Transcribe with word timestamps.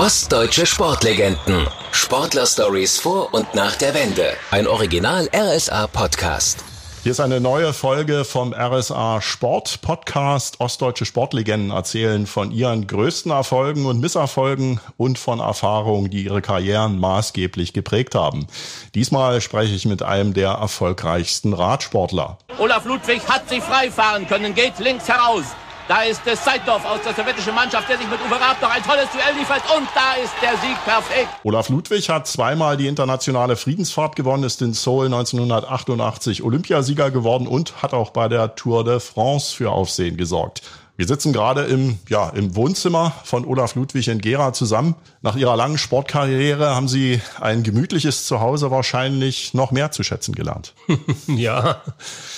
Ostdeutsche 0.00 0.64
Sportlegenden. 0.64 1.66
Sportler-Stories 1.92 2.98
vor 2.98 3.34
und 3.34 3.54
nach 3.54 3.76
der 3.76 3.92
Wende. 3.92 4.32
Ein 4.50 4.66
Original 4.66 5.28
RSA 5.30 5.88
Podcast. 5.88 6.64
Hier 7.02 7.12
ist 7.12 7.20
eine 7.20 7.38
neue 7.38 7.74
Folge 7.74 8.24
vom 8.24 8.54
RSA 8.54 9.20
Sport 9.20 9.82
Podcast. 9.82 10.58
Ostdeutsche 10.58 11.04
Sportlegenden 11.04 11.70
erzählen 11.70 12.26
von 12.26 12.50
ihren 12.50 12.86
größten 12.86 13.30
Erfolgen 13.30 13.84
und 13.84 14.00
Misserfolgen 14.00 14.80
und 14.96 15.18
von 15.18 15.38
Erfahrungen, 15.38 16.08
die 16.08 16.24
ihre 16.24 16.40
Karrieren 16.40 16.98
maßgeblich 16.98 17.74
geprägt 17.74 18.14
haben. 18.14 18.46
Diesmal 18.94 19.42
spreche 19.42 19.74
ich 19.74 19.84
mit 19.84 20.02
einem 20.02 20.32
der 20.32 20.52
erfolgreichsten 20.52 21.52
Radsportler. 21.52 22.38
Olaf 22.56 22.86
Ludwig 22.86 23.20
hat 23.28 23.50
sich 23.50 23.62
freifahren 23.62 24.26
können, 24.26 24.54
geht 24.54 24.78
links 24.78 25.08
heraus. 25.08 25.44
Da 25.90 26.02
ist 26.02 26.22
es 26.24 26.44
Seidorf 26.44 26.84
aus 26.84 27.00
der 27.02 27.12
sowjetischen 27.14 27.52
Mannschaft, 27.52 27.88
der 27.88 27.98
sich 27.98 28.08
mit 28.08 28.20
Uwe 28.20 28.40
Raab 28.40 28.62
noch 28.62 28.70
ein 28.70 28.80
tolles 28.80 29.10
Duell 29.10 29.36
liefert. 29.36 29.60
Und 29.76 29.88
da 29.92 30.22
ist 30.22 30.32
der 30.40 30.56
Sieg 30.58 30.76
perfekt. 30.84 31.28
Olaf 31.42 31.68
Ludwig 31.68 32.08
hat 32.08 32.28
zweimal 32.28 32.76
die 32.76 32.86
internationale 32.86 33.56
Friedensfahrt 33.56 34.14
gewonnen, 34.14 34.44
ist 34.44 34.62
in 34.62 34.72
Seoul 34.72 35.06
1988 35.06 36.44
Olympiasieger 36.44 37.10
geworden 37.10 37.48
und 37.48 37.82
hat 37.82 37.92
auch 37.92 38.10
bei 38.10 38.28
der 38.28 38.54
Tour 38.54 38.84
de 38.84 39.00
France 39.00 39.52
für 39.52 39.72
Aufsehen 39.72 40.16
gesorgt. 40.16 40.62
Wir 41.00 41.06
sitzen 41.06 41.32
gerade 41.32 41.62
im, 41.62 41.98
ja, 42.10 42.28
im 42.28 42.54
Wohnzimmer 42.54 43.14
von 43.24 43.46
Olaf 43.46 43.74
Ludwig 43.74 44.06
in 44.08 44.18
Gera 44.18 44.52
zusammen. 44.52 44.96
Nach 45.22 45.34
Ihrer 45.34 45.56
langen 45.56 45.78
Sportkarriere 45.78 46.74
haben 46.74 46.88
Sie 46.88 47.22
ein 47.40 47.62
gemütliches 47.62 48.26
Zuhause 48.26 48.70
wahrscheinlich 48.70 49.54
noch 49.54 49.70
mehr 49.70 49.92
zu 49.92 50.02
schätzen 50.02 50.34
gelernt. 50.34 50.74
ja, 51.26 51.80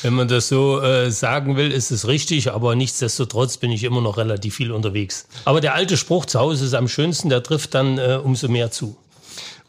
wenn 0.02 0.15
man 0.15 0.29
das 0.29 0.47
so 0.47 0.80
äh, 0.80 1.11
sagen 1.11 1.57
will, 1.57 1.73
ist 1.73 1.91
es 1.91 2.07
richtig, 2.07 2.52
aber 2.52 2.77
nichtsdestotrotz 2.77 3.57
bin 3.57 3.73
ich 3.73 3.83
immer 3.83 4.01
noch 4.01 4.16
relativ 4.16 4.55
viel 4.55 4.71
unterwegs. 4.71 5.27
Aber 5.45 5.60
der 5.60 5.74
alte 5.74 5.97
Spruch, 5.97 6.24
zu 6.27 6.38
Hause 6.38 6.65
ist 6.65 6.74
am 6.74 6.87
schönsten, 6.87 7.30
der 7.30 7.43
trifft 7.43 7.74
dann 7.74 7.99
äh, 7.99 8.21
umso 8.23 8.47
mehr 8.47 8.71
zu. 8.71 8.97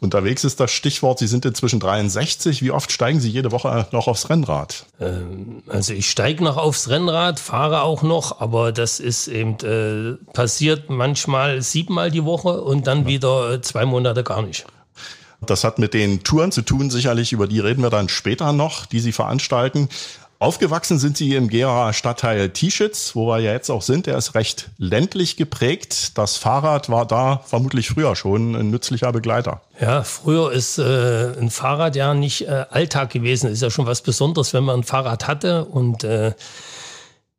Unterwegs 0.04 0.44
ist 0.44 0.60
das 0.60 0.70
Stichwort, 0.70 1.18
Sie 1.18 1.26
sind 1.26 1.44
inzwischen 1.44 1.80
63. 1.80 2.62
Wie 2.62 2.70
oft 2.70 2.92
steigen 2.92 3.20
Sie 3.20 3.30
jede 3.30 3.50
Woche 3.50 3.88
noch 3.90 4.06
aufs 4.06 4.30
Rennrad? 4.30 4.86
Ähm, 5.00 5.62
also 5.66 5.92
ich 5.92 6.10
steige 6.10 6.44
noch 6.44 6.56
aufs 6.56 6.88
Rennrad, 6.88 7.40
fahre 7.40 7.82
auch 7.82 8.02
noch, 8.02 8.40
aber 8.40 8.70
das 8.70 9.00
ist 9.00 9.26
eben 9.28 9.56
äh, 9.64 10.16
passiert 10.32 10.90
manchmal 10.90 11.62
siebenmal 11.62 12.10
die 12.10 12.24
Woche 12.24 12.60
und 12.60 12.86
dann 12.86 13.06
wieder 13.06 13.54
äh, 13.54 13.60
zwei 13.60 13.84
Monate 13.84 14.22
gar 14.22 14.42
nicht. 14.42 14.66
Das 15.40 15.64
hat 15.64 15.78
mit 15.78 15.94
den 15.94 16.22
Touren 16.22 16.52
zu 16.52 16.62
tun, 16.62 16.90
sicherlich, 16.90 17.32
über 17.32 17.46
die 17.46 17.60
reden 17.60 17.82
wir 17.82 17.90
dann 17.90 18.08
später 18.08 18.52
noch, 18.52 18.86
die 18.86 19.00
Sie 19.00 19.12
veranstalten. 19.12 19.88
Aufgewachsen 20.38 20.98
sind 20.98 21.16
sie 21.16 21.34
im 21.34 21.48
Gera 21.48 21.92
Stadtteil 21.92 22.50
Tieschitz, 22.50 23.14
wo 23.14 23.28
wir 23.28 23.38
ja 23.38 23.52
jetzt 23.52 23.70
auch 23.70 23.82
sind. 23.82 24.06
Der 24.06 24.18
ist 24.18 24.34
recht 24.34 24.70
ländlich 24.78 25.36
geprägt. 25.36 26.18
Das 26.18 26.36
Fahrrad 26.36 26.90
war 26.90 27.06
da 27.06 27.42
vermutlich 27.46 27.88
früher 27.88 28.16
schon 28.16 28.54
ein 28.54 28.70
nützlicher 28.70 29.12
Begleiter. 29.12 29.62
Ja, 29.80 30.02
früher 30.02 30.52
ist 30.52 30.78
äh, 30.78 31.32
ein 31.38 31.50
Fahrrad 31.50 31.96
ja 31.96 32.14
nicht 32.14 32.48
äh, 32.48 32.66
Alltag 32.70 33.10
gewesen. 33.10 33.50
Ist 33.50 33.62
ja 33.62 33.70
schon 33.70 33.86
was 33.86 34.02
Besonderes, 34.02 34.52
wenn 34.52 34.64
man 34.64 34.80
ein 34.80 34.84
Fahrrad 34.84 35.26
hatte 35.26 35.64
und 35.64 36.04
äh, 36.04 36.32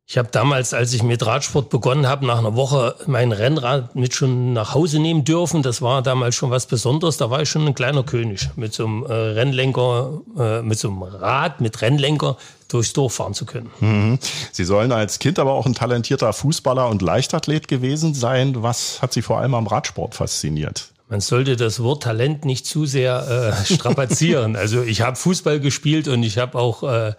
ich 0.08 0.18
habe 0.18 0.28
damals, 0.30 0.72
als 0.72 0.92
ich 0.92 1.02
mit 1.02 1.26
Radsport 1.26 1.68
begonnen 1.68 2.06
habe, 2.06 2.26
nach 2.26 2.38
einer 2.38 2.54
Woche 2.54 2.94
mein 3.06 3.32
Rennrad 3.32 3.96
mit 3.96 4.14
schon 4.14 4.52
nach 4.52 4.72
Hause 4.72 5.00
nehmen 5.00 5.24
dürfen. 5.24 5.64
Das 5.64 5.82
war 5.82 6.00
damals 6.00 6.36
schon 6.36 6.50
was 6.50 6.66
Besonderes. 6.66 7.16
Da 7.16 7.28
war 7.28 7.42
ich 7.42 7.50
schon 7.50 7.66
ein 7.66 7.74
kleiner 7.74 8.04
König 8.04 8.48
mit 8.54 8.72
so 8.72 8.86
einem 8.86 9.04
äh, 9.04 9.12
Rennlenker, 9.12 10.20
äh, 10.38 10.62
mit 10.62 10.78
so 10.78 10.90
einem 10.90 11.02
Rad 11.02 11.60
mit 11.60 11.82
Rennlenker 11.82 12.36
durchs 12.68 12.92
Dorf 12.92 13.14
fahren 13.14 13.34
zu 13.34 13.46
können. 13.46 13.70
Mhm. 13.80 14.20
Sie 14.52 14.64
sollen 14.64 14.92
als 14.92 15.18
Kind 15.18 15.40
aber 15.40 15.52
auch 15.54 15.66
ein 15.66 15.74
talentierter 15.74 16.32
Fußballer 16.32 16.88
und 16.88 17.02
Leichtathlet 17.02 17.66
gewesen 17.66 18.14
sein. 18.14 18.62
Was 18.62 19.02
hat 19.02 19.12
Sie 19.12 19.22
vor 19.22 19.38
allem 19.38 19.54
am 19.54 19.66
Radsport 19.66 20.14
fasziniert? 20.14 20.92
Man 21.08 21.20
sollte 21.20 21.56
das 21.56 21.82
Wort 21.82 22.02
Talent 22.02 22.44
nicht 22.44 22.66
zu 22.66 22.86
sehr 22.86 23.54
äh, 23.64 23.64
strapazieren. 23.74 24.56
also 24.56 24.82
ich 24.82 25.02
habe 25.02 25.16
Fußball 25.16 25.60
gespielt 25.60 26.08
und 26.08 26.22
ich 26.22 26.38
habe 26.38 26.58
auch 26.58 26.82
äh, 26.82 27.14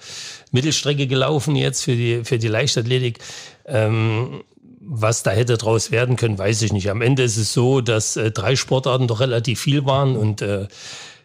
Mittelstrecke 0.52 1.08
gelaufen 1.08 1.56
jetzt 1.56 1.84
für 1.84 1.96
die, 1.96 2.24
für 2.24 2.38
die 2.38 2.48
Leichtathletik. 2.48 3.20
Ähm, 3.66 4.44
was 4.90 5.22
da 5.22 5.32
hätte 5.32 5.58
draus 5.58 5.92
werden 5.92 6.16
können, 6.16 6.38
weiß 6.38 6.62
ich 6.62 6.72
nicht. 6.72 6.90
Am 6.90 7.02
Ende 7.02 7.24
ist 7.24 7.36
es 7.36 7.52
so, 7.52 7.82
dass 7.82 8.16
äh, 8.16 8.32
drei 8.32 8.56
Sportarten 8.56 9.08
doch 9.08 9.20
relativ 9.20 9.60
viel 9.60 9.86
waren 9.86 10.16
und 10.16 10.42
äh, 10.42 10.68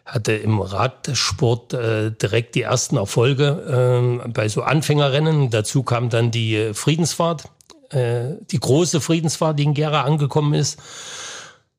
hatte 0.05 0.33
im 0.33 0.59
Radsport 0.59 1.73
äh, 1.73 2.11
direkt 2.11 2.55
die 2.55 2.63
ersten 2.63 2.97
Erfolge 2.97 4.23
äh, 4.25 4.27
bei 4.27 4.49
so 4.49 4.63
Anfängerrennen. 4.63 5.49
Dazu 5.49 5.83
kam 5.83 6.09
dann 6.09 6.29
die 6.29 6.71
Friedensfahrt, 6.73 7.45
äh, 7.89 8.33
die 8.51 8.59
große 8.59 8.99
Friedensfahrt, 8.99 9.57
die 9.57 9.63
in 9.63 9.73
Gera 9.73 10.01
angekommen 10.01 10.53
ist. 10.53 10.77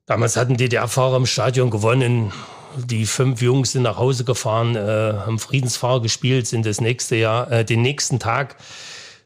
Damals 0.07 0.37
hatten 0.37 0.59
DDR-Fahrer 0.59 1.17
im 1.17 1.25
Stadion 1.25 1.71
gewonnen. 1.71 2.31
Die 2.77 3.07
fünf 3.07 3.41
Jungs 3.41 3.73
sind 3.73 3.85
nach 3.85 3.97
Hause 3.97 4.25
gefahren, 4.25 4.77
äh, 4.77 4.81
haben 4.81 5.39
Friedensfahrer 5.39 6.03
gespielt, 6.03 6.47
sind 6.47 6.67
das 6.67 6.79
nächste 6.81 7.17
Jahr, 7.17 7.51
äh, 7.51 7.65
den 7.65 7.81
nächsten 7.81 8.19
Tag 8.19 8.57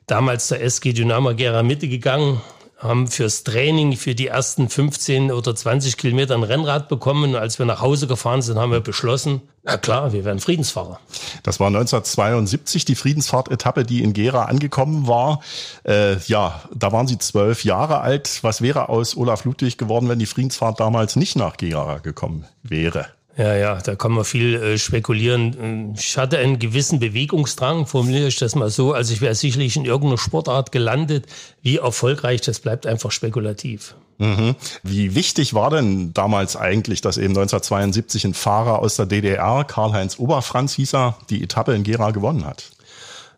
damals 0.06 0.46
zur 0.46 0.60
SG 0.60 0.92
Dynamo 0.92 1.34
Gera 1.34 1.64
Mitte 1.64 1.88
gegangen, 1.88 2.40
haben 2.78 3.08
fürs 3.08 3.42
Training 3.42 3.96
für 3.96 4.14
die 4.14 4.28
ersten 4.28 4.68
15 4.68 5.32
oder 5.32 5.54
20 5.54 5.96
Kilometer 5.96 6.34
ein 6.34 6.44
Rennrad 6.44 6.88
bekommen. 6.88 7.30
Und 7.30 7.36
als 7.36 7.58
wir 7.58 7.66
nach 7.66 7.80
Hause 7.80 8.06
gefahren 8.06 8.40
sind, 8.40 8.56
haben 8.58 8.70
wir 8.70 8.80
beschlossen, 8.80 9.42
na 9.64 9.76
klar, 9.76 10.12
wir 10.12 10.24
werden 10.24 10.38
Friedensfahrer. 10.38 11.00
Das 11.42 11.58
war 11.58 11.66
1972 11.66 12.84
die 12.84 12.94
Friedensfahrt-Etappe, 12.94 13.84
die 13.84 14.02
in 14.02 14.12
Gera 14.12 14.44
angekommen 14.44 15.08
war. 15.08 15.40
Äh, 15.84 16.18
ja, 16.20 16.62
da 16.74 16.92
waren 16.92 17.08
Sie 17.08 17.18
zwölf 17.18 17.64
Jahre 17.64 18.00
alt. 18.00 18.38
Was 18.42 18.62
wäre 18.62 18.88
aus 18.88 19.16
Olaf 19.16 19.44
Ludwig 19.44 19.76
geworden, 19.76 20.08
wenn 20.08 20.20
die 20.20 20.26
Friedensfahrt 20.26 20.78
damals 20.78 21.16
nicht 21.16 21.36
nach 21.36 21.56
Gera 21.56 21.98
gekommen 21.98 22.46
wäre? 22.62 23.17
Ja, 23.38 23.54
ja, 23.54 23.76
da 23.76 23.94
kann 23.94 24.10
man 24.10 24.24
viel 24.24 24.56
äh, 24.56 24.78
spekulieren. 24.78 25.94
Ich 25.96 26.18
hatte 26.18 26.38
einen 26.38 26.58
gewissen 26.58 26.98
Bewegungsdrang, 26.98 27.86
formuliere 27.86 28.26
ich 28.26 28.36
das 28.36 28.56
mal 28.56 28.68
so. 28.68 28.92
Also 28.92 29.12
ich 29.12 29.20
wäre 29.20 29.36
sicherlich 29.36 29.76
in 29.76 29.84
irgendeiner 29.84 30.18
Sportart 30.18 30.72
gelandet. 30.72 31.26
Wie 31.62 31.76
erfolgreich, 31.76 32.40
das 32.40 32.58
bleibt 32.58 32.84
einfach 32.84 33.12
spekulativ. 33.12 33.94
Mhm. 34.18 34.56
Wie 34.82 35.14
wichtig 35.14 35.54
war 35.54 35.70
denn 35.70 36.12
damals 36.12 36.56
eigentlich, 36.56 37.00
dass 37.00 37.16
eben 37.16 37.28
1972 37.28 38.24
ein 38.24 38.34
Fahrer 38.34 38.80
aus 38.80 38.96
der 38.96 39.06
DDR, 39.06 39.62
Karl-Heinz 39.62 40.18
Oberfranz 40.18 40.74
hieß 40.74 40.94
er, 40.94 41.16
die 41.30 41.40
Etappe 41.40 41.74
in 41.74 41.84
Gera 41.84 42.10
gewonnen 42.10 42.44
hat? 42.44 42.72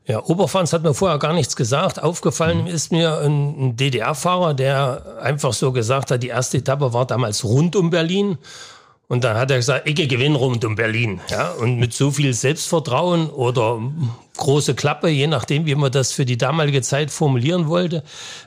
Ja, 0.07 0.25
Oberfranz 0.25 0.73
hat 0.73 0.83
mir 0.83 0.95
vorher 0.95 1.19
gar 1.19 1.35
nichts 1.35 1.57
gesagt. 1.57 2.03
Aufgefallen 2.03 2.63
mhm. 2.63 2.69
ist 2.69 2.91
mir 2.91 3.19
ein, 3.19 3.67
ein 3.67 3.77
DDR-Fahrer, 3.77 4.55
der 4.55 5.19
einfach 5.21 5.53
so 5.53 5.73
gesagt 5.73 6.11
hat, 6.11 6.23
die 6.23 6.29
erste 6.29 6.57
Etappe 6.57 6.95
war 6.95 7.07
damals 7.07 7.45
rund 7.45 7.77
um 7.77 7.91
Berlin. 7.91 8.39
Und 9.11 9.25
dann 9.25 9.37
hat 9.37 9.51
er 9.51 9.57
gesagt, 9.57 9.89
ich 9.89 9.97
gewinne 10.09 10.37
rund 10.39 10.65
um 10.65 10.77
Berlin. 10.77 11.21
Ja, 11.31 11.51
und 11.51 11.81
mit 11.81 11.93
so 11.93 12.13
viel 12.13 12.33
Selbstvertrauen 12.33 13.29
oder 13.29 13.81
große 14.37 14.77
Klappe, 14.77 15.09
je 15.09 15.27
nachdem, 15.27 15.67
wie 15.67 15.75
man 15.75 15.91
das 15.91 16.13
für 16.13 16.25
die 16.25 16.39
damalige 16.39 16.81
Zeit 16.81 17.11
formulieren 17.11 17.67
wollte, 17.67 18.05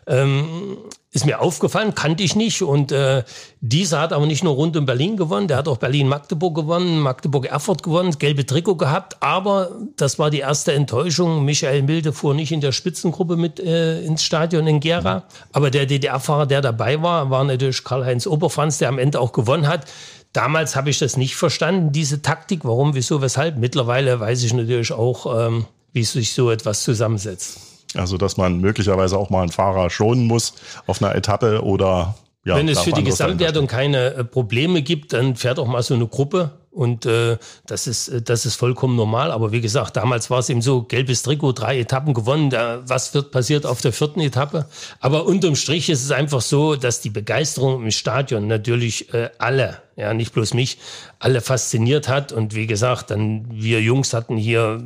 ähm, 0.07 0.77
ist 1.11 1.25
mir 1.25 1.41
aufgefallen, 1.41 1.93
kannte 1.95 2.23
ich 2.23 2.37
nicht. 2.37 2.61
Und 2.61 2.93
äh, 2.93 3.23
dieser 3.59 3.99
hat 3.99 4.13
aber 4.13 4.25
nicht 4.25 4.41
nur 4.45 4.53
rund 4.53 4.77
um 4.77 4.85
Berlin 4.85 5.17
gewonnen, 5.17 5.49
der 5.49 5.57
hat 5.57 5.67
auch 5.67 5.79
Berlin-Magdeburg 5.79 6.55
gewonnen, 6.55 7.01
Magdeburg-Erfurt 7.01 7.83
gewonnen, 7.83 8.17
gelbe 8.17 8.45
Trikot 8.45 8.77
gehabt. 8.77 9.21
Aber 9.21 9.69
das 9.97 10.17
war 10.17 10.29
die 10.29 10.39
erste 10.39 10.71
Enttäuschung. 10.71 11.43
Michael 11.43 11.81
Milde 11.81 12.13
fuhr 12.13 12.33
nicht 12.33 12.53
in 12.53 12.61
der 12.61 12.71
Spitzengruppe 12.71 13.35
mit 13.35 13.59
äh, 13.59 14.01
ins 14.01 14.23
Stadion 14.23 14.65
in 14.65 14.79
Gera. 14.79 15.25
Aber 15.51 15.69
der 15.71 15.87
DDR-Fahrer, 15.87 16.45
der 16.45 16.61
dabei 16.61 17.01
war, 17.01 17.29
war 17.29 17.43
natürlich 17.43 17.83
Karl-Heinz 17.83 18.27
Oberfranz, 18.27 18.77
der 18.77 18.87
am 18.87 18.97
Ende 18.97 19.19
auch 19.19 19.33
gewonnen 19.33 19.67
hat. 19.67 19.87
Damals 20.33 20.75
habe 20.75 20.89
ich 20.89 20.97
das 20.97 21.15
nicht 21.15 21.35
verstanden, 21.35 21.91
diese 21.91 22.23
Taktik, 22.23 22.65
warum, 22.65 22.95
wieso, 22.95 23.21
weshalb. 23.21 23.57
Mittlerweile 23.57 24.19
weiß 24.19 24.43
ich 24.43 24.53
natürlich 24.53 24.91
auch, 24.91 25.47
ähm, 25.47 25.65
wie 25.93 26.03
sich 26.03 26.33
so 26.33 26.49
etwas 26.49 26.83
zusammensetzt. 26.83 27.59
Also, 27.95 28.17
dass 28.17 28.37
man 28.37 28.59
möglicherweise 28.59 29.17
auch 29.17 29.29
mal 29.29 29.43
einen 29.43 29.51
Fahrer 29.51 29.91
schonen 29.91 30.25
muss 30.25 30.55
auf 30.87 31.01
einer 31.03 31.13
Etappe 31.13 31.63
oder 31.63 32.15
ja, 32.45 32.57
Wenn 32.57 32.67
es 32.67 32.81
für 32.81 32.91
die 32.91 33.03
Gesamtwertung 33.05 33.67
keine 33.67 34.15
äh, 34.15 34.23
Probleme 34.25 34.81
gibt, 34.81 35.13
dann 35.13 35.37
fährt 35.37 35.59
auch 35.59 35.67
mal 35.67 35.81
so 35.81 35.93
eine 35.93 36.07
Gruppe 36.07 36.51
und 36.71 37.05
äh, 37.05 37.37
das 37.67 37.87
ist 37.87 38.09
äh, 38.09 38.21
das 38.21 38.45
ist 38.45 38.55
vollkommen 38.55 38.95
normal. 38.97 39.31
Aber 39.31 39.51
wie 39.51 39.61
gesagt, 39.61 39.95
damals 39.95 40.29
war 40.29 40.39
es 40.39 40.49
eben 40.49 40.61
so: 40.61 40.81
gelbes 40.83 41.21
Trikot, 41.21 41.53
drei 41.53 41.79
Etappen 41.79 42.13
gewonnen. 42.13 42.49
Da, 42.49 42.81
was 42.85 43.13
wird 43.13 43.31
passiert 43.31 43.65
auf 43.65 43.79
der 43.79 43.93
vierten 43.93 44.19
Etappe? 44.19 44.65
Aber 44.99 45.25
unterm 45.25 45.55
Strich 45.55 45.89
ist 45.89 46.03
es 46.03 46.11
einfach 46.11 46.41
so, 46.41 46.75
dass 46.75 46.99
die 46.99 47.11
Begeisterung 47.11 47.83
im 47.83 47.91
Stadion 47.91 48.47
natürlich 48.47 49.13
äh, 49.13 49.29
alle, 49.37 49.77
ja 49.95 50.13
nicht 50.13 50.33
bloß 50.33 50.53
mich, 50.55 50.79
alle 51.19 51.41
fasziniert 51.41 52.09
hat. 52.09 52.31
Und 52.31 52.55
wie 52.55 52.67
gesagt, 52.67 53.11
dann 53.11 53.45
wir 53.51 53.79
Jungs 53.81 54.13
hatten 54.13 54.35
hier 54.35 54.83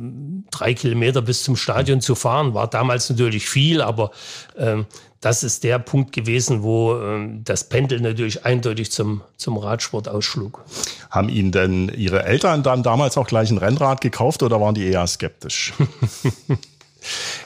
drei 0.50 0.74
Kilometer 0.74 1.22
bis 1.22 1.42
zum 1.42 1.56
Stadion 1.56 2.02
zu 2.02 2.14
fahren. 2.14 2.52
War 2.52 2.68
damals 2.68 3.08
natürlich 3.08 3.48
viel, 3.48 3.80
aber 3.80 4.10
ähm, 4.58 4.86
das 5.20 5.42
ist 5.42 5.64
der 5.64 5.78
Punkt 5.78 6.12
gewesen, 6.12 6.62
wo 6.62 6.94
ähm, 6.96 7.42
das 7.44 7.68
Pendel 7.68 8.00
natürlich 8.00 8.44
eindeutig 8.44 8.92
zum, 8.92 9.22
zum 9.36 9.56
Radsport 9.58 10.08
ausschlug. 10.08 10.64
Haben 11.10 11.28
Ihnen 11.28 11.50
denn 11.50 11.88
Ihre 11.88 12.24
Eltern 12.24 12.62
dann 12.62 12.82
damals 12.82 13.16
auch 13.16 13.26
gleich 13.26 13.50
ein 13.50 13.58
Rennrad 13.58 14.00
gekauft 14.00 14.42
oder 14.42 14.60
waren 14.60 14.74
die 14.74 14.86
eher 14.86 15.06
skeptisch? 15.06 15.72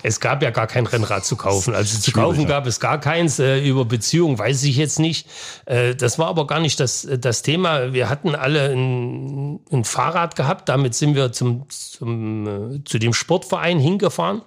es 0.03 0.21
gab 0.21 0.43
ja 0.43 0.51
gar 0.51 0.67
kein 0.67 0.87
Rennrad 0.87 1.25
zu 1.25 1.37
kaufen. 1.37 1.75
Also 1.75 1.99
zu 1.99 2.13
kaufen 2.13 2.47
gab 2.47 2.67
es 2.67 2.81
gar 2.81 2.99
keins. 3.01 3.39
Äh, 3.39 3.61
über 3.61 3.85
Beziehungen 3.85 4.39
weiß 4.39 4.63
ich 4.65 4.77
jetzt 4.77 4.99
nicht. 4.99 5.27
Äh, 5.67 5.95
das 5.95 6.19
war 6.19 6.29
aber 6.29 6.47
gar 6.47 6.61
nicht 6.61 6.81
das, 6.81 7.07
das 7.19 7.43
Thema. 7.43 7.93
Wir 7.93 8.09
hatten 8.09 8.35
alle 8.35 8.71
ein, 8.71 9.61
ein 9.71 9.85
Fahrrad 9.85 10.37
gehabt. 10.37 10.69
Damit 10.69 10.95
sind 10.95 11.15
wir 11.15 11.33
zum, 11.33 11.67
zum, 11.69 12.47
äh, 12.47 12.85
zu 12.85 12.99
dem 12.99 13.15
Sportverein 13.15 13.79
hingefahren. 13.79 14.43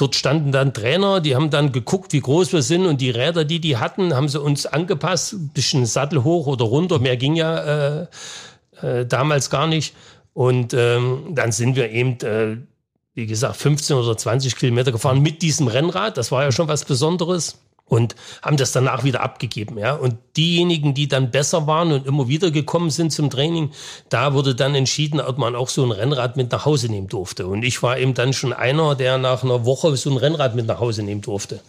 Dort 0.00 0.14
standen 0.14 0.52
dann 0.52 0.72
Trainer, 0.72 1.20
die 1.20 1.34
haben 1.34 1.50
dann 1.50 1.72
geguckt, 1.72 2.12
wie 2.12 2.20
groß 2.20 2.52
wir 2.52 2.62
sind 2.62 2.86
und 2.86 3.00
die 3.00 3.10
Räder, 3.10 3.44
die 3.44 3.60
die 3.60 3.76
hatten, 3.76 4.14
haben 4.14 4.28
sie 4.28 4.40
uns 4.40 4.66
angepasst. 4.66 5.34
Ein 5.34 5.48
bisschen 5.48 5.86
Sattel 5.86 6.24
hoch 6.24 6.46
oder 6.46 6.64
runter. 6.64 6.98
Mehr 6.98 7.16
ging 7.16 7.34
ja 7.34 8.02
äh, 8.02 8.06
äh, 8.82 9.06
damals 9.06 9.50
gar 9.50 9.66
nicht. 9.66 9.94
Und 10.32 10.72
ähm, 10.74 11.34
dann 11.34 11.52
sind 11.52 11.76
wir 11.76 11.90
eben 11.90 12.18
äh, 12.20 12.56
wie 13.14 13.26
gesagt, 13.26 13.56
15 13.56 13.96
oder 13.96 14.16
20 14.16 14.56
Kilometer 14.56 14.92
gefahren 14.92 15.20
mit 15.20 15.42
diesem 15.42 15.68
Rennrad. 15.68 16.16
Das 16.16 16.30
war 16.32 16.44
ja 16.44 16.52
schon 16.52 16.68
was 16.68 16.84
Besonderes 16.84 17.58
und 17.90 18.14
haben 18.40 18.56
das 18.56 18.70
danach 18.70 19.02
wieder 19.02 19.20
abgegeben. 19.20 19.76
Ja. 19.76 19.94
Und 19.94 20.14
diejenigen, 20.36 20.94
die 20.94 21.08
dann 21.08 21.32
besser 21.32 21.66
waren 21.66 21.90
und 21.90 22.06
immer 22.06 22.28
wieder 22.28 22.52
gekommen 22.52 22.90
sind 22.90 23.10
zum 23.10 23.30
Training, 23.30 23.72
da 24.08 24.32
wurde 24.32 24.54
dann 24.54 24.76
entschieden, 24.76 25.20
ob 25.20 25.38
man 25.38 25.56
auch 25.56 25.68
so 25.68 25.84
ein 25.84 25.90
Rennrad 25.90 26.36
mit 26.36 26.52
nach 26.52 26.64
Hause 26.64 26.88
nehmen 26.88 27.08
durfte. 27.08 27.48
Und 27.48 27.64
ich 27.64 27.82
war 27.82 27.98
eben 27.98 28.14
dann 28.14 28.32
schon 28.32 28.52
einer, 28.52 28.94
der 28.94 29.18
nach 29.18 29.42
einer 29.42 29.64
Woche 29.64 29.96
so 29.96 30.08
ein 30.08 30.16
Rennrad 30.16 30.54
mit 30.54 30.66
nach 30.66 30.78
Hause 30.78 31.02
nehmen 31.02 31.20
durfte. 31.20 31.60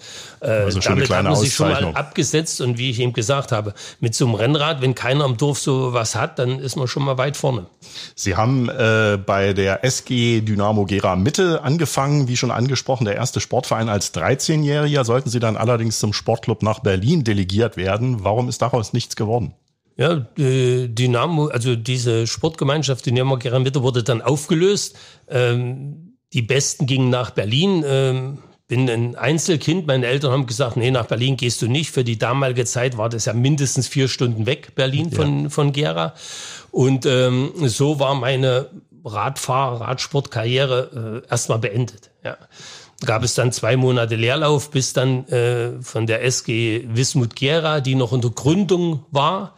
Äh, 0.42 0.50
also 0.50 0.80
schon 0.80 0.96
damit 0.96 1.10
hat 1.10 1.24
man 1.24 1.36
sich 1.36 1.56
schon 1.56 1.70
mal 1.70 1.86
abgesetzt. 1.96 2.62
Und 2.62 2.78
wie 2.78 2.92
ich 2.92 3.00
eben 3.00 3.14
gesagt 3.14 3.52
habe, 3.52 3.74
mit 4.00 4.14
so 4.14 4.26
einem 4.26 4.36
Rennrad, 4.36 4.80
wenn 4.82 4.94
keiner 4.94 5.26
am 5.26 5.38
Dorf 5.38 5.58
so 5.58 5.94
was 5.94 6.16
hat, 6.16 6.38
dann 6.38 6.60
ist 6.60 6.76
man 6.76 6.88
schon 6.88 7.04
mal 7.04 7.18
weit 7.18 7.36
vorne. 7.36 7.66
Sie 8.14 8.36
haben 8.36 8.70
äh, 8.70 9.18
bei 9.18 9.54
der 9.54 9.84
SG 9.84 10.42
Dynamo 10.42 10.86
Gera 10.86 11.16
Mitte 11.16 11.64
angefangen, 11.64 12.28
wie 12.28 12.38
schon 12.38 12.52
angesprochen, 12.52 13.06
der 13.06 13.16
erste 13.16 13.40
Sportverein 13.40 13.90
als 13.90 14.14
13-Jähriger. 14.14 15.04
Sollten 15.04 15.32
Sie 15.32 15.40
dann 15.40 15.58
allerdings 15.58 16.00
zum 16.00 16.11
Sportclub 16.14 16.64
nach 16.64 16.80
Berlin 16.80 17.24
delegiert 17.24 17.78
werden. 17.78 18.24
Warum 18.24 18.50
ist 18.50 18.62
daraus 18.62 18.94
nichts 18.94 19.16
geworden? 19.16 19.54
Ja, 19.98 20.26
Dynamo, 20.38 21.48
also 21.48 21.76
diese 21.76 22.26
Sportgemeinschaft 22.26 23.06
Dynamo 23.06 23.38
Gera 23.38 23.60
Mitte 23.60 23.84
wurde 23.84 24.04
dann 24.04 24.22
aufgelöst. 24.22 24.98
Ähm, 25.28 26.18
die 26.34 26.42
Besten 26.42 26.86
gingen 26.86 27.10
nach 27.10 27.32
Berlin. 27.32 27.84
Ähm, 27.86 28.38
bin 28.68 28.90
ein 28.90 29.16
Einzelkind. 29.16 29.86
Meine 29.86 30.08
Eltern 30.08 30.32
haben 30.32 30.46
gesagt, 30.46 30.78
nee, 30.78 30.92
nach 30.92 31.06
Berlin 31.06 31.36
gehst 31.36 31.62
du 31.62 31.68
nicht. 31.68 31.92
Für 31.92 32.06
die 32.06 32.18
damalige 32.18 32.64
Zeit 32.64 32.98
war 32.98 33.10
das 33.10 33.26
ja 33.26 33.34
mindestens 33.34 33.90
vier 33.90 34.08
Stunden 34.08 34.46
weg, 34.46 34.76
Berlin 34.76 35.12
von, 35.12 35.44
ja. 35.44 35.50
von 35.50 35.74
Gera. 35.74 36.14
Und 36.72 37.06
ähm, 37.06 37.52
so 37.58 38.00
war 38.00 38.16
meine 38.16 38.70
Radfahr-, 39.04 39.82
Radsportkarriere 39.82 41.24
äh, 41.26 41.30
erstmal 41.30 41.60
beendet. 41.60 42.12
Ja. 42.24 42.38
Gab 43.06 43.24
es 43.24 43.34
dann 43.34 43.52
zwei 43.52 43.78
Monate 43.78 44.16
Leerlauf, 44.16 44.70
bis 44.70 44.94
dann 44.94 45.28
äh, 45.28 45.82
von 45.82 46.06
der 46.06 46.24
SG 46.24 46.86
Wismut 46.88 47.36
Gera, 47.36 47.82
die 47.82 47.96
noch 47.96 48.12
unter 48.12 48.30
Gründung 48.30 49.06
war, 49.10 49.56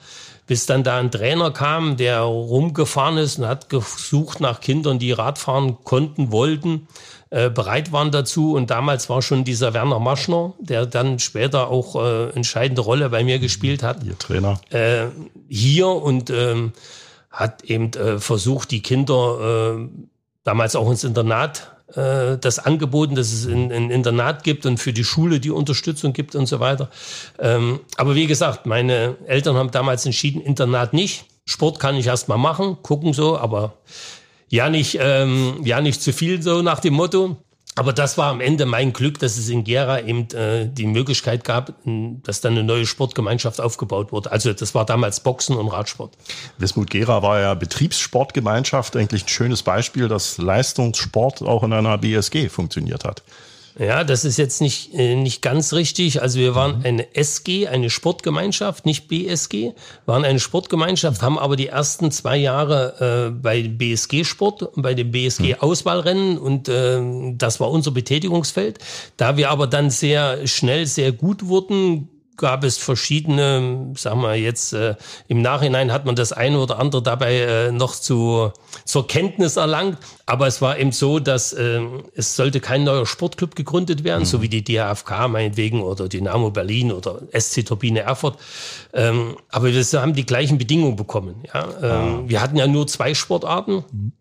bis 0.47 0.65
dann 0.65 0.83
da 0.83 0.97
ein 0.97 1.11
Trainer 1.11 1.51
kam, 1.51 1.97
der 1.97 2.21
rumgefahren 2.21 3.17
ist 3.17 3.39
und 3.39 3.47
hat 3.47 3.69
gesucht 3.69 4.39
nach 4.39 4.61
Kindern, 4.61 4.99
die 4.99 5.11
Radfahren 5.11 5.83
konnten, 5.83 6.31
wollten, 6.31 6.87
äh, 7.29 7.49
bereit 7.49 7.91
waren 7.91 8.11
dazu. 8.11 8.53
Und 8.53 8.69
damals 8.69 9.09
war 9.09 9.21
schon 9.21 9.43
dieser 9.43 9.73
Werner 9.73 9.99
Maschner, 9.99 10.53
der 10.59 10.85
dann 10.85 11.19
später 11.19 11.69
auch 11.69 11.95
äh, 11.95 12.29
entscheidende 12.29 12.81
Rolle 12.81 13.09
bei 13.09 13.23
mir 13.23 13.39
gespielt 13.39 13.83
hat. 13.83 14.03
Ihr 14.03 14.17
Trainer. 14.17 14.59
Äh, 14.69 15.07
hier 15.49 15.87
und 15.87 16.29
ähm, 16.29 16.73
hat 17.29 17.63
eben 17.63 17.91
äh, 17.93 18.19
versucht, 18.19 18.71
die 18.71 18.81
Kinder 18.81 19.75
äh, 19.77 19.87
damals 20.43 20.75
auch 20.75 20.89
ins 20.89 21.03
Internat 21.03 21.72
äh, 21.95 22.37
das 22.37 22.59
angeboten, 22.59 23.15
dass 23.15 23.31
es 23.31 23.45
ein, 23.45 23.71
ein, 23.71 23.91
Internat 23.91 24.43
gibt 24.43 24.65
und 24.65 24.77
für 24.77 24.93
die 24.93 25.03
Schule 25.03 25.39
die 25.39 25.51
Unterstützung 25.51 26.13
gibt 26.13 26.35
und 26.35 26.45
so 26.45 26.59
weiter. 26.59 26.89
Ähm, 27.39 27.81
aber 27.97 28.15
wie 28.15 28.27
gesagt, 28.27 28.65
meine 28.65 29.17
Eltern 29.27 29.55
haben 29.55 29.71
damals 29.71 30.05
entschieden, 30.05 30.41
Internat 30.41 30.93
nicht. 30.93 31.25
Sport 31.45 31.79
kann 31.79 31.95
ich 31.95 32.07
erst 32.07 32.29
mal 32.29 32.37
machen, 32.37 32.77
gucken 32.81 33.13
so, 33.13 33.37
aber 33.37 33.73
ja 34.49 34.69
nicht, 34.69 34.97
ähm, 35.01 35.61
ja 35.63 35.81
nicht 35.81 36.01
zu 36.01 36.13
viel 36.13 36.41
so 36.41 36.61
nach 36.61 36.79
dem 36.79 36.93
Motto. 36.93 37.37
Aber 37.75 37.91
das 37.91 38.17
war 38.17 38.29
am 38.29 38.39
Ende 38.39 38.65
mein 38.65 38.93
Glück, 38.93 39.19
dass 39.19 39.37
es 39.37 39.49
in 39.49 39.63
Gera 39.63 39.99
eben 39.99 40.29
äh, 40.31 40.67
die 40.67 40.85
Möglichkeit 40.85 41.43
gab, 41.43 41.73
dass 42.23 42.41
dann 42.41 42.53
eine 42.53 42.63
neue 42.63 42.85
Sportgemeinschaft 42.85 43.59
aufgebaut 43.59 44.11
wurde. 44.11 44.31
Also 44.31 44.53
das 44.53 44.75
war 44.75 44.85
damals 44.85 45.21
Boxen 45.21 45.57
und 45.57 45.69
Radsport. 45.69 46.15
Wismut 46.57 46.89
Gera 46.91 47.23
war 47.23 47.39
ja 47.39 47.53
Betriebssportgemeinschaft, 47.55 48.95
eigentlich 48.95 49.25
ein 49.25 49.29
schönes 49.29 49.63
Beispiel, 49.63 50.07
dass 50.07 50.37
Leistungssport 50.37 51.41
auch 51.41 51.63
in 51.63 51.73
einer 51.73 51.97
BSG 51.97 52.49
funktioniert 52.49 53.05
hat. 53.05 53.23
Ja, 53.79 54.03
das 54.03 54.23
ist 54.23 54.37
jetzt 54.37 54.61
nicht, 54.61 54.93
äh, 54.93 55.15
nicht 55.15 55.41
ganz 55.41 55.73
richtig. 55.73 56.21
Also 56.21 56.39
wir 56.39 56.53
waren 56.53 56.79
mhm. 56.79 56.85
eine 56.85 57.15
SG, 57.15 57.67
eine 57.67 57.89
Sportgemeinschaft, 57.89 58.85
nicht 58.85 59.07
BSG, 59.07 59.71
waren 60.05 60.25
eine 60.25 60.39
Sportgemeinschaft, 60.39 61.23
haben 61.23 61.39
aber 61.39 61.55
die 61.55 61.67
ersten 61.67 62.11
zwei 62.11 62.37
Jahre 62.37 63.29
äh, 63.29 63.31
bei 63.31 63.63
BSG 63.63 64.25
Sport, 64.25 64.69
bei 64.75 64.93
dem 64.93 65.11
BSG 65.11 65.55
mhm. 65.55 65.61
Auswahlrennen 65.61 66.37
und 66.37 66.69
äh, 66.69 67.01
das 67.35 67.59
war 67.59 67.71
unser 67.71 67.91
Betätigungsfeld. 67.91 68.77
Da 69.17 69.37
wir 69.37 69.49
aber 69.49 69.65
dann 69.65 69.89
sehr 69.89 70.45
schnell 70.45 70.85
sehr 70.85 71.11
gut 71.11 71.47
wurden, 71.47 72.09
gab 72.37 72.63
es 72.63 72.77
verschiedene, 72.77 73.93
sagen 73.95 74.21
wir 74.21 74.35
jetzt, 74.35 74.73
äh, 74.73 74.95
im 75.27 75.41
Nachhinein 75.41 75.91
hat 75.91 76.05
man 76.05 76.15
das 76.15 76.31
eine 76.31 76.59
oder 76.59 76.79
andere 76.79 77.01
dabei 77.01 77.39
äh, 77.39 77.71
noch 77.71 77.95
zu, 77.95 78.51
zur 78.85 79.07
Kenntnis 79.07 79.57
erlangt. 79.57 79.97
Aber 80.25 80.47
es 80.47 80.61
war 80.61 80.77
eben 80.77 80.91
so, 80.91 81.19
dass 81.19 81.53
äh, 81.53 81.81
es 82.15 82.35
sollte 82.35 82.59
kein 82.59 82.83
neuer 82.83 83.05
Sportclub 83.05 83.55
gegründet 83.55 84.03
werden, 84.03 84.21
mhm. 84.21 84.27
so 84.27 84.41
wie 84.41 84.49
die 84.49 84.63
DHFK 84.63 85.27
meinetwegen 85.27 85.81
oder 85.81 86.07
Dynamo 86.07 86.51
Berlin 86.51 86.91
oder 86.91 87.21
SC 87.37 87.65
Turbine 87.65 88.01
Erfurt. 88.01 88.37
Ähm, 88.93 89.37
aber 89.49 89.67
wir 89.73 90.01
haben 90.01 90.13
die 90.13 90.25
gleichen 90.25 90.57
Bedingungen 90.57 90.95
bekommen. 90.95 91.43
Ja? 91.53 91.67
Ähm, 91.81 91.91
ah. 91.91 92.23
Wir 92.25 92.41
hatten 92.41 92.57
ja 92.57 92.67
nur 92.67 92.87
zwei 92.87 93.13
Sportarten. 93.13 93.83
Mhm 93.91 94.13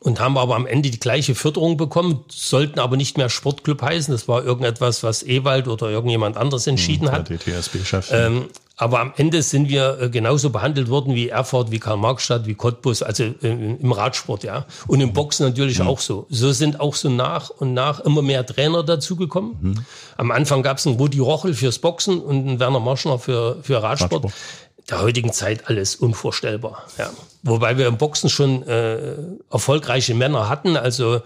und 0.00 0.18
haben 0.18 0.38
aber 0.38 0.56
am 0.56 0.66
Ende 0.66 0.90
die 0.90 0.98
gleiche 0.98 1.34
Förderung 1.34 1.76
bekommen, 1.76 2.24
sollten 2.28 2.78
aber 2.80 2.96
nicht 2.96 3.18
mehr 3.18 3.28
Sportclub 3.28 3.82
heißen. 3.82 4.12
Das 4.12 4.28
war 4.28 4.42
irgendetwas, 4.42 5.02
was 5.02 5.22
Ewald 5.22 5.68
oder 5.68 5.90
irgendjemand 5.90 6.38
anderes 6.38 6.66
entschieden 6.66 7.08
hm, 7.08 7.12
hat. 7.12 7.28
Der 7.28 7.36
DTSB-Chef. 7.36 8.10
Ähm, 8.10 8.46
aber 8.78 9.00
am 9.00 9.12
Ende 9.14 9.42
sind 9.42 9.68
wir 9.68 10.00
äh, 10.00 10.08
genauso 10.08 10.48
behandelt 10.48 10.88
worden 10.88 11.14
wie 11.14 11.28
Erfurt, 11.28 11.70
wie 11.70 11.78
Karl-Marx-Stadt, 11.78 12.46
wie 12.46 12.54
Cottbus, 12.54 13.02
also 13.02 13.24
äh, 13.24 13.36
im 13.42 13.92
Radsport, 13.92 14.42
ja. 14.42 14.64
Und 14.86 15.02
im 15.02 15.12
Boxen 15.12 15.46
natürlich 15.46 15.80
mhm. 15.80 15.88
auch 15.88 16.00
so. 16.00 16.26
So 16.30 16.50
sind 16.52 16.80
auch 16.80 16.94
so 16.94 17.10
nach 17.10 17.50
und 17.50 17.74
nach 17.74 18.00
immer 18.00 18.22
mehr 18.22 18.46
Trainer 18.46 18.82
dazugekommen. 18.82 19.56
Mhm. 19.60 19.74
Am 20.16 20.30
Anfang 20.30 20.62
gab 20.62 20.78
es 20.78 20.86
einen 20.86 20.96
Rudi 20.96 21.18
Rochel 21.18 21.52
fürs 21.52 21.78
Boxen 21.78 22.22
und 22.22 22.48
einen 22.48 22.58
Werner 22.58 22.80
Marschner 22.80 23.18
für, 23.18 23.58
für 23.62 23.82
Radsport. 23.82 24.24
Radsport 24.24 24.32
der 24.90 25.00
heutigen 25.00 25.32
Zeit 25.32 25.68
alles 25.68 25.96
unvorstellbar. 25.96 26.84
Ja. 26.98 27.10
Wobei 27.42 27.78
wir 27.78 27.86
im 27.86 27.96
Boxen 27.96 28.28
schon 28.28 28.66
äh, 28.66 29.14
erfolgreiche 29.50 30.14
Männer 30.14 30.48
hatten, 30.48 30.76
also 30.76 31.22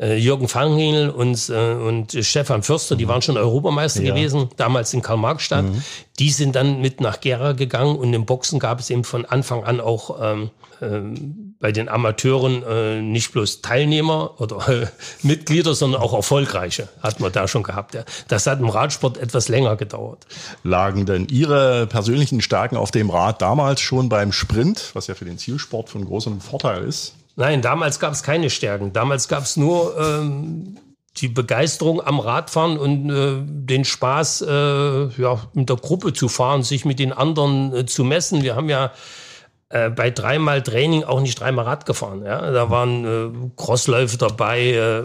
äh, 0.00 0.16
Jürgen 0.16 0.48
Fanghel 0.48 1.10
und, 1.10 1.48
äh, 1.48 1.72
und 1.74 2.16
Stefan 2.20 2.62
Förster, 2.62 2.96
die 2.96 3.08
waren 3.08 3.22
schon 3.22 3.36
Europameister 3.36 4.02
ja. 4.02 4.14
gewesen, 4.14 4.48
damals 4.56 4.94
in 4.94 5.02
Karl-Marx-Stadt. 5.02 5.64
Mhm. 5.64 5.82
Die 6.18 6.30
sind 6.30 6.56
dann 6.56 6.80
mit 6.80 7.00
nach 7.00 7.20
Gera 7.20 7.52
gegangen 7.52 7.96
und 7.96 8.12
im 8.14 8.26
Boxen 8.26 8.58
gab 8.58 8.80
es 8.80 8.90
eben 8.90 9.04
von 9.04 9.24
Anfang 9.24 9.64
an 9.64 9.80
auch 9.80 10.18
ähm, 10.20 10.50
ähm, 10.80 11.54
bei 11.60 11.72
den 11.72 11.88
Amateuren 11.88 12.62
äh, 12.62 13.00
nicht 13.02 13.32
bloß 13.32 13.62
Teilnehmer 13.62 14.40
oder 14.40 14.68
äh, 14.68 14.86
Mitglieder, 15.22 15.74
sondern 15.74 16.00
auch 16.00 16.14
erfolgreiche 16.14 16.88
hat 17.00 17.18
man 17.18 17.32
da 17.32 17.48
schon 17.48 17.64
gehabt. 17.64 17.94
Ja. 17.94 18.04
Das 18.28 18.46
hat 18.46 18.60
im 18.60 18.68
Radsport 18.68 19.18
etwas 19.18 19.48
länger 19.48 19.76
gedauert. 19.76 20.26
Lagen 20.62 21.04
denn 21.06 21.26
Ihre 21.28 21.86
persönlichen 21.88 22.40
Stärken 22.40 22.76
auf 22.76 22.90
dem 22.90 23.10
Rad 23.10 23.42
damals 23.42 23.80
schon 23.80 24.08
beim 24.08 24.32
Sprint, 24.32 24.90
was 24.94 25.08
ja 25.08 25.14
für 25.14 25.24
den 25.24 25.38
Zielsport 25.38 25.88
von 25.88 26.04
großem 26.04 26.40
Vorteil 26.40 26.84
ist? 26.84 27.14
Nein, 27.38 27.62
damals 27.62 28.00
gab 28.00 28.12
es 28.12 28.24
keine 28.24 28.50
Stärken. 28.50 28.92
Damals 28.92 29.28
gab 29.28 29.44
es 29.44 29.56
nur 29.56 29.96
ähm, 29.96 30.76
die 31.18 31.28
Begeisterung 31.28 32.04
am 32.04 32.18
Radfahren 32.18 32.76
und 32.76 33.10
äh, 33.10 33.36
den 33.40 33.84
Spaß, 33.84 34.42
äh, 34.42 35.06
ja, 35.06 35.40
mit 35.52 35.68
der 35.68 35.76
Gruppe 35.76 36.12
zu 36.12 36.26
fahren, 36.26 36.64
sich 36.64 36.84
mit 36.84 36.98
den 36.98 37.12
anderen 37.12 37.72
äh, 37.72 37.86
zu 37.86 38.02
messen. 38.02 38.42
Wir 38.42 38.56
haben 38.56 38.68
ja 38.68 38.90
äh, 39.70 39.90
bei 39.90 40.10
dreimal 40.10 40.62
Training 40.62 41.04
auch 41.04 41.20
nicht 41.20 41.40
dreimal 41.40 41.66
Rad 41.66 41.84
gefahren. 41.84 42.24
Ja? 42.24 42.50
Da 42.50 42.70
waren 42.70 43.04
äh, 43.04 43.50
Crossläufe 43.56 44.16
dabei, 44.16 44.72
äh, 44.72 45.02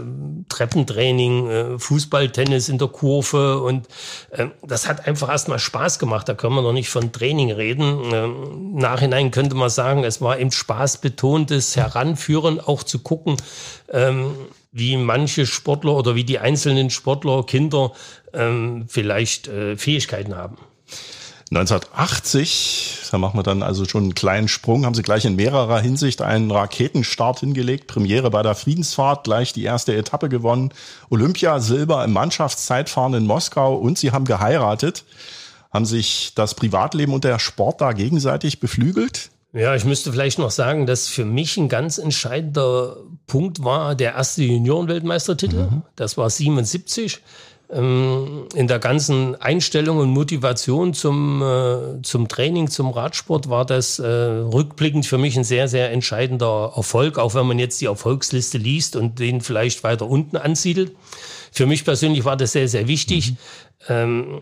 Treppentraining, 0.48 1.50
äh, 1.50 1.80
Fußball, 1.80 2.30
Tennis 2.30 2.70
in 2.70 2.78
der 2.78 2.88
Kurve 2.88 3.62
und 3.62 3.88
äh, 4.32 4.48
das 4.66 4.88
hat 4.88 5.06
einfach 5.06 5.30
erstmal 5.30 5.60
Spaß 5.60 6.00
gemacht. 6.00 6.30
Da 6.30 6.34
können 6.34 6.56
wir 6.56 6.62
noch 6.62 6.72
nicht 6.72 6.90
von 6.90 7.12
Training 7.12 7.52
reden. 7.52 8.04
Ähm, 8.14 8.76
Nachhinein 8.76 9.32
könnte 9.32 9.56
man 9.56 9.70
sagen, 9.70 10.06
es 10.06 10.22
war 10.22 10.40
eben 10.40 10.52
spaßbetontes 10.52 11.76
Heranführen, 11.76 12.62
auch 12.62 12.84
zu 12.84 13.00
gucken, 13.00 13.36
ähm, 13.92 14.32
wie 14.72 14.96
manche 14.96 15.46
Sportler 15.46 15.94
oder 15.94 16.16
wie 16.16 16.24
die 16.24 16.40
einzelnen 16.40 16.90
Sportler, 16.90 17.44
Kinder 17.46 17.92
ähm, 18.34 18.86
vielleicht 18.88 19.48
äh, 19.50 19.76
Fähigkeiten 19.76 20.36
haben. 20.36 20.58
1980, 21.56 23.10
da 23.12 23.18
machen 23.18 23.38
wir 23.38 23.44
dann 23.44 23.62
also 23.62 23.86
schon 23.86 24.04
einen 24.04 24.16
kleinen 24.16 24.48
Sprung, 24.48 24.86
haben 24.86 24.96
sie 24.96 25.04
gleich 25.04 25.26
in 25.26 25.36
mehrerer 25.36 25.80
Hinsicht 25.80 26.22
einen 26.22 26.50
Raketenstart 26.50 27.42
hingelegt. 27.42 27.88
Premiere 27.88 28.32
bei 28.32 28.42
der 28.42 28.56
Friedensfahrt, 28.56 29.24
gleich 29.24 29.54
die 29.54 29.64
erste 29.64 29.96
Etappe 29.96 30.30
gewonnen. 30.30 30.74
Olympia 31.10 31.60
Silber 31.60 32.04
im 32.04 32.14
Mannschaftszeitfahren 32.14 33.14
in 33.14 33.28
Moskau 33.28 33.76
und 33.76 33.98
sie 33.98 34.12
haben 34.12 34.26
geheiratet. 34.26 35.06
Haben 35.72 35.86
sich 35.86 36.34
das 36.36 36.56
Privatleben 36.56 37.14
und 37.14 37.24
der 37.24 37.40
Sport 37.40 37.82
da 37.82 37.94
gegenseitig 37.94 38.60
beflügelt? 38.60 39.30
Ja, 39.54 39.76
ich 39.76 39.86
müsste 39.86 40.12
vielleicht 40.12 40.40
noch 40.40 40.50
sagen, 40.50 40.88
dass 40.88 41.08
für 41.08 41.26
mich 41.26 41.58
ein 41.58 41.70
ganz 41.70 42.00
entscheidender 42.00 42.98
Punkt 43.28 43.64
war 43.64 43.94
der 43.94 44.14
erste 44.14 44.44
Juniorenweltmeistertitel. 44.44 45.70
Mhm. 45.70 45.82
Das 45.96 46.18
war 46.18 46.30
77 46.30 47.22
ähm, 47.74 48.48
in 48.54 48.68
der 48.68 48.80
ganzen 48.80 49.36
Einstellung 49.42 49.98
und 49.98 50.10
Motivation 50.10 50.94
zum, 50.94 51.42
äh, 51.42 52.02
zum 52.04 52.28
Training, 52.28 52.70
zum 52.70 52.92
Radsport 52.92 53.50
war 53.50 53.66
das 53.66 54.00
äh, 54.00 54.08
rückblickend 54.08 55.06
für 55.06 55.18
mich 55.18 55.38
ein 55.38 55.44
sehr, 55.44 55.68
sehr 55.68 55.92
entscheidender 55.92 56.74
Erfolg, 56.76 57.18
auch 57.18 57.34
wenn 57.34 57.48
man 57.48 57.60
jetzt 57.60 57.82
die 57.82 57.86
Erfolgsliste 57.86 58.58
liest 58.58 58.96
und 58.96 59.20
den 59.20 59.42
vielleicht 59.42 59.84
weiter 59.84 60.08
unten 60.08 60.38
ansiedelt. 60.38 60.96
Für 61.52 61.66
mich 61.66 61.84
persönlich 61.86 62.26
war 62.26 62.38
das 62.38 62.52
sehr, 62.52 62.68
sehr 62.68 62.88
wichtig. 62.88 63.32
Mhm. 63.32 63.38
Ähm, 63.90 64.42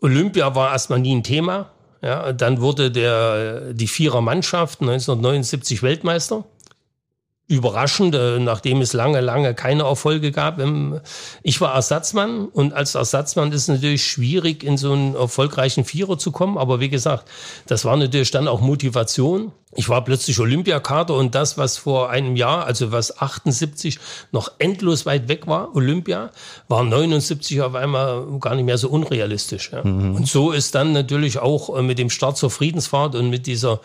Olympia 0.00 0.54
war 0.54 0.72
erstmal 0.72 1.00
nie 1.00 1.14
ein 1.14 1.22
Thema. 1.22 1.70
Ja, 2.02 2.32
dann 2.34 2.60
wurde 2.60 2.90
der, 2.90 3.72
die 3.72 3.86
Vierer-Mannschaft 3.86 4.82
1979 4.82 5.82
Weltmeister 5.82 6.44
überraschend, 7.46 8.16
nachdem 8.40 8.80
es 8.80 8.94
lange, 8.94 9.20
lange 9.20 9.54
keine 9.54 9.82
Erfolge 9.82 10.32
gab. 10.32 10.60
Ich 11.42 11.60
war 11.60 11.74
Ersatzmann 11.74 12.46
und 12.46 12.72
als 12.72 12.94
Ersatzmann 12.94 13.52
ist 13.52 13.62
es 13.62 13.68
natürlich 13.68 14.06
schwierig, 14.06 14.64
in 14.64 14.78
so 14.78 14.92
einen 14.92 15.14
erfolgreichen 15.14 15.84
Vierer 15.84 16.16
zu 16.16 16.32
kommen. 16.32 16.56
Aber 16.56 16.80
wie 16.80 16.88
gesagt, 16.88 17.28
das 17.66 17.84
war 17.84 17.96
natürlich 17.96 18.30
dann 18.30 18.48
auch 18.48 18.60
Motivation. 18.62 19.52
Ich 19.76 19.88
war 19.88 20.04
plötzlich 20.04 20.38
Olympiakader 20.38 21.14
und 21.14 21.34
das, 21.34 21.58
was 21.58 21.76
vor 21.76 22.08
einem 22.08 22.36
Jahr, 22.36 22.64
also 22.64 22.92
was 22.92 23.18
78 23.18 23.98
noch 24.30 24.52
endlos 24.58 25.04
weit 25.04 25.28
weg 25.28 25.46
war, 25.46 25.74
Olympia, 25.74 26.30
war 26.68 26.84
79 26.84 27.60
auf 27.60 27.74
einmal 27.74 28.24
gar 28.40 28.54
nicht 28.54 28.64
mehr 28.64 28.78
so 28.78 28.88
unrealistisch. 28.88 29.70
Ja. 29.72 29.84
Mhm. 29.84 30.14
Und 30.14 30.28
so 30.28 30.52
ist 30.52 30.74
dann 30.74 30.92
natürlich 30.92 31.38
auch 31.38 31.76
äh, 31.76 31.82
mit 31.82 31.98
dem 31.98 32.08
Start 32.08 32.36
zur 32.36 32.50
Friedensfahrt 32.50 33.16
und 33.16 33.30
mit 33.30 33.46
dieser 33.46 33.80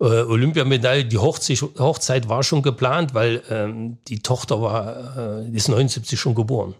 äh, 0.00 0.04
Olympiamedaille, 0.04 1.04
die 1.04 1.18
Hochzeit, 1.18 1.62
Hochzeit 1.78 2.28
war 2.28 2.42
schon 2.42 2.62
geplant, 2.62 3.14
weil 3.14 3.42
ähm, 3.50 3.98
die 4.08 4.20
Tochter 4.20 4.60
war, 4.62 5.42
äh, 5.44 5.56
ist 5.56 5.68
79 5.68 6.18
schon 6.18 6.34
geboren. 6.34 6.74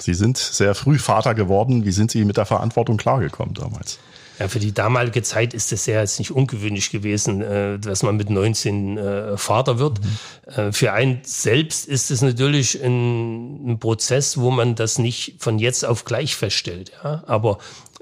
Sie 0.00 0.14
sind 0.14 0.36
sehr 0.36 0.74
früh 0.74 0.98
Vater 0.98 1.34
geworden. 1.34 1.84
Wie 1.84 1.92
sind 1.92 2.10
Sie 2.10 2.24
mit 2.24 2.36
der 2.36 2.44
Verantwortung 2.44 2.98
klargekommen 2.98 3.54
damals? 3.54 3.98
Ja, 4.38 4.48
für 4.48 4.58
die 4.58 4.74
damalige 4.74 5.22
Zeit 5.22 5.54
ist 5.54 5.72
es 5.72 5.86
ja 5.86 6.00
jetzt 6.00 6.18
nicht 6.18 6.30
ungewöhnlich 6.30 6.90
gewesen, 6.90 7.40
äh, 7.40 7.78
dass 7.78 8.02
man 8.02 8.16
mit 8.16 8.28
19 8.28 8.98
äh, 8.98 9.38
Vater 9.38 9.78
wird. 9.78 10.00
Mhm. 10.00 10.52
Äh, 10.52 10.72
für 10.72 10.92
einen 10.92 11.20
selbst 11.22 11.88
ist 11.88 12.10
es 12.10 12.20
natürlich 12.20 12.82
ein, 12.82 13.70
ein, 13.70 13.78
Prozess, 13.78 14.36
wo 14.38 14.50
man 14.50 14.74
das 14.74 14.98
nicht 14.98 15.36
von 15.38 15.58
jetzt 15.58 15.84
auf 15.84 16.04
gleich 16.04 16.36
feststellt. 16.36 16.92
Ja? 17.02 17.24
Aber 17.26 17.58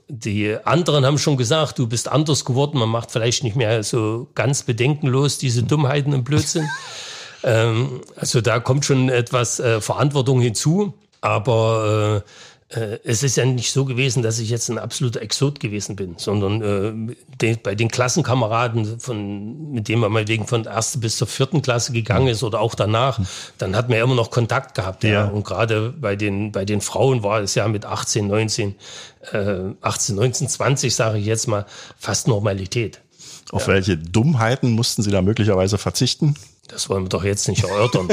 die 0.09 0.57
anderen 0.65 1.07
haben 1.07 1.19
schon 1.19 1.37
gesagt, 1.37 1.79
du 1.79 1.87
bist 1.87 2.09
anders 2.09 2.45
geworden, 2.45 2.79
man 2.79 2.89
macht 2.89 3.11
vielleicht 3.11 3.43
nicht 3.43 3.57
mehr 3.57 3.83
so 3.83 4.29
ganz 4.35 4.63
bedenkenlos 4.63 5.39
diese 5.39 5.63
Dummheiten 5.63 6.13
und 6.13 6.25
Blödsinn. 6.25 6.69
ähm, 7.43 8.01
also 8.17 8.41
da 8.41 8.61
kommt 8.61 8.85
schon 8.85 9.09
etwas 9.09 9.61
äh, 9.61 9.81
Verantwortung 9.81 10.41
hinzu, 10.41 10.95
aber 11.21 12.23
äh, 12.25 12.31
es 12.69 13.23
ist 13.23 13.37
ja 13.37 13.45
nicht 13.45 13.71
so 13.71 13.85
gewesen, 13.85 14.23
dass 14.23 14.39
ich 14.39 14.51
jetzt 14.51 14.69
ein 14.69 14.79
absoluter 14.79 15.23
Exot 15.23 15.61
gewesen 15.61 15.97
bin, 15.97 16.15
sondern 16.17 16.63
äh, 17.11 17.15
de, 17.41 17.57
bei 17.57 17.75
den 17.75 17.89
Klassenkameraden, 17.89 18.99
von, 18.99 19.73
mit 19.73 19.89
denen 19.89 20.01
man 20.01 20.11
mal 20.11 20.27
wegen 20.27 20.47
von 20.47 20.63
der 20.65 20.73
ersten 20.73 21.01
bis 21.01 21.19
zur 21.19 21.29
vierten 21.29 21.63
Klasse 21.63 21.93
gegangen 21.93 22.27
ist 22.27 22.43
oder 22.43 22.61
auch 22.61 22.75
danach, 22.75 23.21
dann 23.59 23.77
hat 23.77 23.89
man 23.89 23.99
ja 23.99 24.05
immer 24.05 24.15
noch 24.15 24.31
Kontakt 24.31 24.75
gehabt. 24.75 25.05
Ja. 25.05 25.11
ja. 25.11 25.25
Und 25.27 25.45
gerade 25.45 25.91
bei 25.91 26.17
den, 26.17 26.53
bei 26.53 26.65
den 26.65 26.81
Frauen 26.81 27.23
war 27.23 27.41
es 27.41 27.55
ja 27.55 27.69
mit 27.69 27.85
18, 27.85 28.27
19, 28.27 28.75
äh, 29.33 29.57
18, 29.81 30.17
19, 30.17 30.49
20, 30.49 30.95
sage 30.95 31.19
ich 31.19 31.27
jetzt 31.27 31.47
mal, 31.47 31.67
fast 31.99 32.29
Normalität. 32.29 33.01
Auf 33.53 33.69
ja. 33.69 33.75
welche 33.75 33.97
Dummheiten 33.99 34.73
mussten 34.73 35.03
Sie 35.03 35.11
da 35.11 35.23
möglicherweise 35.23 35.79
verzichten? 35.79 36.35
Das 36.69 36.89
wollen 36.89 37.05
wir 37.05 37.09
doch 37.11 37.25
jetzt 37.25 37.49
nicht 37.49 37.65
erörtern. 37.65 38.09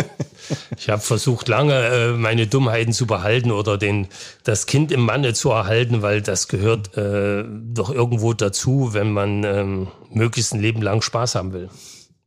ich 0.77 0.89
habe 0.89 1.01
versucht, 1.01 1.47
lange 1.47 1.73
äh, 1.73 2.11
meine 2.11 2.47
Dummheiten 2.47 2.91
zu 2.91 3.07
behalten 3.07 3.51
oder 3.51 3.77
den, 3.77 4.07
das 4.43 4.65
Kind 4.65 4.91
im 4.91 5.01
Manne 5.01 5.33
zu 5.33 5.51
erhalten, 5.51 6.01
weil 6.01 6.21
das 6.21 6.47
gehört 6.47 6.97
äh, 6.97 7.45
doch 7.47 7.89
irgendwo 7.89 8.33
dazu, 8.33 8.89
wenn 8.93 9.11
man 9.13 9.43
ähm, 9.43 9.87
möglichst 10.09 10.53
ein 10.53 10.61
Leben 10.61 10.81
lang 10.81 11.01
Spaß 11.01 11.35
haben 11.35 11.53
will. 11.53 11.69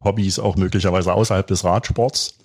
Hobbys 0.02 0.38
auch 0.38 0.56
möglicherweise 0.56 1.12
außerhalb 1.12 1.46
des 1.46 1.64
Radsports? 1.64 2.38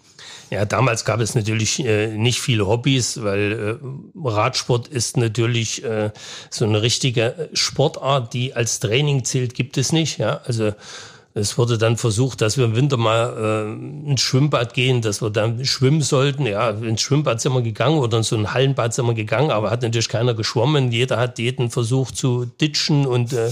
Ja, 0.50 0.66
damals 0.66 1.06
gab 1.06 1.20
es 1.20 1.36
natürlich 1.36 1.86
äh, 1.86 2.08
nicht 2.08 2.42
viele 2.42 2.66
Hobbys, 2.66 3.22
weil 3.22 3.80
äh, 3.82 4.28
Radsport 4.28 4.88
ist 4.88 5.16
natürlich 5.16 5.84
äh, 5.84 6.12
so 6.50 6.66
eine 6.66 6.82
richtige 6.82 7.50
Sportart, 7.54 8.34
die 8.34 8.56
als 8.56 8.80
Training 8.80 9.24
zählt, 9.26 9.54
gibt 9.54 9.78
es 9.78 9.92
nicht. 9.92 10.18
Ja, 10.18 10.42
also 10.46 10.74
es 11.40 11.58
wurde 11.58 11.78
dann 11.78 11.98
versucht, 11.98 12.42
dass 12.42 12.58
wir 12.58 12.66
im 12.66 12.76
Winter 12.76 12.98
mal 12.98 13.34
äh, 14.06 14.10
ins 14.12 14.22
Schwimmbad 14.22 14.74
gehen, 14.74 15.02
dass 15.02 15.22
wir 15.22 15.30
dann 15.30 15.66
schwimmen 15.66 16.02
sollten. 16.02 16.46
Ja, 16.46 16.70
ins 16.70 17.02
Schwimmbad 17.02 17.42
sind 17.42 17.54
wir 17.54 17.62
gegangen 17.62 18.00
oder 18.00 18.18
in 18.18 18.24
so 18.24 18.36
ein 18.36 18.54
Hallenbad 18.54 18.94
sind 18.94 19.08
wir 19.08 19.14
gegangen, 19.14 19.52
aber 19.52 19.72
hat 19.72 19.82
natürlich 19.82 20.10
keiner 20.10 20.34
geschwommen. 20.34 20.92
Jeder 20.92 21.18
hat 21.18 21.40
jeden 21.40 21.72
versucht 21.72 22.18
zu 22.18 22.46
ditchen 22.46 23.06
und 23.06 23.34
äh, 23.34 23.52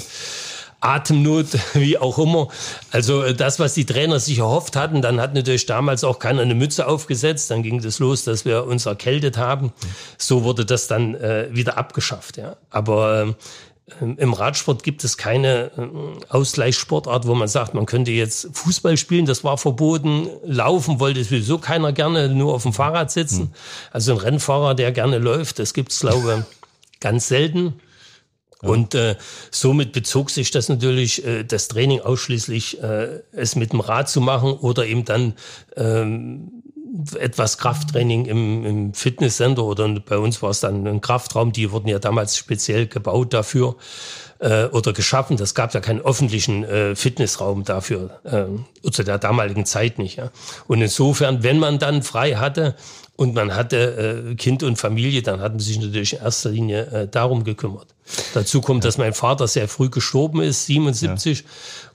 Atemnot, 0.79 1.47
wie 1.73 1.97
auch 1.97 2.19
immer. 2.19 2.49
Also 2.91 3.23
äh, 3.23 3.33
das, 3.33 3.59
was 3.59 3.73
die 3.73 3.85
Trainer 3.85 4.19
sich 4.19 4.39
erhofft 4.39 4.75
hatten, 4.75 5.01
dann 5.01 5.19
hat 5.19 5.33
natürlich 5.33 5.65
damals 5.65 6.03
auch 6.03 6.19
keiner 6.19 6.41
eine 6.41 6.55
Mütze 6.55 6.87
aufgesetzt. 6.87 7.49
Dann 7.49 7.63
ging 7.63 7.83
es 7.83 7.99
los, 7.99 8.23
dass 8.23 8.45
wir 8.45 8.65
uns 8.65 8.85
erkältet 8.85 9.37
haben. 9.37 9.73
So 10.17 10.43
wurde 10.43 10.65
das 10.65 10.87
dann 10.87 11.15
äh, 11.15 11.47
wieder 11.51 11.77
abgeschafft. 11.77 12.37
Ja. 12.37 12.57
Aber 12.69 13.21
äh, 13.21 13.33
Im 14.01 14.33
Radsport 14.33 14.83
gibt 14.83 15.05
es 15.05 15.15
keine 15.15 15.71
äh, 15.77 16.25
Ausgleichssportart, 16.27 17.25
wo 17.25 17.35
man 17.35 17.47
sagt, 17.47 17.73
man 17.73 17.85
könnte 17.85 18.11
jetzt 18.11 18.49
Fußball 18.51 18.97
spielen, 18.97 19.25
das 19.25 19.45
war 19.45 19.57
verboten. 19.57 20.27
Laufen 20.43 20.99
wollte 20.99 21.23
sowieso 21.23 21.57
keiner 21.57 21.93
gerne, 21.93 22.27
nur 22.27 22.53
auf 22.53 22.63
dem 22.63 22.73
Fahrrad 22.73 23.11
sitzen. 23.11 23.43
Hm. 23.43 23.51
Also 23.93 24.11
ein 24.11 24.17
Rennfahrer, 24.17 24.75
der 24.75 24.91
gerne 24.91 25.19
läuft, 25.19 25.59
das 25.59 25.73
gibt 25.73 25.93
es, 25.93 26.01
glaube 26.01 26.43
ich, 26.49 26.99
ganz 26.99 27.29
selten. 27.29 27.79
Ja. 28.61 28.69
Und 28.69 28.93
äh, 28.93 29.15
somit 29.51 29.93
bezog 29.93 30.31
sich 30.31 30.51
das 30.51 30.67
natürlich, 30.67 31.25
äh, 31.25 31.45
das 31.45 31.69
Training 31.69 32.01
ausschließlich, 32.01 32.83
äh, 32.83 33.21
es 33.31 33.55
mit 33.55 33.71
dem 33.71 33.79
Rad 33.79 34.09
zu 34.09 34.19
machen 34.19 34.51
oder 34.51 34.85
eben 34.85 35.05
dann 35.05 35.33
ähm, 35.77 36.63
etwas 37.19 37.57
Krafttraining 37.57 38.25
im, 38.25 38.65
im 38.65 38.93
Fitnesscenter 38.93 39.63
oder 39.63 39.87
bei 39.99 40.17
uns 40.17 40.41
war 40.41 40.51
es 40.51 40.59
dann 40.59 40.87
ein 40.87 41.01
Kraftraum, 41.01 41.51
die 41.51 41.71
wurden 41.71 41.87
ja 41.87 41.99
damals 41.99 42.37
speziell 42.37 42.87
gebaut 42.87 43.33
dafür 43.33 43.75
äh, 44.39 44.65
oder 44.65 44.93
geschaffen. 44.93 45.37
Das 45.37 45.55
gab 45.55 45.73
ja 45.73 45.79
keinen 45.79 46.01
öffentlichen 46.01 46.63
äh, 46.63 46.95
Fitnessraum 46.95 47.63
dafür, 47.63 48.19
äh, 48.23 48.89
zu 48.89 49.03
der 49.03 49.17
damaligen 49.17 49.65
Zeit 49.65 49.99
nicht. 49.99 50.17
Ja. 50.17 50.31
Und 50.67 50.81
insofern, 50.81 51.43
wenn 51.43 51.59
man 51.59 51.79
dann 51.79 52.03
frei 52.03 52.35
hatte 52.35 52.75
und 53.15 53.33
man 53.33 53.55
hatte 53.55 54.29
äh, 54.31 54.35
Kind 54.35 54.63
und 54.63 54.77
Familie, 54.77 55.21
dann 55.23 55.41
hatten 55.41 55.59
sie 55.59 55.73
sich 55.73 55.81
natürlich 55.81 56.13
in 56.13 56.19
erster 56.19 56.49
Linie 56.51 56.85
äh, 56.87 57.07
darum 57.07 57.43
gekümmert. 57.43 57.87
Dazu 58.33 58.61
kommt, 58.61 58.85
dass 58.85 58.97
mein 58.97 59.13
Vater 59.13 59.47
sehr 59.47 59.67
früh 59.67 59.89
gestorben 59.89 60.41
ist, 60.41 60.67
77. 60.67 61.39
Ja. 61.39 61.45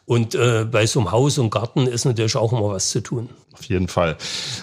Und 0.05 0.35
äh, 0.35 0.65
bei 0.65 0.87
so 0.87 1.01
einem 1.01 1.13
Haus 1.13 1.39
und 1.39 1.51
Garten 1.51 1.87
ist 1.87 2.05
natürlich 2.05 2.37
auch 2.37 2.53
immer 2.53 2.71
was 2.71 2.91
zu 2.91 3.01
tun. 3.01 3.29
Auf 3.53 3.65
jeden 3.65 3.87
Fall. 3.87 4.17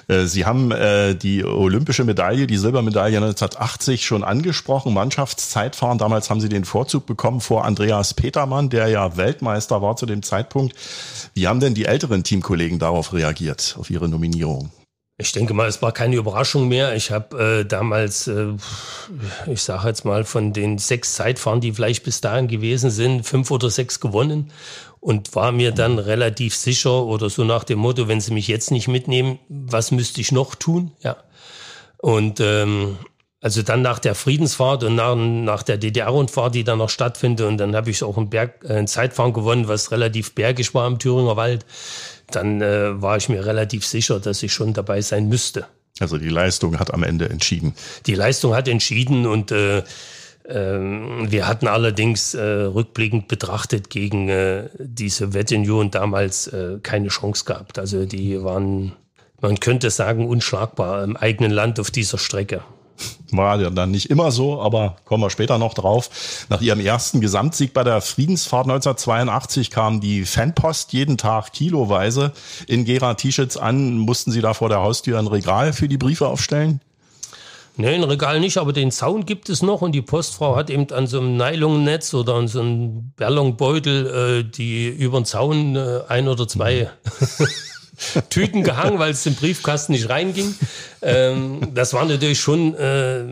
Äh, 0.08 0.26
Sie 0.26 0.46
haben 0.46 0.72
äh, 0.72 1.16
die 1.16 1.46
olympische 1.46 2.04
Medaille, 2.04 2.48
die 2.48 2.58
Silbermedaille 2.58 3.18
1980 3.18 4.06
schon 4.06 4.24
angesprochen, 4.24 4.94
Mannschaftszeitfahren. 4.94 5.98
Damals 5.98 6.30
haben 6.30 6.42
Sie 6.42 6.50
den 6.50 6.66
Vorzug 6.66 7.06
bekommen 7.06 7.40
vor 7.40 7.64
Andreas 7.66 8.14
Petermann, 8.14 8.70
der 8.70 8.88
ja 8.88 9.16
Weltmeister 9.16 9.82
war 9.82 9.96
zu 9.96 10.06
dem 10.06 10.24
Zeitpunkt. 10.24 10.76
Wie 11.34 11.48
haben 11.48 11.62
denn 11.62 11.74
die 11.74 11.86
älteren 11.86 12.24
Teamkollegen 12.24 12.80
darauf 12.80 13.14
reagiert, 13.14 13.78
auf 13.80 13.90
Ihre 13.90 14.10
Nominierung? 14.10 14.72
Ich 15.22 15.34
denke 15.34 15.54
mal, 15.54 15.68
es 15.68 15.82
war 15.82 15.92
keine 15.92 16.16
Überraschung 16.16 16.70
mehr. 16.70 16.96
Ich 16.96 17.12
habe 17.12 17.60
äh, 17.60 17.66
damals, 17.66 18.28
äh, 18.28 18.54
ich 19.48 19.62
sage 19.62 19.90
jetzt 19.90 20.06
mal, 20.06 20.24
von 20.24 20.54
den 20.54 20.78
sechs 20.78 21.16
Zeitfahren, 21.16 21.60
die 21.60 21.74
vielleicht 21.74 22.06
bis 22.06 22.22
dahin 22.22 22.48
gewesen 22.48 22.90
sind, 22.90 23.26
fünf 23.26 23.52
oder 23.52 23.70
sechs 23.70 24.00
gewonnen 24.00 24.54
und 25.00 25.36
war 25.36 25.52
mir 25.52 25.72
dann 25.72 26.00
relativ 26.00 26.56
sicher 26.56 27.04
oder 27.04 27.30
so 27.30 27.44
nach 27.44 27.64
dem 27.64 27.80
Motto, 27.80 28.08
wenn 28.08 28.22
sie 28.22 28.34
mich 28.34 28.48
jetzt 28.48 28.72
nicht 28.72 28.88
mitnehmen, 28.88 29.40
was 29.48 29.92
müsste 29.92 30.22
ich 30.22 30.32
noch 30.32 30.56
tun? 30.56 30.92
Ja. 31.02 31.18
Und 31.98 32.40
ähm, 32.40 32.98
also 33.42 33.62
dann 33.62 33.82
nach 33.82 34.00
der 34.00 34.16
Friedensfahrt 34.16 34.84
und 34.84 34.96
nach, 34.96 35.16
nach 35.16 35.64
der 35.64 35.78
DDR-Rundfahrt, 35.78 36.56
die 36.56 36.66
dann 36.66 36.80
noch 36.80 36.90
stattfindet, 36.90 37.48
und 37.48 37.58
dann 37.58 37.76
habe 37.76 37.90
ich 37.90 38.04
auch 38.04 38.18
ein, 38.18 38.30
Berg, 38.30 38.66
äh, 38.66 38.74
ein 38.74 38.88
Zeitfahren 38.88 39.34
gewonnen, 39.34 39.68
was 39.68 39.92
relativ 39.92 40.36
bergig 40.36 40.74
war 40.74 40.88
im 40.88 41.00
Thüringer 41.00 41.38
Wald 41.38 41.66
dann 42.32 42.62
äh, 42.62 43.02
war 43.02 43.18
ich 43.18 43.30
mir 43.30 43.46
relativ 43.46 43.86
sicher, 43.86 44.20
dass 44.20 44.44
ich 44.44 44.54
schon 44.54 44.74
dabei 44.74 45.02
sein 45.02 45.28
müsste. 45.28 45.66
Also 46.00 46.18
die 46.18 46.30
Leistung 46.30 46.80
hat 46.80 46.94
am 46.94 47.04
Ende 47.04 47.30
entschieden. 47.30 47.74
Die 48.06 48.16
Leistung 48.16 48.56
hat 48.56 48.68
entschieden 48.68 49.26
und 49.26 49.52
äh, 49.52 49.84
wir 50.52 51.48
hatten 51.48 51.68
allerdings 51.68 52.34
äh, 52.34 52.42
rückblickend 52.42 53.28
betrachtet 53.28 53.90
gegen 53.90 54.30
äh, 54.30 54.70
die 54.80 55.10
Sowjetunion 55.10 55.92
damals 55.92 56.48
äh, 56.48 56.80
keine 56.82 57.10
Chance 57.10 57.46
gehabt. 57.46 57.78
Also 57.78 58.06
die 58.06 58.44
waren, 58.44 58.94
man 59.42 59.60
könnte 59.60 59.92
sagen, 59.92 60.28
unschlagbar 60.28 61.04
im 61.04 61.16
eigenen 61.16 61.52
Land 61.52 61.80
auf 61.80 61.92
dieser 61.92 62.18
Strecke. 62.18 62.62
War 63.32 63.62
ja 63.62 63.70
dann 63.70 63.92
nicht 63.92 64.10
immer 64.10 64.32
so, 64.32 64.60
aber 64.60 64.96
kommen 65.06 65.24
wir 65.24 65.30
später 65.30 65.58
noch 65.58 65.74
drauf. 65.74 66.46
Nach 66.50 66.62
ihrem 66.62 66.80
ersten 66.80 67.22
Gesamtsieg 67.22 67.74
bei 67.74 67.84
der 67.84 68.02
Friedensfahrt 68.02 68.66
1982 68.66 69.70
kam 69.70 70.02
die 70.02 70.26
Fanpost 70.26 70.94
jeden 70.94 71.18
Tag 71.18 71.54
kiloweise 71.54 72.34
in 72.68 72.86
Gera 72.86 73.14
T-Shirts 73.14 73.56
an. 73.56 73.98
Mussten 73.98 74.32
Sie 74.32 74.42
da 74.42 74.54
vor 74.54 74.70
der 74.70 74.82
Haustür 74.82 75.20
ein 75.20 75.28
Regal 75.28 75.74
für 75.74 75.88
die 75.88 75.98
Briefe 75.98 76.28
aufstellen? 76.28 76.82
Nee, 77.80 77.96
ein 77.96 78.04
Regal 78.04 78.42
nicht, 78.42 78.58
aber 78.58 78.74
den 78.74 78.92
Zaun 78.92 79.26
gibt 79.26 79.48
es 79.48 79.62
noch 79.62 79.82
und 79.82 79.94
die 79.94 80.02
Postfrau 80.02 80.58
hat 80.58 80.70
eben 80.70 80.92
an 80.92 81.08
so 81.08 81.22
einem 81.22 81.38
Nylonnetz 81.38 82.14
oder 82.14 82.34
an 82.34 82.50
so 82.50 82.60
einem 82.60 83.14
Ballonbeutel 83.16 84.42
äh, 84.42 84.44
die 84.44 84.90
über 84.90 85.22
den 85.22 85.24
Zaun 85.24 85.78
äh, 85.78 86.02
ein 86.10 86.28
oder 86.28 86.46
zwei 86.46 86.90
Tüten 88.30 88.64
gehangen, 88.64 89.00
weil 89.00 89.12
es 89.12 89.26
im 89.26 89.36
Briefkasten 89.36 89.94
nicht 89.94 90.10
reinging. 90.10 90.56
Ähm, 91.02 91.74
das 91.74 91.94
war 91.94 92.04
natürlich 92.04 92.42
schon 92.42 92.76
äh, 92.76 93.24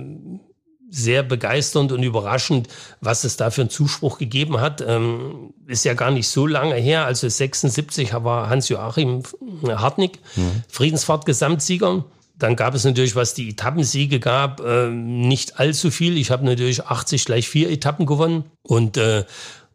sehr 0.90 1.24
begeisternd 1.24 1.92
und 1.92 2.02
überraschend, 2.04 2.70
was 3.02 3.26
es 3.26 3.36
da 3.36 3.50
für 3.50 3.62
einen 3.62 3.70
Zuspruch 3.70 4.18
gegeben 4.18 4.62
hat. 4.62 4.80
Ähm, 4.80 5.54
ist 5.68 5.84
ja 5.84 5.94
gar 5.94 6.12
nicht 6.12 6.30
so 6.30 6.48
lange 6.48 6.76
her. 6.76 7.06
Also 7.06 7.28
76 7.28 8.14
war 8.14 8.50
Hans-Joachim 8.50 9.24
Hartnick, 9.68 10.20
mhm. 10.38 10.64
Friedensfahrt-Gesamtsieger. 10.70 12.06
Dann 12.38 12.56
gab 12.56 12.76
es 12.76 12.84
natürlich, 12.84 13.16
was 13.16 13.34
die 13.34 13.50
Etappensiege 13.50 14.20
gab, 14.20 14.60
äh, 14.60 14.90
nicht 14.90 15.60
allzu 15.60 15.90
viel. 15.90 16.18
Ich 16.18 16.30
habe 16.30 16.46
natürlich 16.46 16.86
80 16.86 17.26
gleich 17.26 17.50
vier 17.50 17.70
Etappen 17.70 18.06
gewonnen 18.06 18.46
und 18.64 18.98
äh, 18.98 19.26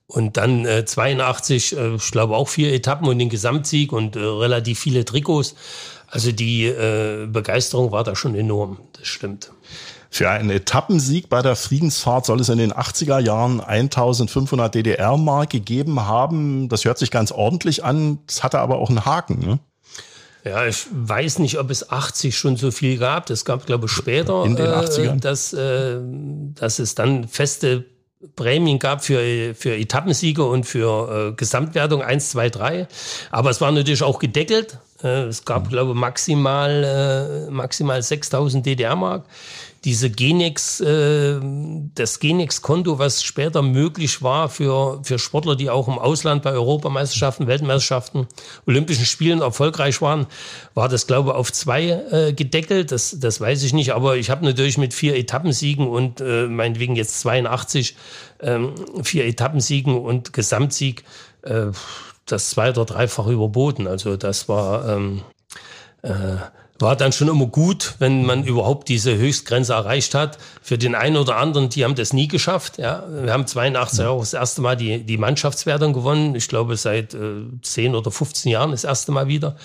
und 0.06 0.36
dann 0.36 0.66
äh, 0.66 0.84
82, 0.84 1.76
äh, 1.76 1.94
ich 1.94 2.10
glaube 2.10 2.36
auch 2.36 2.48
vier 2.48 2.72
Etappen 2.74 3.08
und 3.08 3.18
den 3.18 3.30
Gesamtsieg 3.30 3.92
und 3.92 4.14
äh, 4.14 4.18
relativ 4.18 4.78
viele 4.78 5.06
Trikots. 5.06 5.54
Also 6.06 6.32
die 6.32 6.66
äh, 6.66 7.26
Begeisterung 7.26 7.90
war 7.90 8.04
da 8.04 8.14
schon 8.14 8.34
enorm, 8.34 8.78
das 8.92 9.06
stimmt. 9.06 9.50
Für 10.10 10.28
einen 10.28 10.50
Etappensieg 10.50 11.30
bei 11.30 11.40
der 11.40 11.56
Friedensfahrt 11.56 12.26
soll 12.26 12.40
es 12.40 12.50
in 12.50 12.58
den 12.58 12.74
80er 12.74 13.18
Jahren 13.18 13.62
1500 13.62 14.74
DDR-Mark 14.74 15.48
gegeben 15.48 16.06
haben. 16.06 16.68
Das 16.68 16.84
hört 16.84 16.98
sich 16.98 17.10
ganz 17.10 17.32
ordentlich 17.32 17.82
an. 17.82 18.18
Das 18.26 18.42
hatte 18.42 18.58
aber 18.58 18.76
auch 18.76 18.90
einen 18.90 19.06
Haken. 19.06 19.38
Ne? 19.38 19.58
Ja, 20.44 20.66
ich 20.66 20.86
weiß 20.90 21.38
nicht, 21.38 21.58
ob 21.58 21.70
es 21.70 21.90
80 21.90 22.36
schon 22.36 22.56
so 22.56 22.70
viel 22.70 22.98
gab. 22.98 23.26
Das 23.26 23.44
gab, 23.44 23.64
glaube 23.66 23.86
ich, 23.86 23.92
später, 23.92 24.44
in 24.44 24.56
den 24.56 24.66
80ern. 24.66 25.16
Äh, 25.16 25.20
dass, 25.20 25.52
äh, 25.52 25.98
dass 26.54 26.78
es 26.78 26.94
dann 26.94 27.28
feste 27.28 27.84
Prämien 28.36 28.78
gab 28.78 29.04
für, 29.04 29.54
für 29.54 29.76
Etappensiege 29.76 30.44
und 30.44 30.64
für 30.64 31.30
äh, 31.30 31.32
Gesamtwertung 31.34 32.02
1, 32.02 32.30
2, 32.30 32.50
3. 32.50 32.88
Aber 33.30 33.50
es 33.50 33.60
war 33.60 33.70
natürlich 33.72 34.02
auch 34.02 34.18
gedeckelt. 34.18 34.78
Äh, 35.02 35.24
es 35.24 35.44
gab, 35.44 35.68
glaube 35.68 35.92
ich, 35.92 35.96
maximal, 35.96 37.46
äh, 37.48 37.50
maximal 37.50 38.02
6000 38.02 38.64
DDR-Mark 38.64 39.24
diese 39.84 40.10
Genex, 40.10 40.80
äh, 40.80 41.40
das 41.94 42.20
Genex-Konto, 42.20 42.98
was 42.98 43.24
später 43.24 43.62
möglich 43.62 44.22
war 44.22 44.48
für, 44.48 45.00
für 45.02 45.18
Sportler, 45.18 45.56
die 45.56 45.70
auch 45.70 45.88
im 45.88 45.98
Ausland 45.98 46.42
bei 46.42 46.52
Europameisterschaften, 46.52 47.48
Weltmeisterschaften, 47.48 48.28
Olympischen 48.66 49.04
Spielen 49.04 49.40
erfolgreich 49.40 50.00
waren, 50.00 50.26
war 50.74 50.88
das, 50.88 51.06
glaube 51.06 51.30
ich, 51.30 51.34
auf 51.34 51.52
zwei 51.52 51.88
äh, 51.88 52.32
gedeckelt. 52.32 52.92
Das, 52.92 53.16
das 53.18 53.40
weiß 53.40 53.64
ich 53.64 53.72
nicht, 53.72 53.92
aber 53.92 54.16
ich 54.16 54.30
habe 54.30 54.44
natürlich 54.44 54.78
mit 54.78 54.94
vier 54.94 55.16
Etappensiegen 55.16 55.88
und 55.88 56.20
äh, 56.20 56.46
meinetwegen 56.46 56.94
jetzt 56.94 57.20
82, 57.20 57.96
ähm, 58.40 58.74
vier 59.02 59.26
Etappensiegen 59.26 59.98
und 59.98 60.32
Gesamtsieg, 60.32 61.02
äh, 61.42 61.66
das 62.26 62.50
zwei- 62.50 62.70
oder 62.70 62.84
dreifach 62.84 63.26
überboten. 63.26 63.88
Also 63.88 64.16
das 64.16 64.48
war... 64.48 64.88
Ähm, 64.88 65.22
äh, 66.02 66.36
war 66.82 66.96
dann 66.96 67.12
schon 67.12 67.28
immer 67.28 67.46
gut, 67.46 67.94
wenn 67.98 68.26
man 68.26 68.44
überhaupt 68.44 68.88
diese 68.88 69.16
Höchstgrenze 69.16 69.72
erreicht 69.72 70.14
hat. 70.14 70.38
Für 70.60 70.76
den 70.76 70.94
einen 70.94 71.16
oder 71.16 71.36
anderen, 71.36 71.68
die 71.68 71.84
haben 71.84 71.94
das 71.94 72.12
nie 72.12 72.28
geschafft. 72.28 72.78
Ja, 72.78 73.04
wir 73.08 73.32
haben 73.32 73.46
82 73.46 74.04
auch 74.04 74.20
das 74.20 74.34
erste 74.34 74.60
Mal 74.60 74.76
die, 74.76 75.02
die 75.02 75.16
Mannschaftswertung 75.16 75.92
gewonnen. 75.92 76.34
Ich 76.34 76.48
glaube, 76.48 76.76
seit 76.76 77.14
äh, 77.14 77.44
10 77.62 77.94
oder 77.94 78.10
15 78.10 78.52
Jahren 78.52 78.72
das 78.72 78.84
erste 78.84 79.12
Mal 79.12 79.28
wieder. 79.28 79.56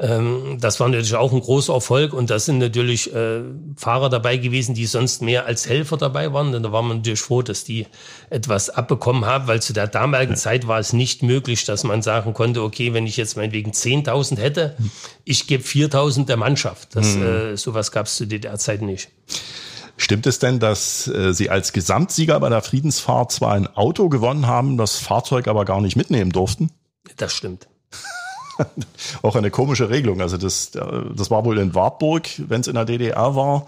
Ähm, 0.00 0.58
das 0.60 0.78
war 0.78 0.88
natürlich 0.88 1.16
auch 1.16 1.32
ein 1.32 1.40
großer 1.40 1.74
Erfolg 1.74 2.12
und 2.12 2.30
da 2.30 2.38
sind 2.38 2.58
natürlich 2.58 3.12
äh, 3.12 3.40
Fahrer 3.76 4.08
dabei 4.08 4.36
gewesen, 4.36 4.74
die 4.74 4.86
sonst 4.86 5.22
mehr 5.22 5.46
als 5.46 5.68
Helfer 5.68 5.96
dabei 5.96 6.32
waren. 6.32 6.52
Denn 6.52 6.62
da 6.62 6.70
war 6.70 6.82
man 6.82 6.98
natürlich 6.98 7.20
froh, 7.20 7.42
dass 7.42 7.64
die 7.64 7.86
etwas 8.30 8.70
abbekommen 8.70 9.24
haben, 9.24 9.48
weil 9.48 9.60
zu 9.60 9.72
der 9.72 9.88
damaligen 9.88 10.36
Zeit 10.36 10.68
war 10.68 10.78
es 10.78 10.92
nicht 10.92 11.24
möglich, 11.24 11.64
dass 11.64 11.82
man 11.82 12.02
sagen 12.02 12.32
konnte, 12.32 12.62
okay, 12.62 12.94
wenn 12.94 13.06
ich 13.06 13.16
jetzt 13.16 13.36
meinetwegen 13.36 13.72
10.000 13.72 14.38
hätte, 14.38 14.76
ich 15.24 15.48
gebe 15.48 15.64
4.000 15.64 16.26
der 16.26 16.36
Mannschaft. 16.36 16.94
Das, 16.94 17.16
mhm. 17.16 17.22
äh, 17.22 17.56
sowas 17.56 17.90
gab 17.90 18.06
es 18.06 18.16
zu 18.16 18.26
der 18.26 18.56
Zeit 18.58 18.82
nicht. 18.82 19.10
Stimmt 19.96 20.28
es 20.28 20.38
denn, 20.38 20.60
dass 20.60 21.08
äh, 21.08 21.34
Sie 21.34 21.50
als 21.50 21.72
Gesamtsieger 21.72 22.38
bei 22.38 22.48
der 22.48 22.62
Friedensfahrt 22.62 23.32
zwar 23.32 23.54
ein 23.54 23.66
Auto 23.66 24.08
gewonnen 24.08 24.46
haben, 24.46 24.76
das 24.76 24.96
Fahrzeug 24.96 25.48
aber 25.48 25.64
gar 25.64 25.80
nicht 25.80 25.96
mitnehmen 25.96 26.30
durften? 26.30 26.70
Das 27.16 27.34
stimmt. 27.34 27.66
auch 29.22 29.36
eine 29.36 29.50
komische 29.50 29.90
Regelung. 29.90 30.20
Also 30.20 30.36
das, 30.36 30.70
das 30.70 31.30
war 31.30 31.44
wohl 31.44 31.58
in 31.58 31.74
Wartburg, 31.74 32.28
wenn 32.48 32.60
es 32.60 32.66
in 32.66 32.74
der 32.74 32.84
DDR 32.84 33.34
war, 33.34 33.66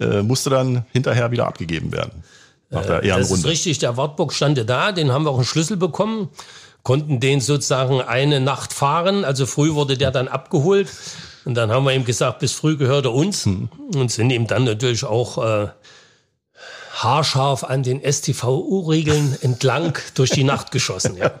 äh, 0.00 0.22
musste 0.22 0.50
dann 0.50 0.84
hinterher 0.92 1.30
wieder 1.30 1.46
abgegeben 1.46 1.92
werden. 1.92 2.24
Nach 2.70 2.86
der 2.86 3.02
Ehrenrunde. 3.02 3.28
Das 3.28 3.38
ist 3.38 3.46
richtig, 3.46 3.78
der 3.78 3.96
Wartburg 3.96 4.32
stand 4.32 4.58
da, 4.68 4.92
den 4.92 5.12
haben 5.12 5.24
wir 5.24 5.30
auch 5.30 5.36
einen 5.36 5.44
Schlüssel 5.44 5.76
bekommen, 5.76 6.30
konnten 6.82 7.20
den 7.20 7.40
sozusagen 7.40 8.00
eine 8.00 8.40
Nacht 8.40 8.72
fahren. 8.72 9.24
Also 9.24 9.46
früh 9.46 9.74
wurde 9.74 9.98
der 9.98 10.10
dann 10.10 10.28
abgeholt. 10.28 10.88
Und 11.44 11.54
dann 11.54 11.70
haben 11.70 11.84
wir 11.84 11.92
ihm 11.92 12.04
gesagt, 12.04 12.38
bis 12.38 12.52
früh 12.52 12.76
gehört 12.76 13.04
er 13.04 13.12
uns. 13.12 13.44
Hm. 13.44 13.68
Und 13.94 14.10
sind 14.10 14.30
ihm 14.30 14.46
dann 14.46 14.64
natürlich 14.64 15.04
auch 15.04 15.44
äh, 15.44 15.68
haarscharf 17.02 17.64
an 17.64 17.82
den 17.82 18.00
STVU-Regeln 18.00 19.38
entlang 19.42 19.98
durch 20.14 20.30
die 20.30 20.44
Nacht 20.44 20.70
geschossen. 20.70 21.16
Ja. 21.16 21.32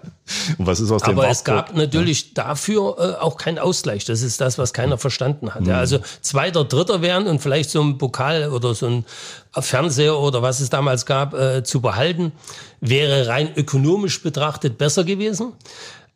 Und 0.58 0.66
was 0.66 0.80
ist 0.80 0.90
aus 0.90 1.02
dem 1.02 1.10
Aber 1.10 1.22
Wartburg? 1.22 1.32
es 1.32 1.44
gab 1.44 1.74
natürlich 1.74 2.22
ja. 2.36 2.44
dafür 2.44 2.96
äh, 2.98 3.22
auch 3.22 3.36
keinen 3.36 3.58
Ausgleich. 3.58 4.04
Das 4.04 4.22
ist 4.22 4.40
das, 4.40 4.58
was 4.58 4.72
keiner 4.72 4.98
verstanden 4.98 5.54
hat. 5.54 5.62
Mhm. 5.62 5.68
Ja. 5.68 5.78
Also 5.78 6.00
Zweiter, 6.20 6.64
Dritter 6.64 7.02
werden 7.02 7.28
und 7.28 7.40
vielleicht 7.40 7.70
so 7.70 7.82
ein 7.82 7.98
Pokal 7.98 8.50
oder 8.50 8.74
so 8.74 8.86
ein 8.86 9.04
Fernseher 9.52 10.18
oder 10.18 10.42
was 10.42 10.60
es 10.60 10.70
damals 10.70 11.06
gab, 11.06 11.34
äh, 11.34 11.62
zu 11.62 11.80
behalten, 11.80 12.32
wäre 12.80 13.28
rein 13.28 13.50
ökonomisch 13.54 14.22
betrachtet 14.22 14.78
besser 14.78 15.04
gewesen. 15.04 15.52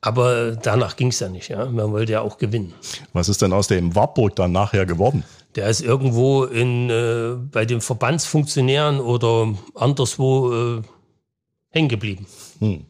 Aber 0.01 0.53
danach 0.53 0.97
ging 0.97 1.09
es 1.09 1.21
ja 1.21 1.29
nicht. 1.29 1.49
Ja. 1.49 1.65
Man 1.67 1.91
wollte 1.91 2.13
ja 2.13 2.21
auch 2.21 2.39
gewinnen. 2.39 2.75
Was 3.13 3.29
ist 3.29 3.43
denn 3.43 3.53
aus 3.53 3.67
dem 3.67 3.95
Wartburg 3.95 4.37
dann 4.37 4.53
nachher 4.53 4.87
geworden? 4.87 5.25
Der 5.57 5.69
ist 5.69 5.81
irgendwo 5.81 6.45
in, 6.45 6.91
äh, 6.91 7.35
bei 7.51 7.65
den 7.65 7.81
Verbandsfunktionären 7.81 9.01
oder 9.01 9.55
anderswo 9.75 10.53
äh, 10.53 10.83
hängen 11.71 11.89
geblieben. 11.89 12.27
Hm. 12.61 12.85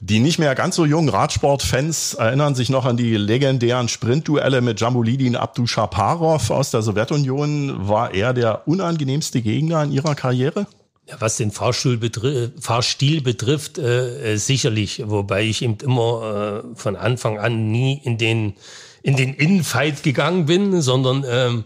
Die 0.00 0.20
nicht 0.20 0.38
mehr 0.38 0.54
ganz 0.54 0.76
so 0.76 0.84
jungen 0.84 1.08
Radsportfans 1.08 2.14
erinnern 2.14 2.54
sich 2.54 2.68
noch 2.68 2.84
an 2.84 2.98
die 2.98 3.16
legendären 3.16 3.88
Sprintduelle 3.88 4.60
mit 4.60 4.78
Jamulidin 4.80 5.34
Abdushaparov 5.34 6.50
aus 6.50 6.70
der 6.70 6.82
Sowjetunion. 6.82 7.88
War 7.88 8.12
er 8.12 8.34
der 8.34 8.68
unangenehmste 8.68 9.40
Gegner 9.40 9.82
in 9.82 9.92
ihrer 9.92 10.14
Karriere? 10.14 10.66
Ja, 11.08 11.16
was 11.20 11.36
den 11.36 11.50
Fahrstil, 11.50 11.98
betri 11.98 12.50
Fahrstil 12.60 13.20
betrifft, 13.22 13.78
äh, 13.78 14.32
äh, 14.32 14.36
sicherlich. 14.36 15.02
Wobei 15.06 15.44
ich 15.44 15.62
eben 15.62 15.78
immer 15.82 16.62
äh, 16.64 16.76
von 16.76 16.96
Anfang 16.96 17.38
an 17.38 17.70
nie 17.70 18.00
in 18.04 18.18
den 18.18 18.54
in 19.04 19.16
den 19.16 19.34
Innenfight 19.34 20.02
gegangen 20.02 20.46
bin, 20.46 20.80
sondern 20.80 21.24
ähm, 21.28 21.64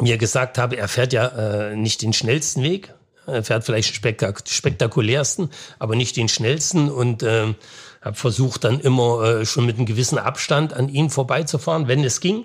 mir 0.00 0.18
gesagt 0.18 0.58
habe, 0.58 0.76
er 0.76 0.88
fährt 0.88 1.12
ja 1.12 1.26
äh, 1.28 1.76
nicht 1.76 2.02
den 2.02 2.12
schnellsten 2.12 2.62
Weg, 2.64 2.92
er 3.24 3.44
fährt 3.44 3.64
vielleicht 3.64 3.90
den 3.90 3.94
spektak 3.94 4.42
spektakulärsten, 4.46 5.50
aber 5.78 5.94
nicht 5.94 6.16
den 6.16 6.28
schnellsten 6.28 6.90
und 6.90 7.22
äh, 7.22 7.54
habe 8.02 8.16
versucht 8.16 8.64
dann 8.64 8.80
immer 8.80 9.22
äh, 9.22 9.46
schon 9.46 9.64
mit 9.64 9.76
einem 9.76 9.86
gewissen 9.86 10.18
Abstand 10.18 10.74
an 10.74 10.88
ihm 10.88 11.08
vorbeizufahren, 11.08 11.86
wenn 11.86 12.02
es 12.02 12.20
ging. 12.20 12.44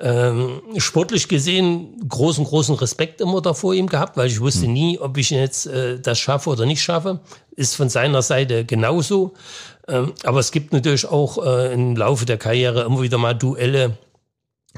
Ähm, 0.00 0.62
sportlich 0.78 1.28
gesehen 1.28 2.08
großen, 2.08 2.44
großen 2.44 2.74
Respekt 2.76 3.20
immer 3.20 3.40
davor 3.42 3.74
ihm 3.74 3.86
gehabt, 3.86 4.16
weil 4.16 4.26
ich 4.26 4.40
wusste 4.40 4.64
hm. 4.64 4.72
nie, 4.72 4.98
ob 4.98 5.16
ich 5.18 5.30
jetzt 5.30 5.66
äh, 5.66 6.00
das 6.00 6.18
schaffe 6.18 6.50
oder 6.50 6.66
nicht 6.66 6.82
schaffe. 6.82 7.20
Ist 7.54 7.76
von 7.76 7.88
seiner 7.88 8.22
Seite 8.22 8.64
genauso. 8.64 9.34
Ähm, 9.88 10.12
aber 10.24 10.40
es 10.40 10.52
gibt 10.52 10.72
natürlich 10.72 11.06
auch 11.06 11.44
äh, 11.44 11.72
im 11.72 11.96
Laufe 11.96 12.26
der 12.26 12.38
Karriere 12.38 12.82
immer 12.82 13.02
wieder 13.02 13.18
mal 13.18 13.34
Duelle, 13.34 13.98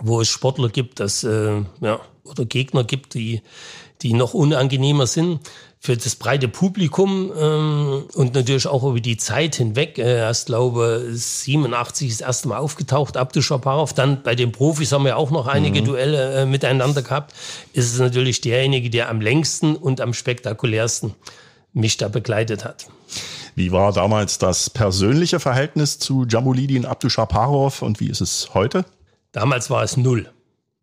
wo 0.00 0.20
es 0.20 0.28
Sportler 0.28 0.68
gibt, 0.68 1.00
das, 1.00 1.24
äh, 1.24 1.62
ja, 1.80 2.00
oder 2.24 2.44
Gegner 2.44 2.84
gibt, 2.84 3.14
die, 3.14 3.42
die 4.02 4.14
noch 4.14 4.34
unangenehmer 4.34 5.06
sind. 5.06 5.40
für 5.84 5.96
das 5.96 6.14
breite 6.14 6.46
Publikum 6.46 7.32
ähm, 7.36 8.04
und 8.14 8.34
natürlich 8.34 8.68
auch 8.68 8.84
über 8.84 9.00
die 9.00 9.16
Zeit 9.16 9.56
hinweg. 9.56 9.98
Er 9.98 10.30
ist, 10.30 10.46
glaube 10.46 11.08
87 11.10 12.08
das 12.08 12.20
erste 12.20 12.46
Mal 12.46 12.58
aufgetaucht, 12.58 13.16
Abdu 13.16 13.42
Shaparov. 13.42 13.92
Dann 13.92 14.22
bei 14.22 14.36
den 14.36 14.52
Profis 14.52 14.92
haben 14.92 15.04
wir 15.04 15.16
auch 15.16 15.32
noch 15.32 15.48
einige 15.48 15.80
mhm. 15.80 15.86
Duelle 15.86 16.34
äh, 16.34 16.46
miteinander 16.46 17.02
gehabt. 17.02 17.34
Ist 17.72 17.92
es 17.92 17.98
natürlich 17.98 18.40
derjenige, 18.40 18.90
der 18.90 19.08
am 19.08 19.20
längsten 19.20 19.74
und 19.74 20.00
am 20.00 20.14
spektakulärsten 20.14 21.14
mich 21.72 21.96
da 21.96 22.06
begleitet 22.06 22.64
hat. 22.64 22.86
Wie 23.54 23.72
war 23.72 23.92
damals 23.92 24.38
das 24.38 24.70
persönliche 24.70 25.40
Verhältnis 25.40 25.98
zu 25.98 26.26
Jamulidin 26.28 26.86
Abdu 26.86 27.08
Shaparov 27.08 27.82
und 27.82 28.00
wie 28.00 28.08
ist 28.08 28.20
es 28.20 28.50
heute? 28.54 28.84
Damals 29.32 29.70
war 29.70 29.82
es 29.82 29.96
null. 29.96 30.30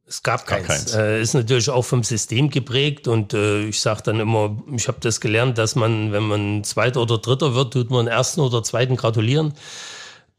Es 0.10 0.24
gab 0.24 0.48
keins. 0.48 0.68
keins. 0.68 0.94
Äh, 0.96 1.22
ist 1.22 1.36
natürlich 1.36 1.70
auch 1.70 1.84
vom 1.84 2.04
System 2.04 2.50
geprägt 2.50 3.08
und 3.08 3.34
äh, 3.34 3.66
ich 3.66 3.80
sage 3.80 4.02
dann 4.04 4.20
immer, 4.20 4.58
ich 4.76 4.88
habe 4.88 4.98
das 5.02 5.22
gelernt, 5.22 5.60
dass 5.60 5.76
man, 5.76 6.12
wenn 6.12 6.24
man 6.24 6.64
Zweiter 6.64 7.02
oder 7.02 7.20
Dritter 7.20 7.54
wird, 7.54 7.74
tut 7.74 7.92
man 7.92 8.08
Ersten 8.08 8.42
oder 8.42 8.64
Zweiten 8.64 8.96
gratulieren. 8.96 9.54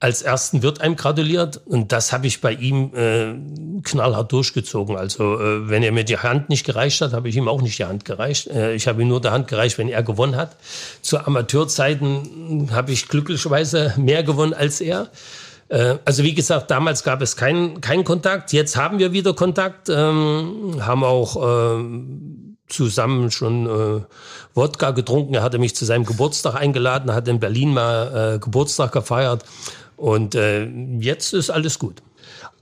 Als 0.03 0.23
Ersten 0.23 0.63
wird 0.63 0.81
einem 0.81 0.97
gratuliert 0.97 1.61
und 1.67 1.93
das 1.93 2.11
habe 2.11 2.27
ich 2.27 2.41
bei 2.41 2.53
ihm 2.53 2.95
äh, 2.95 3.35
knallhart 3.83 4.33
durchgezogen. 4.33 4.97
Also 4.97 5.39
äh, 5.39 5.69
wenn 5.69 5.83
er 5.83 5.93
mir 5.93 6.05
die 6.05 6.17
Hand 6.17 6.49
nicht 6.49 6.65
gereicht 6.65 7.03
hat, 7.03 7.13
habe 7.13 7.29
ich 7.29 7.37
ihm 7.37 7.49
auch 7.49 7.61
nicht 7.61 7.79
die 7.79 7.85
Hand 7.85 8.07
gereicht. 8.07 8.47
Äh, 8.47 8.73
ich 8.75 8.89
habe 8.89 9.03
ihm 9.03 9.09
nur 9.09 9.21
die 9.21 9.29
Hand 9.29 9.47
gereicht, 9.47 9.77
wenn 9.77 9.91
er 9.91 10.03
gewonnen 10.03 10.37
hat. 10.37 10.57
Zu 11.03 11.19
Amateurzeiten 11.19 12.71
habe 12.73 12.93
ich 12.93 13.09
glücklicherweise 13.09 13.93
mehr 13.99 14.23
gewonnen 14.23 14.55
als 14.55 14.81
er. 14.81 15.09
Äh, 15.69 15.97
also 16.07 16.23
wie 16.25 16.35
gesagt, 16.35 16.71
damals 16.71 17.05
gab 17.05 17.21
es 17.21 17.37
keinen 17.37 17.83
keinen 17.83 18.05
Kontakt. 18.05 18.55
Jetzt 18.55 18.79
haben 18.79 18.99
wir 18.99 19.13
wieder 19.13 19.35
Kontakt, 19.35 19.91
ähm, 19.91 20.77
haben 20.81 21.05
auch 21.05 21.37
äh, 21.37 21.85
zusammen 22.69 23.31
schon 23.31 23.67
äh, 23.67 24.03
Wodka 24.55 24.93
getrunken. 24.93 25.35
Er 25.35 25.43
hatte 25.43 25.59
mich 25.59 25.77
zu 25.77 25.85
seinem 25.85 26.05
Geburtstag 26.05 26.55
eingeladen, 26.55 27.13
hat 27.13 27.29
in 27.29 27.41
Berlin 27.41 27.75
mal 27.75 28.35
äh, 28.37 28.39
Geburtstag 28.39 28.93
gefeiert. 28.93 29.45
Und 30.01 30.35
äh, 30.35 30.65
jetzt 30.99 31.35
ist 31.35 31.51
alles 31.51 31.79
gut. 31.79 31.97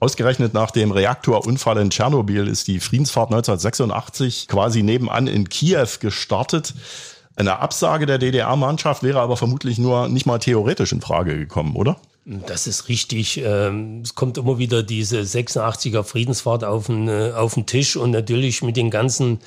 Ausgerechnet 0.01 0.53
nach 0.53 0.71
dem 0.71 0.91
Reaktorunfall 0.91 1.77
in 1.77 1.89
Tschernobyl 1.89 2.49
ist 2.49 2.67
die 2.67 2.81
Friedensfahrt 2.81 3.29
1986 3.29 4.49
quasi 4.49 4.83
nebenan 4.83 5.27
in 5.27 5.47
Kiew 5.47 5.87
gestartet. 6.01 6.73
Eine 7.37 7.59
Absage 7.59 8.05
der 8.05 8.17
DDR-Mannschaft 8.17 9.03
wäre 9.03 9.21
aber 9.21 9.37
vermutlich 9.37 9.77
nur 9.77 10.09
nicht 10.09 10.25
mal 10.25 10.39
theoretisch 10.39 10.91
in 10.91 10.99
Frage 10.99 11.37
gekommen, 11.37 11.77
oder? 11.77 11.95
Das 12.25 12.67
ist 12.67 12.89
richtig. 12.89 13.41
Ähm, 13.41 14.01
es 14.03 14.15
kommt 14.15 14.37
immer 14.37 14.57
wieder 14.57 14.83
diese 14.83 15.21
86er 15.21 16.03
Friedensfahrt 16.03 16.65
auf 16.65 16.87
den, 16.87 17.07
äh, 17.07 17.31
auf 17.33 17.53
den 17.53 17.65
Tisch 17.65 17.95
und 17.95 18.11
natürlich 18.11 18.61
mit 18.63 18.75
den 18.75 18.89
ganzen 18.89 19.39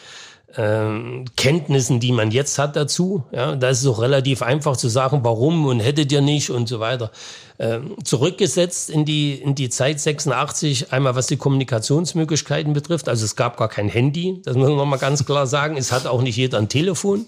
ähm, 0.57 1.25
Kenntnissen, 1.37 2.01
die 2.01 2.13
man 2.13 2.31
jetzt 2.31 2.59
hat 2.59 2.77
dazu. 2.77 3.25
Ja, 3.33 3.57
da 3.57 3.69
ist 3.69 3.81
es 3.81 3.87
auch 3.87 4.01
relativ 4.01 4.43
einfach 4.43 4.77
zu 4.77 4.89
sagen, 4.89 5.21
warum 5.23 5.67
und 5.67 5.81
hättet 5.81 6.13
ihr 6.13 6.21
nicht 6.21 6.51
und 6.51 6.69
so 6.69 6.81
weiter. 6.81 7.11
Ähm, 7.59 7.97
zurückgesetzt 8.03 8.91
in 8.91 9.05
die, 9.05 9.35
in 9.35 9.55
die 9.55 9.69
Zeit 9.69 10.01
86, 10.01 10.93
einmal 10.93 11.15
was 11.15 11.27
die 11.27 11.37
Kommunikationsmöglichkeiten 11.37 12.73
betrifft. 12.73 13.09
Also 13.09 13.25
es 13.25 13.37
gab 13.37 13.57
gar 13.57 13.69
kein 13.69 13.89
Handy, 13.89 14.41
das 14.45 14.57
muss 14.57 14.71
man 14.71 14.89
mal 14.89 14.97
ganz 14.97 15.25
klar 15.25 15.47
sagen. 15.47 15.77
Es 15.77 15.93
hat 15.93 16.07
auch 16.07 16.23
nicht 16.23 16.37
jeder 16.37 16.59
ein 16.59 16.69
Telefon. 16.69 17.27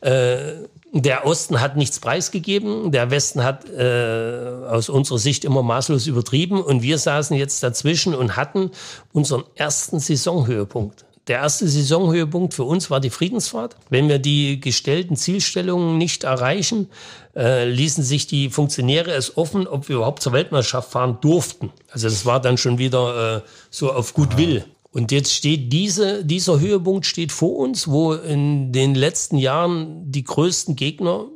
Äh, 0.00 0.54
der 0.94 1.24
Osten 1.26 1.60
hat 1.60 1.78
nichts 1.78 2.00
preisgegeben, 2.00 2.92
der 2.92 3.10
Westen 3.10 3.42
hat 3.42 3.68
äh, 3.70 4.66
aus 4.68 4.90
unserer 4.90 5.18
Sicht 5.18 5.46
immer 5.46 5.62
maßlos 5.62 6.06
übertrieben 6.06 6.60
und 6.60 6.82
wir 6.82 6.98
saßen 6.98 7.34
jetzt 7.34 7.62
dazwischen 7.62 8.14
und 8.14 8.36
hatten 8.36 8.72
unseren 9.14 9.44
ersten 9.54 10.00
Saisonhöhepunkt. 10.00 11.06
Der 11.28 11.38
erste 11.38 11.68
Saisonhöhepunkt 11.68 12.52
für 12.52 12.64
uns 12.64 12.90
war 12.90 12.98
die 12.98 13.10
Friedensfahrt. 13.10 13.76
Wenn 13.90 14.08
wir 14.08 14.18
die 14.18 14.60
gestellten 14.60 15.14
Zielstellungen 15.14 15.96
nicht 15.96 16.24
erreichen, 16.24 16.88
äh, 17.36 17.68
ließen 17.68 18.02
sich 18.02 18.26
die 18.26 18.50
Funktionäre 18.50 19.12
es 19.12 19.36
offen, 19.36 19.68
ob 19.68 19.88
wir 19.88 19.96
überhaupt 19.96 20.22
zur 20.22 20.32
Weltmeisterschaft 20.32 20.90
fahren 20.90 21.18
durften. 21.20 21.70
Also 21.90 22.08
das 22.08 22.26
war 22.26 22.40
dann 22.40 22.58
schon 22.58 22.78
wieder 22.78 23.36
äh, 23.36 23.40
so 23.70 23.92
auf 23.92 24.14
gut 24.14 24.36
Will. 24.36 24.64
Und 24.90 25.12
jetzt 25.12 25.32
steht 25.32 25.72
diese, 25.72 26.24
dieser 26.24 26.58
Höhepunkt 26.58 27.06
steht 27.06 27.30
vor 27.30 27.56
uns, 27.56 27.86
wo 27.86 28.14
in 28.14 28.72
den 28.72 28.94
letzten 28.96 29.38
Jahren 29.38 30.10
die 30.10 30.24
größten 30.24 30.74
Gegner 30.74 31.26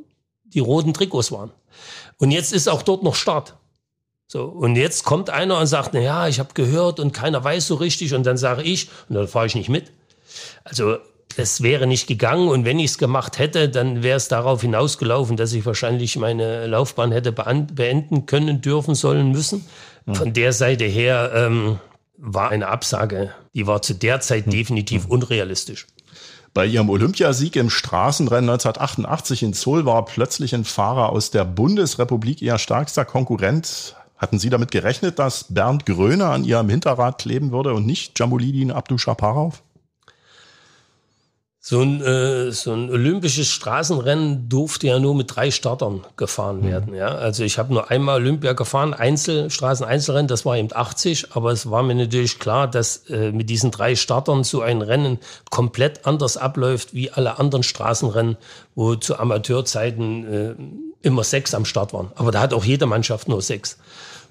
die 0.43 0.59
roten 0.59 0.93
Trikots 0.93 1.31
waren. 1.31 1.51
Und 2.17 2.31
jetzt 2.31 2.51
ist 2.51 2.67
auch 2.67 2.81
dort 2.81 3.03
noch 3.03 3.15
Start. 3.15 3.55
So, 4.27 4.43
und 4.43 4.75
jetzt 4.75 5.05
kommt 5.05 5.29
einer 5.29 5.57
und 5.57 5.67
sagt, 5.67 5.91
na 5.93 6.01
ja, 6.01 6.27
ich 6.27 6.39
habe 6.39 6.53
gehört 6.53 6.99
und 6.99 7.13
keiner 7.13 7.41
weiß 7.43 7.65
so 7.67 7.75
richtig 7.75 8.13
und 8.13 8.25
dann 8.25 8.37
sage 8.37 8.61
ich, 8.61 8.89
und 9.07 9.15
dann 9.15 9.27
fahre 9.27 9.45
ich 9.45 9.55
nicht 9.55 9.69
mit. 9.69 9.91
Also 10.65 10.97
es 11.37 11.63
wäre 11.63 11.87
nicht 11.87 12.07
gegangen 12.07 12.49
und 12.49 12.65
wenn 12.65 12.79
ich 12.79 12.91
es 12.91 12.97
gemacht 12.97 13.39
hätte, 13.39 13.69
dann 13.69 14.03
wäre 14.03 14.17
es 14.17 14.27
darauf 14.27 14.61
hinausgelaufen, 14.61 15.37
dass 15.37 15.53
ich 15.53 15.65
wahrscheinlich 15.65 16.17
meine 16.17 16.67
Laufbahn 16.67 17.11
hätte 17.11 17.31
beenden 17.31 18.25
können, 18.25 18.61
dürfen, 18.61 18.95
sollen, 18.95 19.31
müssen. 19.31 19.65
Von 20.11 20.33
der 20.33 20.53
Seite 20.53 20.85
her 20.85 21.31
ähm, 21.33 21.79
war 22.17 22.49
eine 22.49 22.67
Absage, 22.67 23.33
die 23.53 23.67
war 23.67 23.81
zu 23.81 23.93
der 23.93 24.21
Zeit 24.21 24.45
hm. 24.45 24.51
definitiv 24.51 25.03
hm. 25.03 25.11
unrealistisch. 25.11 25.85
Bei 26.53 26.65
ihrem 26.65 26.89
Olympiasieg 26.89 27.55
im 27.55 27.69
Straßenrennen 27.69 28.49
1988 28.49 29.43
in 29.43 29.53
Seoul 29.53 29.85
war 29.85 30.05
plötzlich 30.05 30.55
ein 30.55 30.63
Fahrer 30.63 31.09
aus 31.09 31.29
der 31.29 31.45
Bundesrepublik 31.45 32.41
ihr 32.41 32.57
stärkster 32.57 33.05
Konkurrent. 33.05 33.96
Hatten 34.17 34.39
Sie 34.39 34.49
damit 34.49 34.71
gerechnet, 34.71 35.19
dass 35.19 35.53
Bernd 35.53 35.85
Gröne 35.85 36.27
an 36.27 36.43
ihrem 36.43 36.69
Hinterrad 36.69 37.19
kleben 37.19 37.51
würde 37.51 37.73
und 37.73 37.85
nicht 37.85 38.17
Jamulidin 38.19 38.71
Abdushaparov? 38.71 39.61
So 41.69 41.81
ein, 41.81 42.01
äh, 42.01 42.49
so 42.53 42.71
ein 42.71 42.89
olympisches 42.89 43.49
Straßenrennen 43.49 44.47
durfte 44.47 44.87
ja 44.87 44.99
nur 44.99 45.13
mit 45.13 45.35
drei 45.35 45.51
Startern 45.51 46.05
gefahren 46.15 46.61
mhm. 46.61 46.67
werden. 46.67 46.95
Ja? 46.95 47.07
Also 47.09 47.43
ich 47.43 47.59
habe 47.59 47.73
nur 47.73 47.91
einmal 47.91 48.21
Olympia 48.21 48.53
gefahren, 48.53 48.93
Einzel, 48.93 49.49
Straßeneinzelrennen, 49.49 50.29
das 50.29 50.45
war 50.45 50.55
eben 50.55 50.69
80, 50.71 51.35
aber 51.35 51.51
es 51.51 51.69
war 51.69 51.83
mir 51.83 51.95
natürlich 51.95 52.39
klar, 52.39 52.69
dass 52.69 53.09
äh, 53.09 53.33
mit 53.33 53.49
diesen 53.49 53.71
drei 53.71 53.97
Startern 53.97 54.45
so 54.45 54.61
ein 54.61 54.81
Rennen 54.81 55.19
komplett 55.51 56.05
anders 56.05 56.37
abläuft 56.37 56.93
wie 56.93 57.11
alle 57.11 57.37
anderen 57.37 57.63
Straßenrennen, 57.63 58.37
wo 58.73 58.95
zu 58.95 59.19
Amateurzeiten 59.19 60.33
äh, 60.33 60.55
immer 61.01 61.25
sechs 61.25 61.53
am 61.53 61.65
Start 61.65 61.91
waren. 61.91 62.13
Aber 62.15 62.31
da 62.31 62.39
hat 62.39 62.53
auch 62.53 62.63
jede 62.63 62.85
Mannschaft 62.85 63.27
nur 63.27 63.41
sechs. 63.41 63.77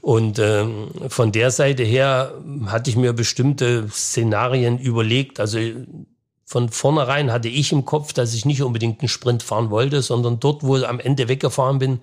Und 0.07 0.39
ähm, 0.39 0.93
von 1.09 1.33
der 1.33 1.51
Seite 1.51 1.83
her 1.83 2.33
hatte 2.67 2.91
ich 2.91 2.97
mir 2.97 3.13
bestimmte 3.13 3.89
Szenarien 3.91 4.79
überlegt. 4.79 5.41
Also 5.41 5.59
von 6.45 6.69
vornherein 6.69 7.33
hatte 7.33 7.49
ich 7.49 7.73
im 7.73 7.85
Kopf, 7.85 8.13
dass 8.13 8.33
ich 8.33 8.45
nicht 8.45 8.63
unbedingt 8.63 9.01
einen 9.01 9.09
Sprint 9.09 9.43
fahren 9.43 9.71
wollte, 9.71 10.03
sondern 10.03 10.39
dort, 10.39 10.63
wo 10.63 10.77
ich 10.77 10.87
am 10.87 11.01
Ende 11.01 11.27
weggefahren 11.27 11.81
bin, 11.81 11.99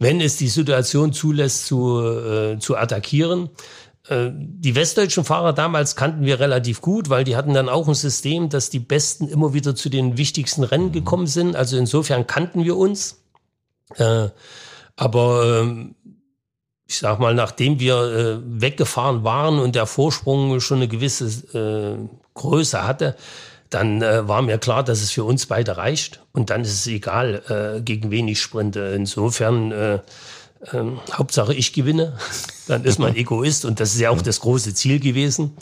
wenn 0.00 0.20
es 0.20 0.36
die 0.36 0.48
Situation 0.48 1.12
zulässt, 1.12 1.66
zu, 1.66 2.00
äh, 2.00 2.58
zu 2.58 2.76
attackieren. 2.76 3.50
Äh, 4.08 4.30
die 4.34 4.74
westdeutschen 4.74 5.24
Fahrer 5.24 5.52
damals 5.52 5.94
kannten 5.94 6.26
wir 6.26 6.40
relativ 6.40 6.80
gut, 6.80 7.08
weil 7.08 7.22
die 7.22 7.36
hatten 7.36 7.54
dann 7.54 7.68
auch 7.68 7.86
ein 7.86 7.94
System, 7.94 8.48
dass 8.48 8.68
die 8.68 8.80
Besten 8.80 9.28
immer 9.28 9.54
wieder 9.54 9.76
zu 9.76 9.90
den 9.90 10.18
wichtigsten 10.18 10.64
Rennen 10.64 10.90
gekommen 10.90 11.28
sind. 11.28 11.54
Also 11.54 11.76
insofern 11.76 12.26
kannten 12.26 12.64
wir 12.64 12.76
uns. 12.76 13.22
Äh, 13.94 14.30
aber 14.96 15.62
ähm, 15.62 15.94
ich 16.92 16.98
sag 16.98 17.18
mal, 17.18 17.34
nachdem 17.34 17.80
wir 17.80 17.96
äh, 17.96 18.38
weggefahren 18.44 19.24
waren 19.24 19.58
und 19.58 19.74
der 19.74 19.86
Vorsprung 19.86 20.60
schon 20.60 20.76
eine 20.76 20.88
gewisse 20.88 21.24
äh, 21.56 22.06
Größe 22.34 22.86
hatte, 22.86 23.16
dann 23.70 24.02
äh, 24.02 24.28
war 24.28 24.42
mir 24.42 24.58
klar, 24.58 24.84
dass 24.84 25.00
es 25.00 25.10
für 25.10 25.24
uns 25.24 25.46
beide 25.46 25.78
reicht. 25.78 26.20
Und 26.32 26.50
dann 26.50 26.60
ist 26.60 26.74
es 26.74 26.86
egal, 26.86 27.42
äh, 27.48 27.80
gegen 27.80 28.10
wen 28.10 28.28
ich 28.28 28.42
sprinte. 28.42 28.92
Insofern, 28.94 29.72
äh, 29.72 29.94
äh, 29.94 30.00
Hauptsache 31.14 31.54
ich 31.54 31.72
gewinne. 31.72 32.12
dann 32.68 32.84
ist 32.84 32.98
man 32.98 33.16
Egoist 33.16 33.64
und 33.64 33.80
das 33.80 33.94
ist 33.94 34.00
ja 34.00 34.10
auch 34.10 34.20
das 34.20 34.40
große 34.40 34.74
Ziel 34.74 35.00
gewesen. 35.00 35.56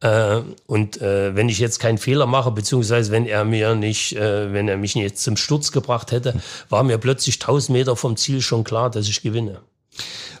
Äh, 0.00 0.40
und 0.66 1.00
äh, 1.00 1.36
wenn 1.36 1.48
ich 1.48 1.60
jetzt 1.60 1.78
keinen 1.78 1.98
Fehler 1.98 2.26
mache, 2.26 2.50
beziehungsweise 2.50 3.12
wenn 3.12 3.26
er 3.26 3.44
mir 3.44 3.76
nicht, 3.76 4.16
äh, 4.16 4.52
wenn 4.52 4.66
er 4.66 4.76
mich 4.76 4.96
nicht 4.96 5.18
zum 5.18 5.36
Sturz 5.36 5.70
gebracht 5.70 6.10
hätte, 6.10 6.34
war 6.68 6.82
mir 6.82 6.98
plötzlich 6.98 7.36
1000 7.36 7.70
Meter 7.70 7.94
vom 7.94 8.16
Ziel 8.16 8.42
schon 8.42 8.64
klar, 8.64 8.90
dass 8.90 9.06
ich 9.06 9.22
gewinne. 9.22 9.60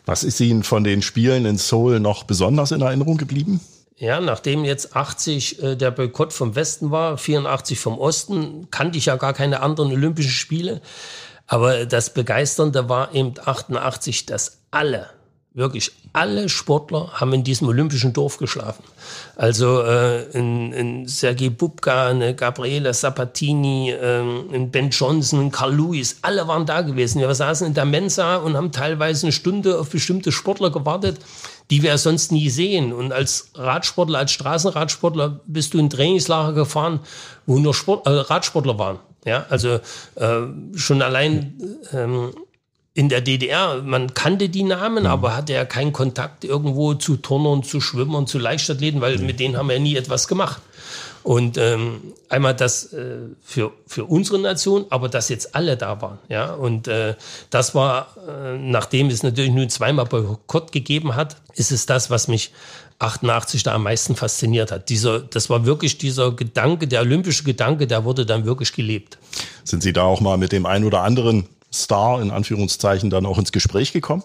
Was 0.06 0.22
ist 0.22 0.40
Ihnen 0.40 0.62
von 0.62 0.84
den 0.84 1.02
Spielen 1.02 1.46
in 1.46 1.56
Seoul 1.56 2.00
noch 2.00 2.24
besonders 2.24 2.72
in 2.72 2.82
Erinnerung 2.82 3.16
geblieben? 3.16 3.60
Ja, 3.96 4.20
nachdem 4.20 4.64
jetzt 4.64 4.96
80 4.96 5.62
äh, 5.62 5.76
der 5.76 5.90
Boykott 5.92 6.32
vom 6.32 6.56
Westen 6.56 6.90
war, 6.90 7.16
84 7.16 7.78
vom 7.78 7.98
Osten, 7.98 8.68
kannte 8.70 8.98
ich 8.98 9.06
ja 9.06 9.16
gar 9.16 9.32
keine 9.32 9.60
anderen 9.60 9.92
Olympischen 9.92 10.30
Spiele. 10.30 10.82
Aber 11.46 11.86
das 11.86 12.12
Begeisternde 12.12 12.88
war 12.88 13.14
eben 13.14 13.34
88, 13.42 14.26
dass 14.26 14.58
alle 14.70 15.10
Wirklich 15.56 15.92
alle 16.12 16.48
Sportler 16.48 17.12
haben 17.12 17.32
in 17.32 17.44
diesem 17.44 17.68
olympischen 17.68 18.12
Dorf 18.12 18.38
geschlafen. 18.38 18.82
Also 19.36 19.82
äh, 19.82 20.24
in, 20.30 20.72
in 20.72 21.06
Sergei 21.06 21.48
Bubka, 21.48 22.08
eine 22.08 22.34
Gabriele 22.34 22.92
Sabatini, 22.92 23.90
äh, 23.90 24.20
in 24.52 24.72
Ben 24.72 24.90
Johnson, 24.90 25.52
Carl 25.52 25.76
Lewis, 25.76 26.18
alle 26.22 26.48
waren 26.48 26.66
da 26.66 26.80
gewesen. 26.82 27.20
Wir 27.20 27.32
saßen 27.32 27.68
in 27.68 27.74
der 27.74 27.84
Mensa 27.84 28.36
und 28.36 28.56
haben 28.56 28.72
teilweise 28.72 29.26
eine 29.26 29.32
Stunde 29.32 29.78
auf 29.78 29.90
bestimmte 29.90 30.32
Sportler 30.32 30.70
gewartet, 30.70 31.18
die 31.70 31.84
wir 31.84 31.96
sonst 31.98 32.32
nie 32.32 32.50
sehen. 32.50 32.92
Und 32.92 33.12
als 33.12 33.50
Radsportler, 33.54 34.18
als 34.18 34.32
Straßenradsportler 34.32 35.40
bist 35.46 35.72
du 35.72 35.78
in 35.78 35.88
Trainingslager 35.88 36.52
gefahren, 36.52 36.98
wo 37.46 37.60
nur 37.60 37.74
Sport, 37.74 38.08
äh, 38.08 38.10
Radsportler 38.10 38.76
waren. 38.76 38.98
Ja, 39.24 39.46
also 39.50 39.78
äh, 40.16 40.40
schon 40.74 41.00
allein 41.00 41.54
ähm, 41.92 42.32
in 42.94 43.08
der 43.08 43.20
DDR, 43.20 43.82
man 43.82 44.14
kannte 44.14 44.48
die 44.48 44.62
Namen, 44.62 45.02
mhm. 45.02 45.10
aber 45.10 45.36
hatte 45.36 45.52
ja 45.52 45.64
keinen 45.64 45.92
Kontakt 45.92 46.44
irgendwo 46.44 46.94
zu 46.94 47.16
Turnern, 47.16 47.64
zu 47.64 47.80
Schwimmern, 47.80 48.28
zu 48.28 48.38
Leichtathleten, 48.38 49.00
weil 49.00 49.18
mhm. 49.18 49.26
mit 49.26 49.40
denen 49.40 49.56
haben 49.56 49.68
wir 49.68 49.76
ja 49.76 49.82
nie 49.82 49.96
etwas 49.96 50.28
gemacht. 50.28 50.62
Und 51.24 51.56
ähm, 51.56 52.12
einmal 52.28 52.54
das 52.54 52.92
äh, 52.92 53.16
für, 53.42 53.72
für 53.86 54.04
unsere 54.04 54.38
Nation, 54.38 54.84
aber 54.90 55.08
dass 55.08 55.30
jetzt 55.30 55.54
alle 55.54 55.78
da 55.78 56.02
waren. 56.02 56.18
Ja? 56.28 56.52
Und 56.52 56.86
äh, 56.86 57.14
das 57.48 57.74
war, 57.74 58.14
äh, 58.28 58.58
nachdem 58.58 59.08
es 59.08 59.22
natürlich 59.22 59.50
nur 59.50 59.66
zweimal 59.70 60.04
Boykott 60.04 60.70
gegeben 60.70 61.16
hat, 61.16 61.38
ist 61.54 61.72
es 61.72 61.86
das, 61.86 62.10
was 62.10 62.28
mich 62.28 62.52
88 62.98 63.62
da 63.62 63.74
am 63.74 63.84
meisten 63.84 64.16
fasziniert 64.16 64.70
hat. 64.70 64.90
Dieser, 64.90 65.20
das 65.20 65.48
war 65.48 65.64
wirklich 65.64 65.96
dieser 65.96 66.30
Gedanke, 66.32 66.86
der 66.86 67.00
olympische 67.00 67.42
Gedanke, 67.42 67.86
der 67.86 68.04
wurde 68.04 68.26
dann 68.26 68.44
wirklich 68.44 68.74
gelebt. 68.74 69.18
Sind 69.64 69.82
Sie 69.82 69.94
da 69.94 70.02
auch 70.02 70.20
mal 70.20 70.36
mit 70.36 70.52
dem 70.52 70.66
einen 70.66 70.84
oder 70.84 71.02
anderen 71.02 71.48
Star 71.74 72.22
in 72.22 72.30
Anführungszeichen 72.30 73.10
dann 73.10 73.26
auch 73.26 73.38
ins 73.38 73.52
Gespräch 73.52 73.92
gekommen? 73.92 74.22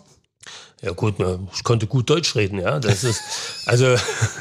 Ja 0.81 0.91
gut, 0.91 1.15
ich 1.53 1.63
konnte 1.63 1.88
gut 1.88 2.09
Deutsch 2.09 2.35
reden, 2.35 2.59
ja. 2.59 2.79
Das 2.79 3.03
ist 3.03 3.21
also 3.65 3.95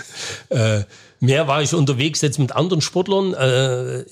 äh, 0.50 0.84
mehr 1.20 1.48
war 1.48 1.62
ich 1.62 1.74
unterwegs 1.74 2.20
jetzt 2.20 2.38
mit 2.38 2.52
anderen 2.52 2.80
Sportlern 2.80 3.34
äh, 3.34 4.04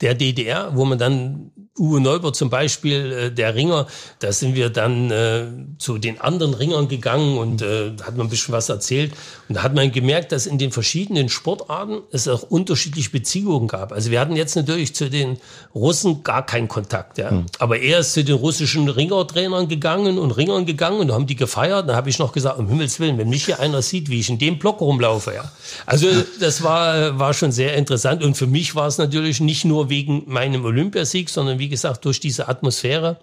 der 0.00 0.14
DDR, 0.14 0.72
wo 0.74 0.84
man 0.84 0.98
dann 0.98 1.52
Uwe 1.78 2.00
Neubert 2.00 2.36
zum 2.36 2.50
Beispiel, 2.50 3.12
äh, 3.12 3.32
der 3.32 3.54
Ringer, 3.54 3.86
da 4.18 4.32
sind 4.32 4.54
wir 4.54 4.70
dann 4.70 5.10
äh, 5.10 5.46
zu 5.78 5.98
den 5.98 6.20
anderen 6.20 6.52
Ringern 6.52 6.88
gegangen 6.88 7.38
und 7.38 7.62
äh, 7.62 7.92
hat 8.02 8.16
man 8.16 8.26
ein 8.26 8.30
bisschen 8.30 8.52
was 8.52 8.68
erzählt. 8.68 9.12
Und 9.48 9.54
da 9.54 9.62
hat 9.62 9.74
man 9.74 9.90
gemerkt, 9.92 10.32
dass 10.32 10.46
in 10.46 10.58
den 10.58 10.72
verschiedenen 10.72 11.28
Sportarten 11.28 12.02
es 12.10 12.28
auch 12.28 12.42
unterschiedliche 12.42 13.10
Beziehungen 13.10 13.68
gab. 13.68 13.92
Also 13.92 14.10
wir 14.10 14.20
hatten 14.20 14.36
jetzt 14.36 14.56
natürlich 14.56 14.94
zu 14.94 15.08
den 15.08 15.38
Russen 15.74 16.22
gar 16.22 16.44
keinen 16.44 16.68
Kontakt. 16.68 17.18
Ja. 17.18 17.30
Mhm. 17.30 17.46
Aber 17.58 17.78
er 17.78 18.00
ist 18.00 18.12
zu 18.12 18.24
den 18.24 18.36
russischen 18.36 18.88
Ringertrainern 18.88 19.68
gegangen 19.68 20.18
und 20.18 20.32
Ringern 20.32 20.66
gegangen 20.66 21.00
und 21.00 21.12
haben 21.12 21.26
die 21.26 21.36
gefeiert. 21.36 21.88
Da 21.88 21.96
habe 21.96 22.10
ich 22.10 22.18
noch 22.18 22.32
gesagt, 22.32 22.58
um 22.58 22.68
Himmels 22.68 23.00
Willen, 23.00 23.16
wenn 23.16 23.30
mich 23.30 23.46
hier 23.46 23.60
einer 23.60 23.80
sieht, 23.80 24.10
wie 24.10 24.20
ich 24.20 24.28
in 24.28 24.38
dem 24.38 24.58
Block 24.58 24.80
rumlaufe. 24.80 25.34
Ja. 25.34 25.50
Also 25.86 26.08
das 26.40 26.62
war, 26.62 27.18
war 27.18 27.32
schon 27.32 27.52
sehr 27.52 27.76
interessant. 27.76 28.22
Und 28.22 28.36
für 28.36 28.46
mich 28.46 28.74
war 28.74 28.88
es 28.88 28.98
natürlich 28.98 29.40
nicht 29.40 29.64
nur 29.64 29.88
wegen 29.90 30.24
meinem 30.26 30.64
Olympiasieg, 30.64 31.28
sondern 31.28 31.58
wie 31.58 31.68
gesagt, 31.68 32.04
durch 32.06 32.20
diese 32.20 32.48
Atmosphäre. 32.48 33.18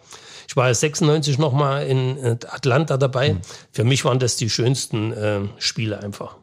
Ich 0.47 0.55
war 0.55 0.67
ja 0.67 0.73
96 0.73 1.39
nochmal 1.39 1.87
in 1.87 2.37
Atlanta 2.47 2.97
dabei. 2.97 3.33
Mhm. 3.33 3.41
Für 3.71 3.83
mich 3.83 4.05
waren 4.05 4.19
das 4.19 4.37
die 4.37 4.49
schönsten 4.49 5.11
äh, 5.11 5.39
Spiele 5.57 5.99
einfach. 6.01 6.35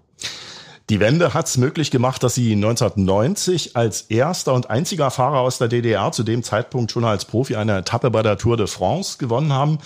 Die 0.90 1.00
Wende 1.00 1.32
hat 1.32 1.46
es 1.46 1.56
möglich 1.56 1.90
gemacht, 1.90 2.22
dass 2.22 2.34
Sie 2.34 2.52
1990 2.52 3.74
als 3.74 4.02
erster 4.02 4.52
und 4.52 4.68
einziger 4.68 5.10
Fahrer 5.10 5.38
aus 5.38 5.56
der 5.56 5.68
DDR 5.68 6.12
zu 6.12 6.24
dem 6.24 6.42
Zeitpunkt 6.42 6.92
schon 6.92 7.06
als 7.06 7.24
Profi 7.24 7.56
eine 7.56 7.78
Etappe 7.78 8.10
bei 8.10 8.22
der 8.22 8.36
Tour 8.36 8.58
de 8.58 8.66
France 8.66 9.16
gewonnen 9.16 9.54
haben. 9.54 9.78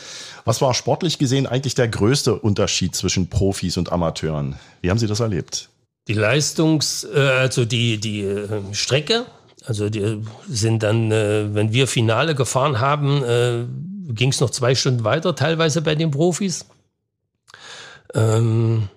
Was 0.44 0.60
war 0.60 0.74
sportlich 0.74 1.18
gesehen 1.18 1.46
eigentlich 1.46 1.76
der 1.76 1.86
größte 1.86 2.34
Unterschied 2.34 2.96
zwischen 2.96 3.30
Profis 3.30 3.76
und 3.76 3.92
Amateuren? 3.92 4.56
Wie 4.80 4.90
haben 4.90 4.98
Sie 4.98 5.06
das 5.06 5.20
erlebt? 5.20 5.68
Die 6.08 6.14
Leistungs-, 6.14 7.04
äh, 7.04 7.20
also 7.20 7.64
die, 7.64 7.98
die 7.98 8.22
äh, 8.22 8.48
Strecke 8.72 9.26
also 9.64 9.90
die 9.90 10.22
sind 10.48 10.82
dann, 10.82 11.10
äh, 11.10 11.54
wenn 11.54 11.72
wir 11.72 11.86
Finale 11.86 12.34
gefahren 12.34 12.80
haben, 12.80 13.22
äh, 13.24 13.64
ging 14.12 14.30
es 14.30 14.40
noch 14.40 14.50
zwei 14.50 14.74
Stunden 14.74 15.04
weiter, 15.04 15.34
teilweise 15.34 15.82
bei 15.82 15.94
den 15.94 16.10
Profis. 16.10 16.66
Ähm, 18.14 18.88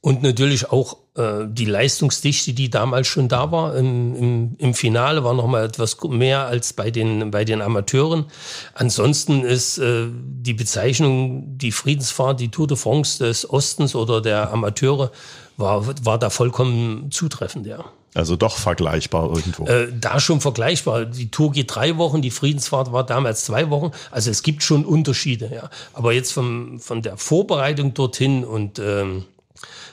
und 0.00 0.22
natürlich 0.22 0.70
auch 0.70 0.98
äh, 1.16 1.46
die 1.48 1.64
Leistungsdichte, 1.64 2.52
die 2.52 2.68
damals 2.68 3.06
schon 3.06 3.28
da 3.28 3.50
war. 3.50 3.74
Im, 3.76 4.14
im, 4.14 4.54
im 4.58 4.74
Finale 4.74 5.24
war 5.24 5.32
noch 5.32 5.46
mal 5.46 5.64
etwas 5.64 5.96
mehr 6.02 6.46
als 6.46 6.74
bei 6.74 6.90
den, 6.90 7.30
bei 7.30 7.44
den 7.44 7.62
Amateuren. 7.62 8.26
Ansonsten 8.74 9.44
ist 9.44 9.78
äh, 9.78 10.08
die 10.10 10.52
Bezeichnung, 10.52 11.56
die 11.56 11.72
Friedensfahrt, 11.72 12.40
die 12.40 12.50
Tour 12.50 12.66
de 12.66 12.76
France 12.76 13.24
des 13.24 13.48
Ostens 13.48 13.94
oder 13.94 14.20
der 14.20 14.52
Amateure, 14.52 15.10
war, 15.56 15.86
war 16.04 16.18
da 16.18 16.30
vollkommen 16.30 17.10
zutreffend, 17.10 17.66
ja. 17.66 17.84
Also 18.14 18.36
doch 18.36 18.56
vergleichbar 18.58 19.28
irgendwo. 19.28 19.66
Äh, 19.66 19.88
da 19.92 20.20
schon 20.20 20.40
vergleichbar. 20.40 21.04
Die 21.04 21.30
Tour 21.32 21.50
geht 21.50 21.74
drei 21.74 21.96
Wochen, 21.96 22.22
die 22.22 22.30
Friedensfahrt 22.30 22.92
war 22.92 23.04
damals 23.04 23.44
zwei 23.44 23.70
Wochen. 23.70 23.90
Also 24.12 24.30
es 24.30 24.44
gibt 24.44 24.62
schon 24.62 24.84
Unterschiede, 24.84 25.50
ja. 25.52 25.68
Aber 25.92 26.12
jetzt 26.12 26.32
vom, 26.32 26.78
von 26.78 27.02
der 27.02 27.16
Vorbereitung 27.16 27.92
dorthin 27.92 28.44
und 28.44 28.78
ähm, 28.78 29.24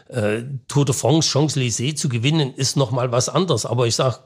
äh, 0.09 0.43
Tour 0.67 0.85
de 0.85 0.93
France, 0.93 1.29
Champs-Élysées 1.29 1.95
zu 1.95 2.09
gewinnen, 2.09 2.53
ist 2.53 2.77
nochmal 2.77 3.11
was 3.11 3.27
anderes. 3.27 3.65
Aber 3.65 3.87
ich 3.87 3.95
sag 3.95 4.19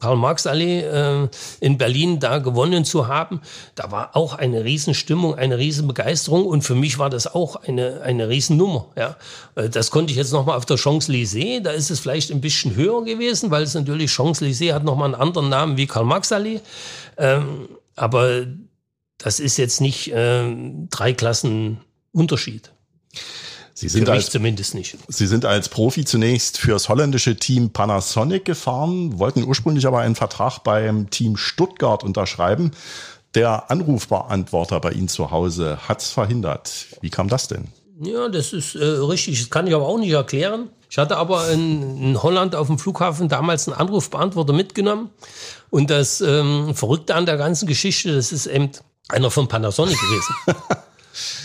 Karl-Marx-Allee 0.00 0.80
äh, 0.80 1.28
in 1.60 1.78
Berlin 1.78 2.20
da 2.20 2.38
gewonnen 2.38 2.84
zu 2.84 3.08
haben, 3.08 3.40
da 3.74 3.90
war 3.90 4.14
auch 4.16 4.34
eine 4.34 4.64
Riesenstimmung, 4.64 5.34
eine 5.34 5.56
Riesenbegeisterung 5.56 6.44
und 6.44 6.62
für 6.62 6.74
mich 6.74 6.98
war 6.98 7.10
das 7.10 7.32
auch 7.32 7.56
eine, 7.56 8.02
eine 8.02 8.28
Riesennummer. 8.28 8.88
Ja. 8.96 9.16
Äh, 9.54 9.70
das 9.70 9.90
konnte 9.90 10.10
ich 10.10 10.18
jetzt 10.18 10.32
nochmal 10.32 10.56
auf 10.58 10.66
der 10.66 10.76
Champs-Élysées, 10.76 11.60
da 11.60 11.70
ist 11.70 11.90
es 11.90 12.00
vielleicht 12.00 12.30
ein 12.30 12.40
bisschen 12.40 12.76
höher 12.76 13.04
gewesen, 13.04 13.50
weil 13.50 13.62
es 13.62 13.74
natürlich 13.74 14.10
Champs-Élysées 14.10 14.74
hat 14.74 14.84
nochmal 14.84 15.06
einen 15.06 15.20
anderen 15.20 15.48
Namen 15.48 15.76
wie 15.76 15.86
Karl-Marx-Allee, 15.86 16.60
ähm, 17.16 17.68
aber 17.96 18.46
das 19.18 19.40
ist 19.40 19.56
jetzt 19.56 19.80
nicht 19.80 20.12
äh, 20.12 20.54
drei 20.90 21.14
Klassen 21.14 21.78
Unterschied. 22.12 22.73
Sie 23.88 23.98
sind 23.98 24.08
als, 24.08 24.30
zumindest 24.30 24.74
nicht. 24.74 24.96
Sie 25.08 25.26
sind 25.26 25.44
als 25.44 25.68
Profi 25.68 26.06
zunächst 26.06 26.56
fürs 26.56 26.88
holländische 26.88 27.36
Team 27.36 27.70
Panasonic 27.70 28.46
gefahren, 28.46 29.18
wollten 29.18 29.44
ursprünglich 29.44 29.86
aber 29.86 29.98
einen 29.98 30.14
Vertrag 30.14 30.60
beim 30.60 31.10
Team 31.10 31.36
Stuttgart 31.36 32.02
unterschreiben. 32.02 32.70
Der 33.34 33.70
Anrufbeantworter 33.70 34.80
bei 34.80 34.92
Ihnen 34.92 35.08
zu 35.08 35.30
Hause 35.30 35.78
hat 35.86 36.00
es 36.00 36.10
verhindert. 36.10 36.86
Wie 37.02 37.10
kam 37.10 37.28
das 37.28 37.48
denn? 37.48 37.68
Ja, 38.00 38.28
das 38.28 38.52
ist 38.52 38.74
äh, 38.74 38.84
richtig. 38.84 39.38
Das 39.38 39.50
kann 39.50 39.66
ich 39.66 39.74
aber 39.74 39.86
auch 39.86 39.98
nicht 39.98 40.12
erklären. 40.12 40.70
Ich 40.88 40.96
hatte 40.96 41.16
aber 41.16 41.50
in, 41.50 42.02
in, 42.02 42.22
Holland 42.22 42.54
auf 42.54 42.68
dem 42.68 42.78
Flughafen 42.78 43.28
damals 43.28 43.68
einen 43.68 43.76
Anrufbeantworter 43.76 44.52
mitgenommen. 44.52 45.10
Und 45.68 45.90
das 45.90 46.20
ähm, 46.20 46.74
Verrückte 46.74 47.14
an 47.14 47.26
der 47.26 47.36
ganzen 47.36 47.66
Geschichte, 47.66 48.14
das 48.14 48.32
ist 48.32 48.46
eben 48.46 48.70
einer 49.08 49.30
von 49.30 49.48
Panasonic 49.48 49.98
gewesen. 49.98 50.34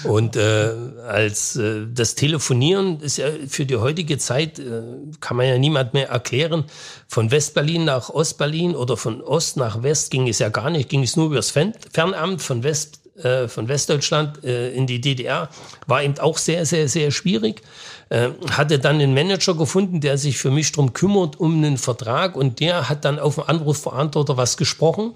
Und 0.03 0.35
äh, 0.35 0.73
als 1.07 1.55
äh, 1.55 1.85
das 1.93 2.15
Telefonieren 2.15 2.99
ist 3.01 3.17
ja 3.17 3.27
für 3.47 3.65
die 3.65 3.77
heutige 3.77 4.17
Zeit, 4.17 4.59
äh, 4.59 4.81
kann 5.19 5.37
man 5.37 5.47
ja 5.47 5.57
niemand 5.57 5.93
mehr 5.93 6.09
erklären, 6.09 6.65
von 7.07 7.31
Westberlin 7.31 7.85
nach 7.85 8.09
Ostberlin 8.09 8.75
oder 8.75 8.97
von 8.97 9.21
Ost 9.21 9.57
nach 9.57 9.83
West 9.83 10.11
ging 10.11 10.27
es 10.27 10.39
ja 10.39 10.49
gar 10.49 10.69
nicht, 10.69 10.89
ging 10.89 11.03
es 11.03 11.15
nur 11.15 11.27
übers 11.27 11.51
Fernamt. 11.51 12.41
Von 12.41 12.63
West 12.63 12.99
äh, 13.23 13.47
von 13.47 13.67
Westdeutschland 13.67 14.43
äh, 14.43 14.71
in 14.71 14.87
die 14.87 15.01
DDR, 15.01 15.49
war 15.87 16.03
eben 16.03 16.17
auch 16.19 16.37
sehr, 16.37 16.65
sehr, 16.65 16.87
sehr 16.87 17.11
schwierig. 17.11 17.61
Äh, 18.09 18.29
hatte 18.49 18.79
dann 18.79 18.95
einen 18.95 19.13
Manager 19.13 19.53
gefunden, 19.53 20.01
der 20.01 20.17
sich 20.17 20.39
für 20.39 20.49
mich 20.49 20.71
drum 20.71 20.93
kümmert, 20.93 21.39
um 21.39 21.57
einen 21.57 21.77
Vertrag 21.77 22.35
und 22.35 22.59
der 22.59 22.89
hat 22.89 23.05
dann 23.05 23.19
auf 23.19 23.35
den 23.35 23.43
Anrufverantworter 23.43 24.35
was 24.35 24.57
gesprochen, 24.57 25.13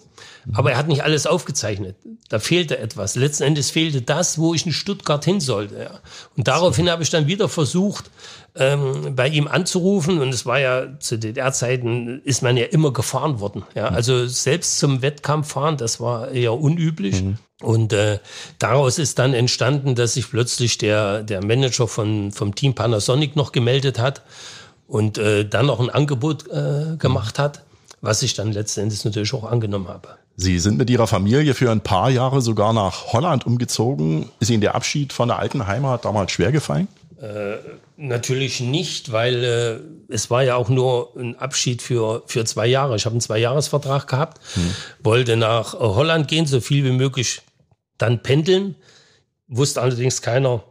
aber 0.53 0.73
er 0.73 0.77
hat 0.77 0.87
nicht 0.87 1.03
alles 1.03 1.25
aufgezeichnet. 1.25 1.95
Da 2.29 2.37
fehlte 2.37 2.77
etwas. 2.77 3.15
Letzten 3.15 3.43
Endes 3.43 3.71
fehlte 3.71 4.03
das, 4.03 4.37
wo 4.37 4.53
ich 4.53 4.65
in 4.65 4.73
Stuttgart 4.73 5.25
hin 5.25 5.39
sollte. 5.39 5.75
Ja. 5.75 5.99
Und 6.37 6.47
daraufhin 6.47 6.89
habe 6.89 7.01
ich 7.01 7.09
dann 7.09 7.25
wieder 7.25 7.49
versucht, 7.49 8.11
ähm, 8.55 9.15
bei 9.15 9.27
ihm 9.27 9.47
anzurufen 9.47 10.19
und 10.19 10.29
es 10.29 10.45
war 10.45 10.59
ja 10.59 10.99
zu 10.99 11.17
DDR-Zeiten 11.17 12.21
ist 12.23 12.43
man 12.43 12.55
ja 12.55 12.65
immer 12.65 12.93
gefahren 12.93 13.39
worden. 13.39 13.63
Ja, 13.73 13.89
mhm. 13.89 13.95
also 13.95 14.27
selbst 14.27 14.77
zum 14.79 15.01
Wettkampf 15.01 15.53
fahren, 15.53 15.77
das 15.77 15.99
war 15.99 16.29
eher 16.31 16.53
unüblich. 16.53 17.23
Mhm. 17.23 17.37
Und 17.61 17.93
äh, 17.93 18.19
daraus 18.59 18.99
ist 18.99 19.19
dann 19.19 19.33
entstanden, 19.33 19.95
dass 19.95 20.15
sich 20.15 20.29
plötzlich 20.29 20.77
der, 20.77 21.23
der 21.23 21.43
Manager 21.43 21.87
von, 21.87 22.31
vom 22.31 22.53
Team 22.55 22.75
Panasonic 22.75 23.35
noch 23.35 23.53
gemeldet 23.53 23.99
hat 23.99 24.21
und 24.87 25.17
äh, 25.17 25.47
dann 25.47 25.67
noch 25.67 25.79
ein 25.79 25.89
Angebot 25.89 26.47
äh, 26.49 26.97
gemacht 26.97 27.39
hat, 27.39 27.63
was 28.01 28.21
ich 28.21 28.33
dann 28.33 28.51
letztendlich 28.51 29.03
natürlich 29.05 29.33
auch 29.33 29.45
angenommen 29.45 29.87
habe. 29.87 30.09
Sie 30.35 30.59
sind 30.59 30.77
mit 30.77 30.89
Ihrer 30.89 31.07
Familie 31.07 31.53
für 31.53 31.71
ein 31.71 31.81
paar 31.81 32.09
Jahre 32.09 32.41
sogar 32.41 32.73
nach 32.73 33.13
Holland 33.13 33.45
umgezogen. 33.45 34.29
Ist 34.39 34.49
Ihnen 34.49 34.61
der 34.61 34.75
Abschied 34.75 35.13
von 35.13 35.27
der 35.27 35.39
alten 35.39 35.67
Heimat 35.67 36.05
damals 36.05 36.31
schwer 36.31 36.51
gefallen? 36.51 36.87
Äh, 37.23 37.59
natürlich 37.95 38.59
nicht, 38.59 39.13
weil 39.13 39.43
äh, 39.45 40.13
es 40.13 40.29
war 40.29 40.43
ja 40.43 40.57
auch 40.57 40.67
nur 40.67 41.13
ein 41.15 41.37
Abschied 41.37 41.81
für, 41.81 42.23
für 42.25 42.43
zwei 42.43 42.67
Jahre. 42.67 42.97
Ich 42.97 43.05
habe 43.05 43.13
einen 43.13 43.21
Zweijahresvertrag 43.21 44.07
gehabt, 44.07 44.41
hm. 44.55 44.75
wollte 45.01 45.37
nach 45.37 45.73
Holland 45.73 46.27
gehen, 46.27 46.45
so 46.45 46.59
viel 46.59 46.83
wie 46.83 46.91
möglich 46.91 47.41
dann 47.97 48.21
pendeln. 48.23 48.75
Wusste 49.47 49.81
allerdings 49.81 50.21
keiner, 50.21 50.65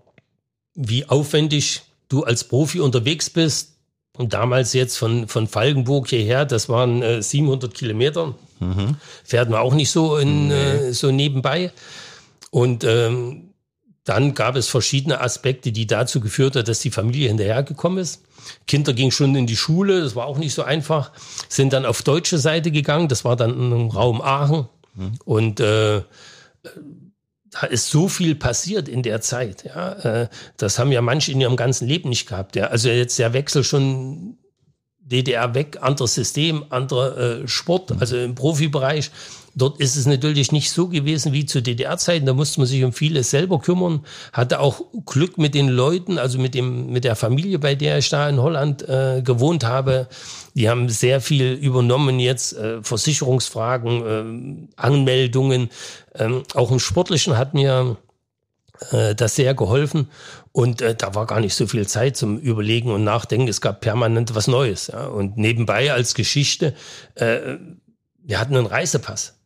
wie 0.75 1.09
aufwendig 1.09 1.85
du 2.11 2.25
als 2.25 2.45
Profi 2.45 2.81
unterwegs 2.81 3.31
bist. 3.31 3.71
Und 4.19 4.35
damals 4.35 4.75
jetzt 4.75 4.99
von, 4.99 5.29
von 5.29 5.47
Falkenburg 5.47 6.09
hierher, 6.09 6.45
das 6.45 6.69
waren 6.69 7.01
äh, 7.01 7.23
700 7.23 7.73
Kilometer. 7.73 8.35
Mhm. 8.61 8.97
Fährt 9.25 9.49
man 9.49 9.61
auch 9.61 9.73
nicht 9.73 9.91
so, 9.91 10.19
in, 10.19 10.49
nee. 10.49 10.55
äh, 10.55 10.93
so 10.93 11.11
nebenbei. 11.11 11.73
Und 12.51 12.85
ähm, 12.85 13.52
dann 14.05 14.35
gab 14.35 14.57
es 14.57 14.69
verschiedene 14.69 15.21
Aspekte, 15.21 15.71
die 15.71 15.87
dazu 15.87 16.21
geführt 16.21 16.57
hat, 16.57 16.69
dass 16.69 16.81
die 16.81 16.91
Familie 16.91 17.29
hinterhergekommen 17.29 17.99
ist. 17.99 18.23
Kinder 18.67 18.93
gingen 18.93 19.13
schon 19.13 19.35
in 19.37 19.47
die 19.47 19.57
Schule, 19.57 20.03
das 20.03 20.17
war 20.17 20.27
auch 20.27 20.39
nicht 20.39 20.55
so 20.55 20.63
einfach, 20.65 21.13
sind 21.49 21.73
dann 21.73 21.87
auf 21.87 22.03
deutsche 22.03 22.39
Seite 22.39 22.73
gegangen, 22.73 23.09
das 23.09 23.25
war 23.25 23.37
dann 23.37 23.51
im 23.51 23.89
Raum 23.91 24.21
Aachen. 24.21 24.69
Mhm. 24.95 25.13
Und 25.25 25.61
äh, 25.61 26.03
da 27.51 27.67
ist 27.67 27.91
so 27.91 28.09
viel 28.09 28.35
passiert 28.35 28.89
in 28.89 29.03
der 29.03 29.21
Zeit. 29.21 29.65
Ja, 29.65 29.93
äh, 29.93 30.29
das 30.57 30.79
haben 30.79 30.91
ja 30.91 31.03
manche 31.03 31.31
in 31.31 31.41
ihrem 31.41 31.57
ganzen 31.57 31.87
Leben 31.87 32.09
nicht 32.09 32.27
gehabt. 32.27 32.57
Ja. 32.57 32.67
Also 32.67 32.89
jetzt 32.89 33.19
der 33.19 33.33
Wechsel 33.33 33.63
schon 33.63 34.39
DDR 35.01 35.55
weg, 35.55 35.79
anderes 35.81 36.15
System, 36.15 36.65
anderer 36.71 37.43
äh, 37.43 37.49
Sport, 37.49 37.93
also 38.01 38.17
im 38.17 38.35
Profibereich. 38.35 39.11
Dort 39.55 39.81
ist 39.81 39.97
es 39.97 40.07
natürlich 40.07 40.51
nicht 40.51 40.71
so 40.71 40.89
gewesen 40.89 41.33
wie 41.33 41.45
zu 41.45 41.61
DDR-Zeiten. 41.61 42.25
Da 42.25 42.33
musste 42.33 42.61
man 42.61 42.67
sich 42.67 42.83
um 42.85 42.93
vieles 42.93 43.31
selber 43.31 43.59
kümmern. 43.59 44.05
Hatte 44.33 44.61
auch 44.61 44.83
Glück 45.05 45.37
mit 45.37 45.55
den 45.55 45.69
Leuten, 45.69 46.19
also 46.19 46.39
mit 46.39 46.55
dem 46.55 46.91
mit 46.91 47.05
der 47.05 47.17
Familie, 47.17 47.59
bei 47.59 47.75
der 47.75 47.99
ich 47.99 48.09
da 48.09 48.29
in 48.29 48.41
Holland 48.41 48.89
äh, 48.89 49.21
gewohnt 49.23 49.65
habe. 49.65 50.09
Die 50.55 50.71
haben 50.71 50.89
sehr 50.89 51.21
viel 51.21 51.53
übernommen 51.53 52.19
jetzt, 52.19 52.57
äh, 52.57 52.83
Versicherungsfragen, 52.83 54.69
äh, 54.71 54.81
Anmeldungen. 54.81 55.69
Ähm, 56.15 56.43
auch 56.55 56.71
im 56.71 56.79
Sportlichen 56.79 57.37
hat 57.37 57.53
mir 57.53 57.99
äh, 58.91 59.15
das 59.15 59.37
sehr 59.37 59.55
geholfen. 59.55 60.09
Und 60.53 60.81
äh, 60.81 60.95
da 60.95 61.15
war 61.15 61.27
gar 61.27 61.41
nicht 61.41 61.55
so 61.55 61.67
viel 61.67 61.87
Zeit 61.87 62.17
zum 62.17 62.39
Überlegen 62.39 62.91
und 62.91 63.05
Nachdenken. 63.05 63.49
Es 63.49 63.61
gab 63.61 63.81
permanent 63.81 64.35
was 64.35 64.49
Neues. 64.49 64.89
Ja. 64.89 65.07
Und 65.07 65.37
nebenbei 65.37 65.93
als 65.93 66.15
Geschichte, 66.15 66.75
äh, 67.15 67.57
wir 68.23 68.41
hatten 68.41 68.57
einen 68.57 68.67
Reisepass. 68.67 69.42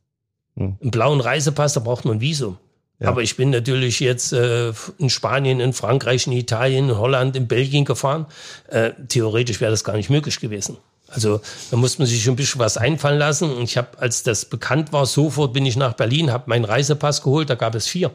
Hm. 0.56 0.76
Einen 0.80 0.90
blauen 0.90 1.20
Reisepass, 1.20 1.74
da 1.74 1.80
braucht 1.80 2.04
man 2.04 2.18
ein 2.18 2.20
Visum. 2.20 2.58
Ja. 2.98 3.08
Aber 3.08 3.22
ich 3.22 3.36
bin 3.36 3.50
natürlich 3.50 4.00
jetzt 4.00 4.32
äh, 4.32 4.72
in 4.98 5.10
Spanien, 5.10 5.60
in 5.60 5.74
Frankreich, 5.74 6.26
in 6.26 6.32
Italien, 6.32 6.88
in 6.88 6.96
Holland, 6.96 7.36
in 7.36 7.46
Belgien 7.46 7.84
gefahren. 7.84 8.26
Äh, 8.68 8.92
theoretisch 9.08 9.60
wäre 9.60 9.70
das 9.70 9.84
gar 9.84 9.96
nicht 9.96 10.08
möglich 10.08 10.40
gewesen. 10.40 10.78
Also 11.08 11.40
da 11.70 11.76
muss 11.76 11.98
man 11.98 12.08
sich 12.08 12.22
schon 12.22 12.32
ein 12.32 12.36
bisschen 12.36 12.58
was 12.58 12.78
einfallen 12.78 13.18
lassen. 13.18 13.50
Und 13.50 13.64
ich 13.64 13.76
habe, 13.76 13.98
als 13.98 14.22
das 14.22 14.46
bekannt 14.46 14.92
war, 14.92 15.04
sofort 15.04 15.52
bin 15.52 15.66
ich 15.66 15.76
nach 15.76 15.92
Berlin, 15.92 16.32
habe 16.32 16.44
meinen 16.46 16.64
Reisepass 16.64 17.22
geholt, 17.22 17.50
da 17.50 17.54
gab 17.54 17.74
es 17.74 17.86
vier. 17.86 18.12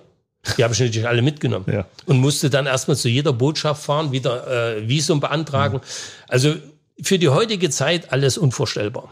Die 0.58 0.64
habe 0.64 0.74
ich 0.74 0.80
natürlich 0.80 1.08
alle 1.08 1.22
mitgenommen. 1.22 1.66
Ja. 1.72 1.86
Und 2.08 2.18
musste 2.18 2.50
dann 2.50 2.66
erstmal 2.66 2.98
zu 2.98 3.08
jeder 3.08 3.34
Botschaft 3.34 3.84
fahren, 3.84 4.12
wieder 4.12 4.78
äh, 4.78 4.90
Visum 4.90 5.20
beantragen. 5.20 5.78
Mhm. 5.78 5.82
Also 6.28 6.56
für 7.02 7.20
die 7.20 7.30
heutige 7.30 7.70
Zeit 7.70 8.12
alles 8.12 8.40
unvorstellbar. 8.40 9.12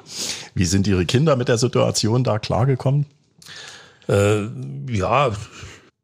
Wie 0.56 0.66
sind 0.66 0.88
Ihre 0.88 1.06
Kinder 1.06 1.36
mit 1.36 1.48
der 1.48 1.60
Situation 1.60 2.24
da 2.24 2.40
klargekommen? 2.40 3.06
Äh, 4.08 4.48
ja, 4.90 5.32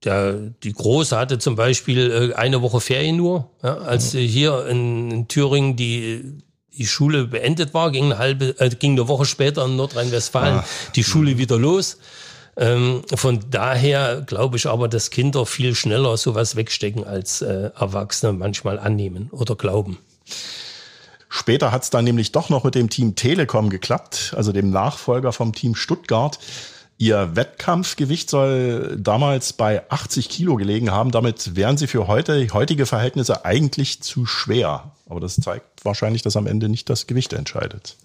der, 0.04 0.34
die 0.64 0.74
Große 0.74 1.18
hatte 1.18 1.40
zum 1.40 1.56
Beispiel 1.56 2.32
äh, 2.32 2.36
eine 2.36 2.62
Woche 2.62 2.80
Ferien 2.80 3.18
nur, 3.18 3.50
ja, 3.64 3.78
als 3.78 4.12
hier 4.12 4.68
in, 4.68 5.12
in, 5.12 5.28
Thüringen 5.28 5.76
die 5.76 6.44
die 6.78 6.88
Schule 6.88 7.26
beendet 7.26 7.74
war, 7.74 7.92
ging 7.92 8.06
eine 8.06 8.18
halbe, 8.18 8.60
äh, 8.60 8.70
ging 8.70 8.92
eine 8.92 9.08
Woche 9.08 9.26
später 9.26 9.66
in 9.66 9.78
Nordrhein-Westfalen 9.78 10.60
ah. 10.60 10.66
die 10.96 11.04
Schule 11.04 11.38
wieder 11.38 11.58
los. 11.58 11.98
Ähm, 12.58 13.02
von 13.14 13.40
daher 13.50 14.22
glaube 14.22 14.58
ich 14.58 14.68
aber, 14.68 14.88
dass 14.88 15.10
Kinder 15.10 15.46
viel 15.46 15.76
schneller 15.76 16.16
sowas 16.18 16.56
wegstecken 16.56 17.06
als 17.06 17.42
äh, 17.42 17.72
Erwachsene 17.78 18.34
manchmal 18.34 18.80
annehmen 18.80 19.30
oder 19.32 19.56
glauben. 19.56 19.98
Später 21.28 21.72
hat 21.72 21.84
es 21.84 21.90
dann 21.90 22.06
nämlich 22.06 22.32
doch 22.32 22.50
noch 22.50 22.64
mit 22.64 22.76
dem 22.76 22.90
Team 22.90 23.16
Telekom 23.16 23.70
geklappt, 23.70 24.34
also 24.38 24.54
dem 24.54 24.70
Nachfolger 24.70 25.34
vom 25.34 25.54
Team 25.54 25.76
Stuttgart. 25.76 26.40
Ihr 26.98 27.36
Wettkampfgewicht 27.36 28.30
soll 28.30 28.96
damals 28.98 29.52
bei 29.52 29.90
80 29.90 30.30
Kilo 30.30 30.56
gelegen 30.56 30.92
haben. 30.92 31.12
Damit 31.12 31.56
wären 31.56 31.78
sie 31.78 31.88
für 31.88 32.08
heute, 32.08 32.48
heutige 32.54 32.86
Verhältnisse 32.86 33.44
eigentlich 33.44 34.02
zu 34.02 34.26
schwer. 34.26 34.92
Aber 35.10 35.20
das 35.20 35.36
zeigt 35.36 35.84
wahrscheinlich, 35.84 36.22
dass 36.22 36.38
am 36.38 36.48
Ende 36.48 36.70
nicht 36.70 36.90
das 36.90 37.06
Gewicht 37.06 37.34
entscheidet. 37.34 37.98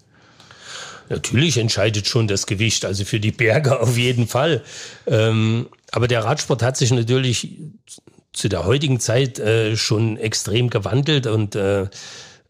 Natürlich 1.07 1.57
entscheidet 1.57 2.07
schon 2.07 2.27
das 2.27 2.45
Gewicht, 2.47 2.83
also 2.83 3.05
für 3.05 3.19
die 3.19 3.31
Berge 3.31 3.79
auf 3.81 3.97
jeden 3.97 4.27
Fall. 4.27 4.61
Ähm, 5.07 5.67
aber 5.91 6.07
der 6.07 6.25
Radsport 6.25 6.61
hat 6.61 6.75
sich 6.75 6.91
natürlich 6.91 7.57
zu 8.33 8.49
der 8.49 8.65
heutigen 8.65 8.99
Zeit 8.99 9.39
äh, 9.39 9.75
schon 9.75 10.17
extrem 10.17 10.69
gewandelt 10.69 11.27
und 11.27 11.55
äh, 11.55 11.87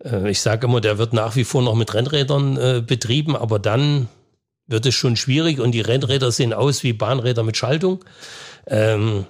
äh, 0.04 0.30
ich 0.30 0.42
sage 0.42 0.68
immer, 0.68 0.80
der 0.80 0.98
wird 1.00 1.14
nach 1.14 1.36
wie 1.36 1.44
vor 1.44 1.62
noch 1.64 1.76
mit 1.76 1.94
Rennrädern 1.94 2.58
äh, 2.58 2.84
betrieben, 2.86 3.36
aber 3.36 3.58
dann 3.58 4.08
wird 4.72 4.86
es 4.86 4.96
schon 4.96 5.16
schwierig 5.16 5.60
und 5.60 5.72
die 5.72 5.82
Rennräder 5.82 6.32
sehen 6.32 6.54
aus 6.54 6.84
wie 6.84 6.94
Bahnräder 6.94 7.44
mit 7.44 7.58
Schaltung. 7.58 8.04
Ähm, 8.68 9.26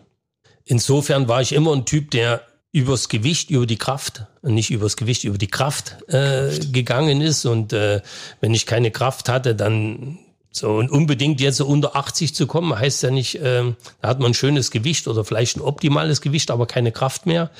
insofern 0.65 1.27
war 1.27 1.41
ich 1.41 1.53
immer 1.53 1.73
ein 1.73 1.85
Typ, 1.85 2.11
der 2.11 2.41
übers 2.71 3.09
Gewicht, 3.09 3.49
über 3.49 3.65
die 3.65 3.77
Kraft, 3.77 4.25
nicht 4.41 4.71
übers 4.71 4.95
Gewicht, 4.95 5.23
über 5.23 5.37
die 5.37 5.47
Kraft, 5.47 5.97
äh, 6.07 6.57
gegangen 6.71 7.21
ist. 7.21 7.45
Und 7.45 7.73
äh, 7.73 8.01
wenn 8.39 8.53
ich 8.53 8.65
keine 8.65 8.91
Kraft 8.91 9.27
hatte, 9.27 9.55
dann 9.55 10.19
so 10.51 10.75
und 10.75 10.91
unbedingt 10.91 11.39
jetzt 11.39 11.57
so 11.57 11.65
unter 11.65 11.95
80 11.95 12.35
zu 12.35 12.45
kommen, 12.45 12.77
heißt 12.77 13.03
ja 13.03 13.11
nicht, 13.11 13.35
äh, 13.35 13.73
da 14.01 14.07
hat 14.07 14.19
man 14.19 14.31
ein 14.31 14.33
schönes 14.33 14.71
Gewicht 14.71 15.07
oder 15.07 15.23
vielleicht 15.23 15.57
ein 15.57 15.61
optimales 15.61 16.21
Gewicht, 16.21 16.51
aber 16.51 16.65
keine 16.65 16.91
Kraft 16.91 17.25
mehr. 17.25 17.51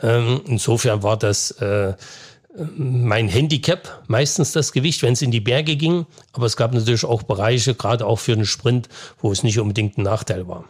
Ähm, 0.00 0.40
insofern 0.46 1.02
war 1.02 1.18
das 1.18 1.52
äh, 1.52 1.94
mein 2.76 3.28
Handicap, 3.28 4.02
meistens 4.06 4.52
das 4.52 4.72
Gewicht, 4.72 5.02
wenn 5.02 5.14
es 5.14 5.22
in 5.22 5.30
die 5.30 5.40
Berge 5.40 5.76
ging. 5.76 6.06
Aber 6.32 6.46
es 6.46 6.56
gab 6.56 6.72
natürlich 6.72 7.04
auch 7.04 7.22
Bereiche, 7.22 7.74
gerade 7.74 8.06
auch 8.06 8.18
für 8.18 8.36
den 8.36 8.46
Sprint, 8.46 8.88
wo 9.18 9.32
es 9.32 9.42
nicht 9.42 9.58
unbedingt 9.58 9.98
ein 9.98 10.02
Nachteil 10.02 10.46
war. 10.46 10.64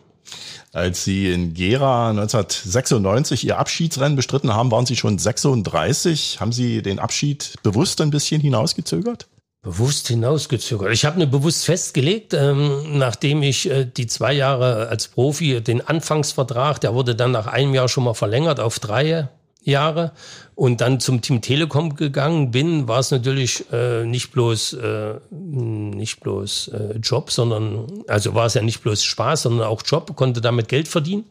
Als 0.72 1.04
Sie 1.04 1.30
in 1.30 1.54
Gera 1.54 2.10
1996 2.10 3.46
Ihr 3.46 3.58
Abschiedsrennen 3.58 4.16
bestritten 4.16 4.54
haben, 4.54 4.70
waren 4.70 4.86
Sie 4.86 4.96
schon 4.96 5.18
36. 5.18 6.40
Haben 6.40 6.52
Sie 6.52 6.82
den 6.82 6.98
Abschied 6.98 7.54
bewusst 7.62 8.00
ein 8.00 8.10
bisschen 8.10 8.40
hinausgezögert? 8.40 9.28
Bewusst 9.62 10.08
hinausgezögert. 10.08 10.92
Ich 10.92 11.04
habe 11.04 11.18
mir 11.18 11.26
bewusst 11.26 11.64
festgelegt, 11.64 12.34
ähm, 12.34 12.98
nachdem 12.98 13.42
ich 13.42 13.70
äh, 13.70 13.86
die 13.86 14.06
zwei 14.06 14.32
Jahre 14.32 14.88
als 14.88 15.08
Profi, 15.08 15.60
den 15.60 15.80
Anfangsvertrag, 15.80 16.80
der 16.80 16.92
wurde 16.92 17.14
dann 17.14 17.30
nach 17.30 17.46
einem 17.46 17.72
Jahr 17.72 17.88
schon 17.88 18.04
mal 18.04 18.14
verlängert 18.14 18.60
auf 18.60 18.78
drei 18.78 19.28
Jahre 19.64 20.12
und 20.54 20.80
dann 20.80 21.00
zum 21.00 21.20
Team 21.20 21.40
Telekom 21.40 21.96
gegangen 21.96 22.50
bin, 22.50 22.86
war 22.86 23.00
es 23.00 23.10
natürlich 23.10 23.64
äh, 23.72 24.04
nicht 24.04 24.30
bloß 24.30 24.74
äh, 24.74 25.14
nicht 25.30 26.20
bloß 26.20 26.68
äh, 26.68 26.98
Job, 26.98 27.30
sondern 27.30 28.04
also 28.06 28.34
war 28.34 28.46
es 28.46 28.54
ja 28.54 28.62
nicht 28.62 28.82
bloß 28.82 29.02
Spaß, 29.02 29.42
sondern 29.42 29.66
auch 29.66 29.82
Job, 29.84 30.14
konnte 30.16 30.40
damit 30.40 30.68
Geld 30.68 30.88
verdienen. 30.88 31.24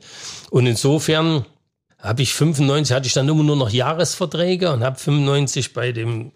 Und 0.49 0.65
insofern 0.65 1.45
habe 1.99 2.21
ich 2.21 2.33
95 2.33 2.95
hatte 2.95 3.07
ich 3.07 3.13
dann 3.13 3.29
immer 3.29 3.43
nur 3.43 3.55
noch 3.55 3.69
Jahresverträge 3.69 4.71
und 4.73 4.83
habe 4.83 4.99
95 4.99 5.73
bei 5.73 5.91
dem 5.91 6.31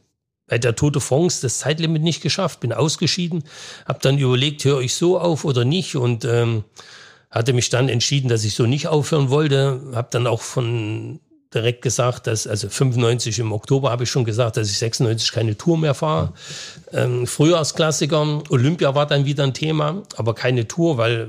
bei 0.48 0.58
der 0.58 0.76
Tote 0.76 1.02
France 1.02 1.42
das 1.42 1.60
Zeitlimit 1.60 2.02
nicht 2.02 2.22
geschafft, 2.22 2.62
bin 2.62 2.72
ausgeschieden, 2.72 3.44
habe 3.86 4.00
dann 4.02 4.18
überlegt, 4.18 4.64
höre 4.64 4.80
ich 4.80 4.96
so 4.96 5.20
auf 5.20 5.44
oder 5.44 5.66
nicht 5.66 5.98
und 5.98 6.24
ähm, 6.24 6.64
hatte 7.30 7.52
mich 7.52 7.70
dann 7.70 7.90
entschieden, 7.90 8.30
dass 8.30 8.46
ich 8.46 8.56
so 8.56 8.66
nicht 8.66 8.88
aufhören 8.88 9.30
wollte, 9.30 9.82
habe 9.94 10.08
dann 10.10 10.26
auch 10.26 10.42
von 10.42 11.20
direkt 11.58 11.82
gesagt, 11.82 12.28
dass, 12.28 12.48
also 12.48 12.70
95 12.70 13.40
im 13.40 13.52
Oktober 13.52 13.90
habe 13.92 14.04
ich 14.04 14.10
schon 14.10 14.26
gesagt, 14.26 14.58
dass 14.58 14.70
ich 14.70 14.78
96 14.78 15.32
keine 15.32 15.58
Tour 15.58 15.78
mehr 15.78 15.94
fahre. 15.94 16.34
Ähm, 16.94 17.26
Frühjahrsklassiker, 17.28 18.44
Olympia 18.50 18.94
war 18.96 19.08
dann 19.08 19.26
wieder 19.26 19.44
ein 19.44 19.54
Thema, 19.54 20.04
aber 20.16 20.36
keine 20.36 20.68
Tour, 20.68 20.98
weil 20.98 21.28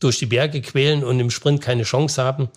durch 0.00 0.18
die 0.18 0.26
Berge 0.26 0.60
quälen 0.62 1.02
und 1.02 1.18
im 1.18 1.30
Sprint 1.30 1.60
keine 1.60 1.82
Chance 1.82 2.22
haben. 2.22 2.48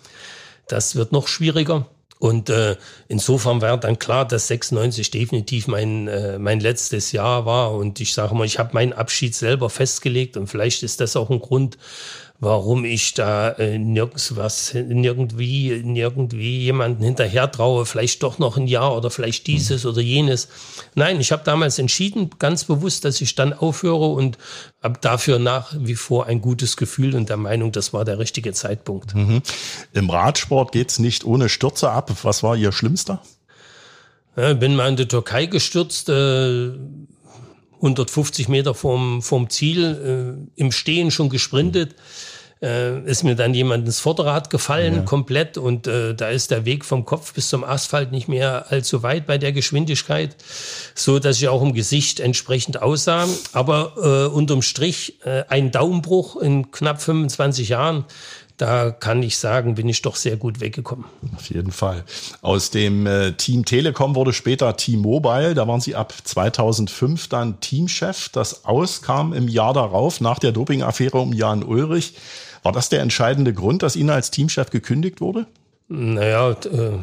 Das 0.68 0.96
wird 0.96 1.12
noch 1.12 1.28
schwieriger. 1.28 1.86
Und 2.18 2.50
äh, 2.50 2.76
insofern 3.06 3.60
war 3.60 3.78
dann 3.78 3.98
klar, 3.98 4.26
dass 4.26 4.48
96 4.48 5.10
definitiv 5.10 5.68
mein, 5.68 6.08
äh, 6.08 6.38
mein 6.38 6.58
letztes 6.58 7.12
Jahr 7.12 7.46
war. 7.46 7.72
Und 7.74 8.00
ich 8.00 8.12
sage 8.12 8.34
mal, 8.34 8.44
ich 8.44 8.58
habe 8.58 8.74
meinen 8.74 8.92
Abschied 8.92 9.34
selber 9.34 9.70
festgelegt 9.70 10.36
und 10.36 10.48
vielleicht 10.48 10.82
ist 10.82 11.00
das 11.00 11.16
auch 11.16 11.30
ein 11.30 11.40
Grund, 11.40 11.78
warum 12.40 12.84
ich 12.84 13.14
da 13.14 13.50
äh, 13.50 13.78
nirgends 13.78 14.36
was, 14.36 14.72
nirgendwie, 14.74 15.70
irgendwie 15.70 16.58
jemanden 16.60 17.02
hinterher 17.02 17.50
traue, 17.50 17.84
vielleicht 17.84 18.22
doch 18.22 18.38
noch 18.38 18.56
ein 18.56 18.68
Jahr 18.68 18.96
oder 18.96 19.10
vielleicht 19.10 19.46
dieses 19.48 19.84
mhm. 19.84 19.90
oder 19.90 20.00
jenes. 20.00 20.48
Nein, 20.94 21.20
ich 21.20 21.32
habe 21.32 21.42
damals 21.44 21.78
entschieden, 21.78 22.30
ganz 22.38 22.64
bewusst, 22.64 23.04
dass 23.04 23.20
ich 23.20 23.34
dann 23.34 23.52
aufhöre 23.52 24.06
und 24.06 24.38
habe 24.82 24.98
dafür 25.00 25.40
nach 25.40 25.74
wie 25.76 25.96
vor 25.96 26.26
ein 26.26 26.40
gutes 26.40 26.76
Gefühl 26.76 27.16
und 27.16 27.28
der 27.28 27.36
Meinung, 27.36 27.72
das 27.72 27.92
war 27.92 28.04
der 28.04 28.18
richtige 28.20 28.52
Zeitpunkt. 28.52 29.14
Mhm. 29.14 29.42
Im 29.92 30.08
Radsport 30.08 30.70
geht's 30.70 31.00
nicht 31.00 31.24
ohne 31.24 31.48
Stürze 31.48 31.90
ab. 31.90 32.12
Was 32.22 32.44
war 32.44 32.54
Ihr 32.54 32.70
Schlimmster? 32.70 33.20
Ja, 34.36 34.54
bin 34.54 34.76
mal 34.76 34.88
in 34.88 34.96
die 34.96 35.08
Türkei 35.08 35.46
gestürzt. 35.46 36.08
Äh, 36.08 36.70
150 37.78 38.48
Meter 38.48 38.74
vom, 38.74 39.22
vom 39.22 39.50
Ziel, 39.50 40.46
äh, 40.56 40.60
im 40.60 40.72
Stehen 40.72 41.10
schon 41.10 41.28
gesprintet. 41.28 41.94
Äh, 42.60 43.04
ist 43.08 43.22
mir 43.22 43.36
dann 43.36 43.54
jemand 43.54 43.86
ins 43.86 44.00
Vorderrad 44.00 44.50
gefallen, 44.50 44.94
ja. 44.96 45.02
komplett, 45.02 45.58
und 45.58 45.86
äh, 45.86 46.12
da 46.14 46.28
ist 46.28 46.50
der 46.50 46.64
Weg 46.64 46.84
vom 46.84 47.04
Kopf 47.04 47.32
bis 47.32 47.48
zum 47.48 47.62
Asphalt 47.62 48.10
nicht 48.10 48.26
mehr 48.26 48.66
allzu 48.70 49.04
weit 49.04 49.26
bei 49.26 49.38
der 49.38 49.52
Geschwindigkeit, 49.52 50.34
so 50.96 51.20
dass 51.20 51.36
ich 51.36 51.46
auch 51.46 51.62
im 51.62 51.72
Gesicht 51.72 52.18
entsprechend 52.18 52.82
aussah. 52.82 53.28
Aber 53.52 53.92
äh, 53.96 54.34
unterm 54.34 54.62
Strich 54.62 55.24
äh, 55.24 55.44
ein 55.48 55.70
Daumenbruch 55.70 56.34
in 56.34 56.72
knapp 56.72 57.00
25 57.00 57.68
Jahren, 57.68 58.04
da 58.58 58.90
kann 58.90 59.22
ich 59.22 59.38
sagen, 59.38 59.76
bin 59.76 59.88
ich 59.88 60.02
doch 60.02 60.16
sehr 60.16 60.36
gut 60.36 60.60
weggekommen. 60.60 61.04
Auf 61.36 61.48
jeden 61.48 61.70
Fall. 61.70 62.04
Aus 62.42 62.70
dem 62.70 63.06
äh, 63.06 63.32
Team 63.32 63.64
Telekom 63.64 64.14
wurde 64.16 64.32
später 64.32 64.76
Team 64.76 65.00
Mobile. 65.00 65.54
Da 65.54 65.66
waren 65.66 65.80
Sie 65.80 65.94
ab 65.94 66.12
2005 66.22 67.28
dann 67.28 67.60
Teamchef. 67.60 68.28
Das 68.30 68.64
auskam 68.64 69.32
im 69.32 69.48
Jahr 69.48 69.72
darauf 69.72 70.20
nach 70.20 70.40
der 70.40 70.52
Dopingaffäre 70.52 71.18
um 71.18 71.32
Jan 71.32 71.62
Ulrich. 71.62 72.14
War 72.64 72.72
das 72.72 72.88
der 72.88 73.00
entscheidende 73.00 73.54
Grund, 73.54 73.82
dass 73.82 73.94
Ihnen 73.94 74.10
als 74.10 74.32
Teamchef 74.32 74.70
gekündigt 74.70 75.20
wurde? 75.20 75.46
Naja, 75.88 76.50
äh, 76.50 76.98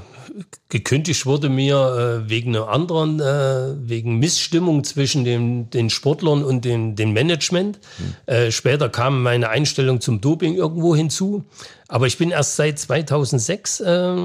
gekündigt 0.69 1.25
wurde 1.25 1.49
mir 1.49 2.23
äh, 2.25 2.29
wegen 2.29 2.55
einer 2.55 2.69
anderen, 2.69 3.19
äh, 3.19 3.75
wegen 3.87 4.17
Missstimmung 4.19 4.83
zwischen 4.83 5.23
dem, 5.23 5.69
den 5.69 5.89
Sportlern 5.89 6.43
und 6.43 6.65
dem, 6.65 6.95
dem 6.95 7.13
Management. 7.13 7.79
Mhm. 7.97 8.33
Äh, 8.33 8.51
später 8.51 8.89
kam 8.89 9.23
meine 9.23 9.49
Einstellung 9.49 10.01
zum 10.01 10.21
Doping 10.21 10.55
irgendwo 10.55 10.95
hinzu. 10.95 11.43
Aber 11.87 12.07
ich 12.07 12.17
bin 12.17 12.31
erst 12.31 12.55
seit 12.55 12.79
2006 12.79 13.79
äh, 13.79 14.15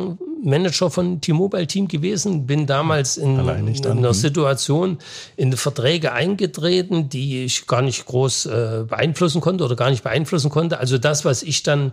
Manager 0.43 0.91
von 0.91 1.21
T-Mobile 1.21 1.67
Team 1.67 1.89
gewesen, 1.89 2.47
bin 2.47 2.67
damals 2.67 3.19
in, 3.19 3.39
in 3.39 3.87
einer. 3.87 4.15
Situation 4.15 4.99
in 5.37 5.53
Verträge 5.53 6.13
eingetreten, 6.13 7.11
die 7.11 7.45
ich 7.45 7.67
gar 7.67 7.83
nicht 7.83 8.07
groß 8.07 8.47
äh, 8.47 8.85
beeinflussen 8.89 9.43
konnte 9.43 9.65
oder 9.65 9.77
gar 9.77 9.91
nicht 9.91 10.03
beeinflussen 10.03 10.51
konnte. 10.51 10.79
Also 10.79 10.97
das, 10.97 11.27
was 11.27 11.43
ich 11.43 11.63
dann 11.63 11.93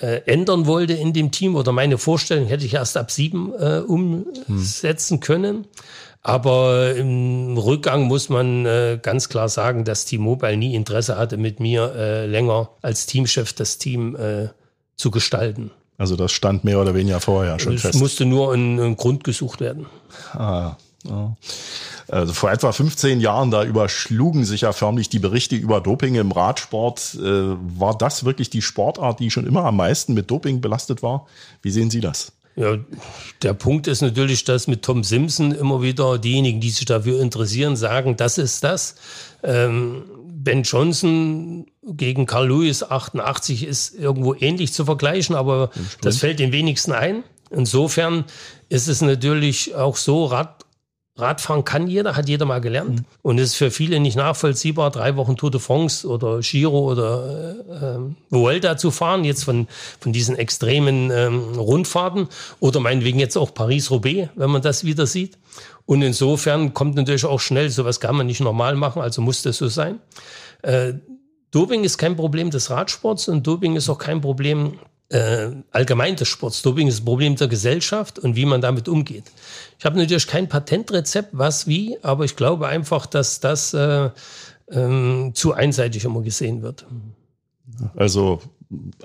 äh, 0.00 0.22
ändern 0.26 0.66
wollte 0.66 0.94
in 0.94 1.12
dem 1.12 1.30
Team 1.30 1.56
oder 1.56 1.72
meine 1.72 1.98
Vorstellung 1.98 2.46
hätte 2.46 2.64
ich 2.64 2.74
erst 2.74 2.96
ab 2.96 3.10
sieben 3.10 3.52
äh, 3.52 3.78
umsetzen 3.78 5.16
hm. 5.16 5.20
können. 5.20 5.66
Aber 6.26 6.94
im 6.96 7.58
Rückgang 7.58 8.04
muss 8.04 8.30
man 8.30 8.64
äh, 8.64 8.98
ganz 9.00 9.28
klar 9.28 9.50
sagen, 9.50 9.84
dass 9.84 10.06
T-Mobile 10.06 10.56
nie 10.56 10.74
Interesse 10.74 11.18
hatte, 11.18 11.36
mit 11.36 11.60
mir 11.60 11.94
äh, 11.94 12.26
länger 12.26 12.70
als 12.80 13.04
Teamchef 13.04 13.52
das 13.52 13.76
Team 13.76 14.16
äh, 14.16 14.48
zu 14.96 15.10
gestalten. 15.10 15.70
Also 15.98 16.16
das 16.16 16.32
stand 16.32 16.64
mehr 16.64 16.80
oder 16.80 16.94
weniger 16.94 17.20
vorher 17.20 17.58
schon 17.58 17.74
es 17.74 17.82
fest. 17.82 17.94
Es 17.96 18.00
musste 18.00 18.24
nur 18.24 18.54
ein, 18.54 18.80
ein 18.80 18.96
Grund 18.96 19.22
gesucht 19.22 19.60
werden. 19.60 19.86
Ah, 20.32 20.76
ja. 21.04 21.36
Also 22.08 22.32
vor 22.32 22.50
etwa 22.50 22.72
15 22.72 23.20
Jahren, 23.20 23.50
da 23.50 23.64
überschlugen 23.64 24.44
sich 24.44 24.62
ja 24.62 24.72
förmlich 24.72 25.08
die 25.08 25.18
Berichte 25.18 25.56
über 25.56 25.80
Doping 25.80 26.14
im 26.16 26.32
Radsport. 26.32 27.14
Äh, 27.14 27.56
war 27.78 27.96
das 27.96 28.24
wirklich 28.24 28.50
die 28.50 28.62
Sportart, 28.62 29.20
die 29.20 29.30
schon 29.30 29.46
immer 29.46 29.64
am 29.64 29.76
meisten 29.76 30.14
mit 30.14 30.30
Doping 30.30 30.60
belastet 30.60 31.02
war? 31.02 31.26
Wie 31.62 31.70
sehen 31.70 31.90
Sie 31.90 32.00
das? 32.00 32.32
Ja, 32.56 32.76
der 33.42 33.54
Punkt 33.54 33.88
ist 33.88 34.00
natürlich, 34.00 34.44
dass 34.44 34.68
mit 34.68 34.82
Tom 34.82 35.02
Simpson 35.02 35.52
immer 35.52 35.82
wieder 35.82 36.18
diejenigen, 36.18 36.60
die 36.60 36.70
sich 36.70 36.84
dafür 36.84 37.20
interessieren, 37.20 37.74
sagen, 37.74 38.16
das 38.16 38.38
ist 38.38 38.62
das. 38.62 38.94
Ähm, 39.42 40.04
ben 40.44 40.62
Johnson 40.62 41.66
gegen 41.82 42.26
Carl 42.26 42.48
Lewis 42.48 42.82
88 42.84 43.64
ist 43.64 43.94
irgendwo 43.94 44.34
ähnlich 44.34 44.72
zu 44.72 44.84
vergleichen, 44.84 45.34
aber 45.34 45.70
das 46.00 46.18
fällt 46.18 46.38
den 46.38 46.52
wenigsten 46.52 46.92
ein. 46.92 47.24
Insofern 47.50 48.24
ist 48.68 48.88
es 48.88 49.00
natürlich 49.00 49.74
auch 49.74 49.96
so, 49.96 50.26
Rad, 50.26 50.63
Radfahren 51.16 51.64
kann 51.64 51.86
jeder, 51.86 52.16
hat 52.16 52.28
jeder 52.28 52.44
mal 52.44 52.60
gelernt. 52.60 53.00
Mhm. 53.00 53.04
Und 53.22 53.38
es 53.38 53.50
ist 53.50 53.56
für 53.56 53.70
viele 53.70 54.00
nicht 54.00 54.16
nachvollziehbar, 54.16 54.90
drei 54.90 55.14
Wochen 55.14 55.36
Tour 55.36 55.52
de 55.52 55.60
France 55.60 56.08
oder 56.08 56.40
Giro 56.40 56.90
oder 56.90 57.54
äh, 58.00 58.34
Vuelta 58.34 58.76
zu 58.76 58.90
fahren, 58.90 59.22
jetzt 59.24 59.44
von, 59.44 59.68
von 60.00 60.12
diesen 60.12 60.36
extremen 60.36 61.12
ähm, 61.12 61.54
Rundfahrten 61.56 62.28
oder 62.58 62.80
meinetwegen 62.80 63.20
jetzt 63.20 63.36
auch 63.36 63.54
Paris-Roubaix, 63.54 64.30
wenn 64.34 64.50
man 64.50 64.62
das 64.62 64.82
wieder 64.84 65.06
sieht. 65.06 65.38
Und 65.86 66.02
insofern 66.02 66.74
kommt 66.74 66.96
natürlich 66.96 67.26
auch 67.26 67.40
schnell, 67.40 67.70
sowas 67.70 68.00
kann 68.00 68.16
man 68.16 68.26
nicht 68.26 68.40
normal 68.40 68.74
machen, 68.74 69.00
also 69.00 69.22
muss 69.22 69.42
das 69.42 69.58
so 69.58 69.68
sein. 69.68 70.00
Äh, 70.62 70.94
Doping 71.52 71.84
ist 71.84 71.98
kein 71.98 72.16
Problem 72.16 72.50
des 72.50 72.70
Radsports 72.70 73.28
und 73.28 73.46
Doping 73.46 73.76
ist 73.76 73.88
auch 73.88 73.98
kein 73.98 74.20
Problem 74.20 74.80
äh, 75.10 75.50
allgemein 75.70 76.16
des 76.16 76.28
Sports. 76.28 76.62
Doping 76.62 76.88
ist 76.88 77.02
ein 77.02 77.04
Problem 77.04 77.36
der 77.36 77.48
Gesellschaft 77.48 78.18
und 78.18 78.36
wie 78.36 78.46
man 78.46 78.60
damit 78.60 78.88
umgeht. 78.88 79.24
Ich 79.78 79.84
habe 79.84 79.98
natürlich 79.98 80.26
kein 80.26 80.48
Patentrezept, 80.48 81.30
was 81.32 81.66
wie, 81.66 81.98
aber 82.02 82.24
ich 82.24 82.36
glaube 82.36 82.68
einfach, 82.68 83.06
dass 83.06 83.40
das 83.40 83.74
äh, 83.74 84.10
ähm, 84.70 85.32
zu 85.34 85.52
einseitig 85.52 86.04
immer 86.04 86.22
gesehen 86.22 86.62
wird. 86.62 86.86
Also 87.96 88.40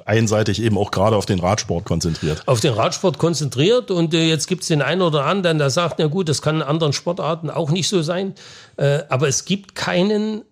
einseitig 0.05 0.61
eben 0.61 0.77
auch 0.77 0.91
gerade 0.91 1.15
auf 1.15 1.25
den 1.25 1.39
Radsport 1.39 1.85
konzentriert. 1.85 2.43
Auf 2.47 2.59
den 2.59 2.73
Radsport 2.73 3.17
konzentriert 3.17 3.91
und 3.91 4.13
äh, 4.13 4.27
jetzt 4.27 4.47
gibt 4.47 4.63
es 4.63 4.67
den 4.69 4.81
einen 4.81 5.01
oder 5.01 5.25
anderen, 5.25 5.57
der 5.57 5.69
sagt, 5.69 5.99
na 5.99 6.07
gut, 6.07 6.29
das 6.29 6.41
kann 6.41 6.57
in 6.57 6.61
anderen 6.61 6.93
Sportarten 6.93 7.49
auch 7.49 7.69
nicht 7.69 7.89
so 7.89 8.01
sein. 8.01 8.33
Äh, 8.77 9.03
aber 9.09 9.27
es 9.27 9.45
gibt 9.45 9.75
keinen 9.75 10.43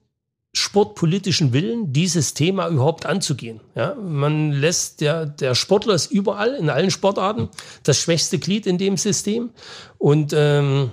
sportpolitischen 0.57 1.53
Willen, 1.53 1.93
dieses 1.93 2.33
Thema 2.33 2.67
überhaupt 2.67 3.05
anzugehen. 3.05 3.61
Ja, 3.75 3.95
man 3.95 4.51
lässt 4.51 5.01
der, 5.01 5.25
der 5.25 5.55
Sportler 5.55 5.93
ist 5.93 6.11
überall, 6.11 6.53
in 6.55 6.69
allen 6.69 6.91
Sportarten, 6.91 7.49
das 7.83 7.97
schwächste 7.99 8.39
Glied 8.39 8.67
in 8.67 8.77
dem 8.77 8.97
System. 8.97 9.51
Und 9.97 10.33
ähm, 10.35 10.91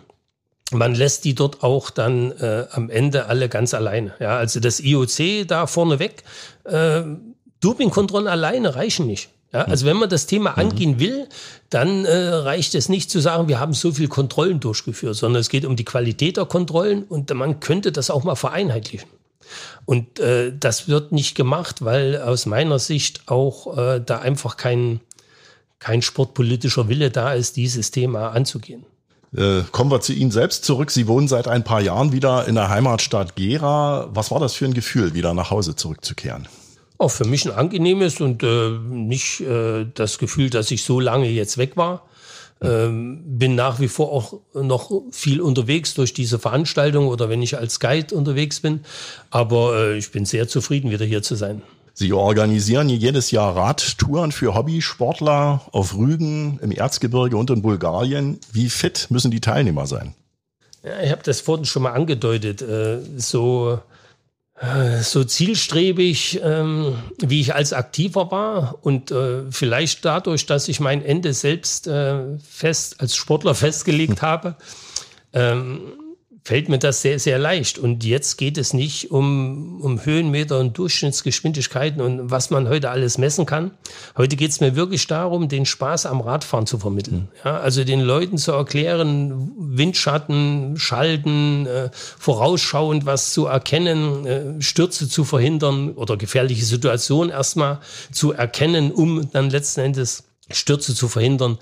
man 0.72 0.94
lässt 0.94 1.24
die 1.24 1.34
dort 1.34 1.62
auch 1.62 1.90
dann 1.90 2.32
äh, 2.32 2.66
am 2.70 2.90
Ende 2.90 3.26
alle 3.26 3.48
ganz 3.48 3.74
alleine. 3.74 4.14
Ja, 4.20 4.36
also 4.36 4.60
das 4.60 4.80
IOC 4.80 5.46
da 5.46 5.66
vorneweg, 5.66 6.24
äh, 6.64 7.02
Dopingkontrollen 7.60 8.28
alleine 8.28 8.74
reichen 8.74 9.06
nicht. 9.06 9.30
Ja, 9.54 9.62
also 9.62 9.86
wenn 9.86 9.96
man 9.96 10.08
das 10.08 10.26
Thema 10.26 10.50
mhm. 10.50 10.58
angehen 10.58 11.00
will, 11.00 11.28
dann 11.70 12.04
äh, 12.04 12.16
reicht 12.16 12.74
es 12.74 12.88
nicht 12.88 13.08
zu 13.08 13.20
sagen, 13.20 13.46
wir 13.46 13.60
haben 13.60 13.72
so 13.72 13.92
viel 13.92 14.08
Kontrollen 14.08 14.58
durchgeführt, 14.58 15.14
sondern 15.14 15.40
es 15.40 15.48
geht 15.48 15.64
um 15.64 15.76
die 15.76 15.84
Qualität 15.84 16.36
der 16.36 16.44
Kontrollen 16.46 17.04
und 17.04 17.32
man 17.32 17.60
könnte 17.60 17.92
das 17.92 18.10
auch 18.10 18.24
mal 18.24 18.34
vereinheitlichen. 18.34 19.08
Und 19.84 20.18
äh, 20.18 20.52
das 20.58 20.88
wird 20.88 21.12
nicht 21.12 21.34
gemacht, 21.34 21.84
weil 21.84 22.20
aus 22.20 22.46
meiner 22.46 22.78
Sicht 22.78 23.28
auch 23.28 23.76
äh, 23.76 24.00
da 24.04 24.18
einfach 24.18 24.56
kein, 24.56 25.00
kein 25.78 26.02
sportpolitischer 26.02 26.88
Wille 26.88 27.10
da 27.10 27.32
ist, 27.34 27.56
dieses 27.56 27.90
Thema 27.90 28.30
anzugehen. 28.30 28.86
Äh, 29.36 29.62
kommen 29.72 29.90
wir 29.90 30.00
zu 30.00 30.12
Ihnen 30.12 30.30
selbst 30.30 30.64
zurück. 30.64 30.90
Sie 30.90 31.08
wohnen 31.08 31.26
seit 31.26 31.48
ein 31.48 31.64
paar 31.64 31.80
Jahren 31.80 32.12
wieder 32.12 32.46
in 32.46 32.54
der 32.54 32.68
Heimatstadt 32.68 33.34
Gera. 33.34 34.08
Was 34.12 34.30
war 34.30 34.38
das 34.38 34.54
für 34.54 34.64
ein 34.64 34.74
Gefühl, 34.74 35.14
wieder 35.14 35.34
nach 35.34 35.50
Hause 35.50 35.74
zurückzukehren? 35.74 36.46
Auch 36.98 37.10
für 37.10 37.24
mich 37.24 37.44
ein 37.44 37.52
angenehmes 37.52 38.20
und 38.20 38.44
äh, 38.44 38.70
nicht 38.70 39.40
äh, 39.40 39.86
das 39.92 40.18
Gefühl, 40.18 40.50
dass 40.50 40.70
ich 40.70 40.84
so 40.84 41.00
lange 41.00 41.28
jetzt 41.28 41.58
weg 41.58 41.76
war. 41.76 42.06
Ähm, 42.64 43.22
bin 43.26 43.54
nach 43.54 43.80
wie 43.80 43.88
vor 43.88 44.12
auch 44.12 44.40
noch 44.54 44.90
viel 45.10 45.40
unterwegs 45.40 45.94
durch 45.94 46.14
diese 46.14 46.38
Veranstaltung 46.38 47.08
oder 47.08 47.28
wenn 47.28 47.42
ich 47.42 47.58
als 47.58 47.80
Guide 47.80 48.14
unterwegs 48.14 48.60
bin. 48.60 48.80
Aber 49.30 49.76
äh, 49.76 49.98
ich 49.98 50.12
bin 50.12 50.24
sehr 50.24 50.48
zufrieden, 50.48 50.90
wieder 50.90 51.04
hier 51.04 51.22
zu 51.22 51.34
sein. 51.34 51.62
Sie 51.96 52.12
organisieren 52.12 52.88
jedes 52.88 53.30
Jahr 53.30 53.54
Radtouren 53.54 54.32
für 54.32 54.54
Hobbysportler 54.54 55.62
auf 55.70 55.96
Rügen, 55.96 56.58
im 56.60 56.72
Erzgebirge 56.72 57.36
und 57.36 57.50
in 57.50 57.62
Bulgarien. 57.62 58.40
Wie 58.52 58.68
fit 58.68 59.06
müssen 59.10 59.30
die 59.30 59.40
Teilnehmer 59.40 59.86
sein? 59.86 60.14
Ja, 60.82 61.00
ich 61.02 61.12
habe 61.12 61.22
das 61.22 61.40
vorhin 61.40 61.64
schon 61.64 61.84
mal 61.84 61.92
angedeutet. 61.92 62.62
Äh, 62.62 62.98
so 63.16 63.78
so 65.02 65.24
zielstrebig, 65.24 66.40
ähm, 66.42 66.96
wie 67.18 67.40
ich 67.40 67.54
als 67.54 67.72
Aktiver 67.72 68.30
war 68.30 68.78
und 68.82 69.10
äh, 69.10 69.50
vielleicht 69.50 70.04
dadurch, 70.04 70.46
dass 70.46 70.68
ich 70.68 70.78
mein 70.78 71.04
Ende 71.04 71.32
selbst 71.32 71.88
äh, 71.88 72.38
fest 72.38 73.00
als 73.00 73.16
Sportler 73.16 73.54
festgelegt 73.54 74.22
habe, 74.22 74.54
ähm, 75.32 75.94
fällt 76.46 76.68
mir 76.68 76.78
das 76.78 77.00
sehr, 77.00 77.18
sehr 77.18 77.38
leicht. 77.38 77.78
Und 77.78 78.04
jetzt 78.04 78.36
geht 78.36 78.58
es 78.58 78.74
nicht 78.74 79.10
um, 79.10 79.80
um 79.80 80.04
Höhenmeter 80.04 80.58
und 80.58 80.76
Durchschnittsgeschwindigkeiten 80.76 82.02
und 82.02 82.30
was 82.30 82.50
man 82.50 82.68
heute 82.68 82.90
alles 82.90 83.16
messen 83.16 83.46
kann. 83.46 83.70
Heute 84.18 84.36
geht 84.36 84.50
es 84.50 84.60
mir 84.60 84.76
wirklich 84.76 85.06
darum, 85.06 85.48
den 85.48 85.64
Spaß 85.64 86.04
am 86.04 86.20
Radfahren 86.20 86.66
zu 86.66 86.78
vermitteln. 86.78 87.28
Ja, 87.44 87.60
also 87.60 87.82
den 87.82 88.00
Leuten 88.00 88.36
zu 88.36 88.52
erklären, 88.52 89.52
Windschatten, 89.56 90.76
Schalten, 90.76 91.66
äh, 91.66 91.88
vorausschauend 91.92 93.06
was 93.06 93.32
zu 93.32 93.46
erkennen, 93.46 94.26
äh, 94.26 94.60
Stürze 94.60 95.08
zu 95.08 95.24
verhindern 95.24 95.92
oder 95.92 96.18
gefährliche 96.18 96.66
Situationen 96.66 97.30
erstmal 97.30 97.80
zu 98.12 98.32
erkennen, 98.32 98.92
um 98.92 99.30
dann 99.32 99.48
letzten 99.48 99.80
Endes 99.80 100.24
Stürze 100.50 100.94
zu 100.94 101.08
verhindern. 101.08 101.58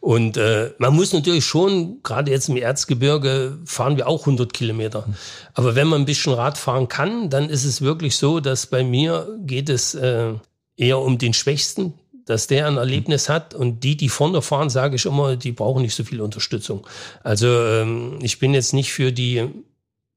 Und 0.00 0.36
äh, 0.36 0.72
man 0.78 0.94
muss 0.94 1.12
natürlich 1.12 1.44
schon, 1.44 2.02
gerade 2.02 2.30
jetzt 2.30 2.48
im 2.48 2.56
Erzgebirge 2.56 3.58
fahren 3.64 3.96
wir 3.96 4.06
auch 4.06 4.20
100 4.20 4.52
Kilometer. 4.52 5.08
Aber 5.54 5.74
wenn 5.74 5.88
man 5.88 6.02
ein 6.02 6.06
bisschen 6.06 6.34
Rad 6.34 6.58
fahren 6.58 6.88
kann, 6.88 7.30
dann 7.30 7.48
ist 7.48 7.64
es 7.64 7.80
wirklich 7.80 8.16
so, 8.16 8.40
dass 8.40 8.66
bei 8.66 8.84
mir 8.84 9.28
geht 9.40 9.68
es 9.68 9.94
äh, 9.94 10.34
eher 10.76 10.98
um 10.98 11.18
den 11.18 11.32
Schwächsten, 11.32 11.94
dass 12.26 12.46
der 12.46 12.66
ein 12.66 12.76
Erlebnis 12.76 13.28
hat. 13.28 13.54
Und 13.54 13.84
die, 13.84 13.96
die 13.96 14.10
vorne 14.10 14.42
fahren, 14.42 14.68
sage 14.68 14.96
ich 14.96 15.06
immer, 15.06 15.36
die 15.36 15.52
brauchen 15.52 15.82
nicht 15.82 15.94
so 15.94 16.04
viel 16.04 16.20
Unterstützung. 16.20 16.86
Also 17.22 17.46
ähm, 17.46 18.18
ich 18.20 18.38
bin 18.38 18.52
jetzt 18.52 18.74
nicht 18.74 18.92
für 18.92 19.12
die 19.12 19.48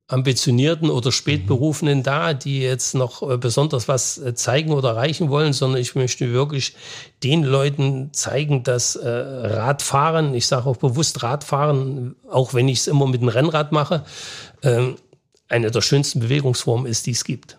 Ambitionierten 0.10 0.90
oder 0.90 1.12
Spätberufenen 1.12 2.02
da, 2.02 2.34
die 2.34 2.62
jetzt 2.62 2.96
noch 2.96 3.22
äh, 3.22 3.38
besonders 3.38 3.88
was 3.88 4.18
äh, 4.18 4.34
zeigen 4.34 4.74
oder 4.74 4.90
erreichen 4.90 5.30
wollen, 5.30 5.54
sondern 5.54 5.80
ich 5.80 5.94
möchte 5.94 6.34
wirklich 6.34 6.76
den 7.24 7.44
Leuten 7.44 8.12
zeigen, 8.12 8.64
dass 8.64 8.96
äh, 8.96 9.08
Radfahren, 9.08 10.34
ich 10.34 10.48
sage 10.48 10.66
auch 10.66 10.78
bewusst 10.78 11.22
Radfahren, 11.22 12.16
auch 12.28 12.56
wenn 12.56 12.68
ich 12.68 12.80
es 12.80 12.88
immer 12.88 13.06
mit 13.06 13.22
dem 13.22 13.28
Rennrad 13.28 13.72
mache, 13.72 14.04
äh, 14.62 14.88
eine 15.48 15.70
der 15.70 15.82
schönsten 15.82 16.20
Bewegungsformen 16.20 16.88
ist, 16.88 17.06
die 17.06 17.12
es 17.12 17.24
gibt. 17.24 17.59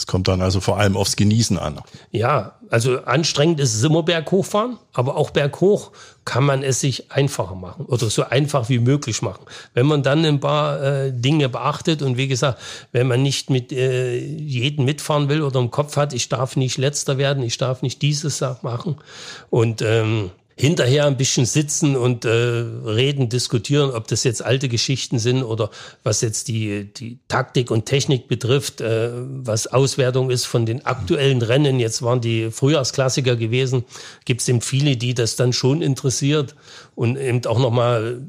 Es 0.00 0.06
kommt 0.06 0.28
dann 0.28 0.40
also 0.40 0.60
vor 0.60 0.78
allem 0.78 0.96
aufs 0.96 1.14
Genießen 1.14 1.58
an. 1.58 1.78
Ja, 2.10 2.54
also 2.70 3.02
anstrengend 3.02 3.60
ist 3.60 3.74
es 3.74 3.84
immer 3.84 4.02
berghochfahren, 4.02 4.78
aber 4.94 5.14
auch 5.14 5.28
berghoch 5.28 5.90
kann 6.24 6.42
man 6.42 6.62
es 6.62 6.80
sich 6.80 7.12
einfacher 7.12 7.54
machen 7.54 7.84
oder 7.84 8.08
so 8.08 8.24
einfach 8.24 8.70
wie 8.70 8.78
möglich 8.78 9.20
machen. 9.20 9.44
Wenn 9.74 9.84
man 9.84 10.02
dann 10.02 10.24
ein 10.24 10.40
paar 10.40 10.82
äh, 10.82 11.12
Dinge 11.12 11.50
beachtet 11.50 12.00
und 12.00 12.16
wie 12.16 12.28
gesagt, 12.28 12.58
wenn 12.92 13.08
man 13.08 13.22
nicht 13.22 13.50
mit 13.50 13.72
äh, 13.72 14.16
jedem 14.16 14.86
mitfahren 14.86 15.28
will 15.28 15.42
oder 15.42 15.60
im 15.60 15.70
Kopf 15.70 15.98
hat, 15.98 16.14
ich 16.14 16.30
darf 16.30 16.56
nicht 16.56 16.78
letzter 16.78 17.18
werden, 17.18 17.42
ich 17.42 17.58
darf 17.58 17.82
nicht 17.82 18.00
dieses 18.00 18.40
machen 18.62 18.96
und 19.50 19.82
ähm, 19.82 20.30
hinterher 20.60 21.06
ein 21.06 21.16
bisschen 21.16 21.46
sitzen 21.46 21.96
und 21.96 22.26
äh, 22.26 22.28
reden, 22.28 23.30
diskutieren, 23.30 23.90
ob 23.90 24.08
das 24.08 24.24
jetzt 24.24 24.44
alte 24.44 24.68
Geschichten 24.68 25.18
sind 25.18 25.42
oder 25.42 25.70
was 26.02 26.20
jetzt 26.20 26.48
die, 26.48 26.92
die 26.92 27.18
Taktik 27.28 27.70
und 27.70 27.86
Technik 27.86 28.28
betrifft, 28.28 28.82
äh, 28.82 29.10
was 29.12 29.66
Auswertung 29.66 30.30
ist 30.30 30.44
von 30.44 30.66
den 30.66 30.84
aktuellen 30.84 31.40
Rennen. 31.40 31.80
Jetzt 31.80 32.02
waren 32.02 32.20
die 32.20 32.50
Frühjahrsklassiker 32.50 33.36
gewesen. 33.36 33.84
Gibt 34.26 34.42
es 34.42 34.48
eben 34.48 34.60
viele, 34.60 34.98
die 34.98 35.14
das 35.14 35.36
dann 35.36 35.54
schon 35.54 35.80
interessiert 35.80 36.54
und 36.94 37.16
eben 37.16 37.44
auch 37.46 37.58
nochmal 37.58 38.20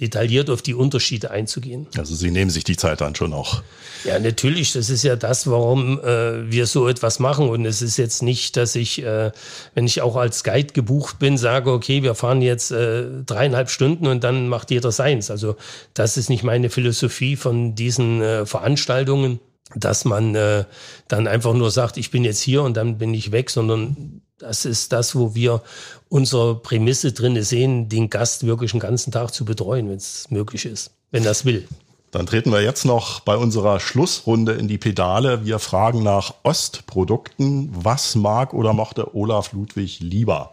detailliert 0.00 0.48
auf 0.48 0.62
die 0.62 0.74
Unterschiede 0.74 1.30
einzugehen. 1.30 1.86
Also 1.96 2.14
Sie 2.14 2.30
nehmen 2.30 2.50
sich 2.50 2.64
die 2.64 2.76
Zeit 2.76 3.00
dann 3.00 3.14
schon 3.14 3.32
auch. 3.32 3.62
Ja, 4.04 4.18
natürlich. 4.18 4.72
Das 4.72 4.88
ist 4.88 5.02
ja 5.02 5.16
das, 5.16 5.46
warum 5.46 6.00
äh, 6.00 6.50
wir 6.50 6.66
so 6.66 6.88
etwas 6.88 7.18
machen. 7.18 7.48
Und 7.48 7.66
es 7.66 7.82
ist 7.82 7.98
jetzt 7.98 8.22
nicht, 8.22 8.56
dass 8.56 8.74
ich, 8.74 9.02
äh, 9.02 9.30
wenn 9.74 9.86
ich 9.86 10.00
auch 10.00 10.16
als 10.16 10.42
Guide 10.42 10.72
gebucht 10.72 11.18
bin, 11.18 11.36
sage, 11.36 11.70
okay, 11.70 12.02
wir 12.02 12.14
fahren 12.14 12.40
jetzt 12.40 12.70
äh, 12.70 13.04
dreieinhalb 13.26 13.68
Stunden 13.68 14.06
und 14.06 14.24
dann 14.24 14.48
macht 14.48 14.70
jeder 14.70 14.90
seins. 14.90 15.30
Also 15.30 15.56
das 15.92 16.16
ist 16.16 16.30
nicht 16.30 16.44
meine 16.44 16.70
Philosophie 16.70 17.36
von 17.36 17.74
diesen 17.74 18.22
äh, 18.22 18.46
Veranstaltungen, 18.46 19.38
dass 19.74 20.04
man 20.04 20.34
äh, 20.34 20.64
dann 21.08 21.26
einfach 21.26 21.52
nur 21.52 21.70
sagt, 21.70 21.96
ich 21.98 22.10
bin 22.10 22.24
jetzt 22.24 22.40
hier 22.40 22.62
und 22.62 22.76
dann 22.76 22.98
bin 22.98 23.12
ich 23.12 23.32
weg, 23.32 23.50
sondern 23.50 24.22
das 24.40 24.64
ist 24.64 24.92
das, 24.92 25.14
wo 25.14 25.34
wir 25.34 25.62
unsere 26.08 26.54
Prämisse 26.56 27.12
drin 27.12 27.40
sehen, 27.42 27.88
den 27.88 28.10
Gast 28.10 28.46
wirklich 28.46 28.72
den 28.72 28.80
ganzen 28.80 29.12
Tag 29.12 29.32
zu 29.32 29.44
betreuen, 29.44 29.88
wenn 29.88 29.96
es 29.96 30.30
möglich 30.30 30.64
ist, 30.64 30.90
wenn 31.10 31.24
das 31.24 31.44
will. 31.44 31.68
Dann 32.10 32.26
treten 32.26 32.50
wir 32.50 32.60
jetzt 32.62 32.84
noch 32.84 33.20
bei 33.20 33.36
unserer 33.36 33.78
Schlussrunde 33.78 34.52
in 34.52 34.66
die 34.66 34.78
Pedale. 34.78 35.44
Wir 35.44 35.60
fragen 35.60 36.02
nach 36.02 36.34
Ostprodukten. 36.42 37.70
Was 37.72 38.16
mag 38.16 38.52
oder 38.52 38.72
mochte 38.72 39.14
Olaf 39.14 39.52
Ludwig 39.52 40.00
lieber? 40.00 40.52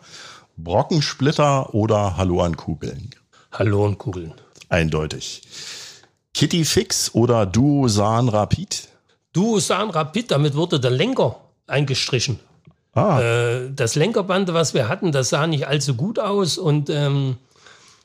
Brockensplitter 0.58 1.74
oder 1.74 2.16
Hallo 2.18 2.42
an 2.42 2.58
Kugeln? 2.58 3.10
Hallo 3.52 3.88
an 3.88 3.98
Kugeln. 3.98 4.34
Eindeutig. 4.70 5.42
Kitty 6.34 6.66
Fix 6.66 7.16
oder 7.16 7.48
Duosan 7.48 8.30
Rapid? 8.30 8.90
Duosan 9.34 9.90
Rapid, 9.90 10.30
damit 10.30 10.54
wurde 10.54 10.80
der 10.80 10.92
Lenker 10.92 11.38
eingestrichen. 11.66 12.40
Ah. 12.98 13.22
Äh, 13.22 13.70
das 13.76 13.96
Lenkerband, 13.96 14.52
was 14.54 14.74
wir 14.74 14.90
hatten, 14.90 15.12
das 15.12 15.30
sah 15.30 15.46
nicht 15.46 15.68
allzu 15.68 15.94
gut 15.94 16.18
aus 16.18 16.58
und 16.58 16.90
ähm, 16.90 17.38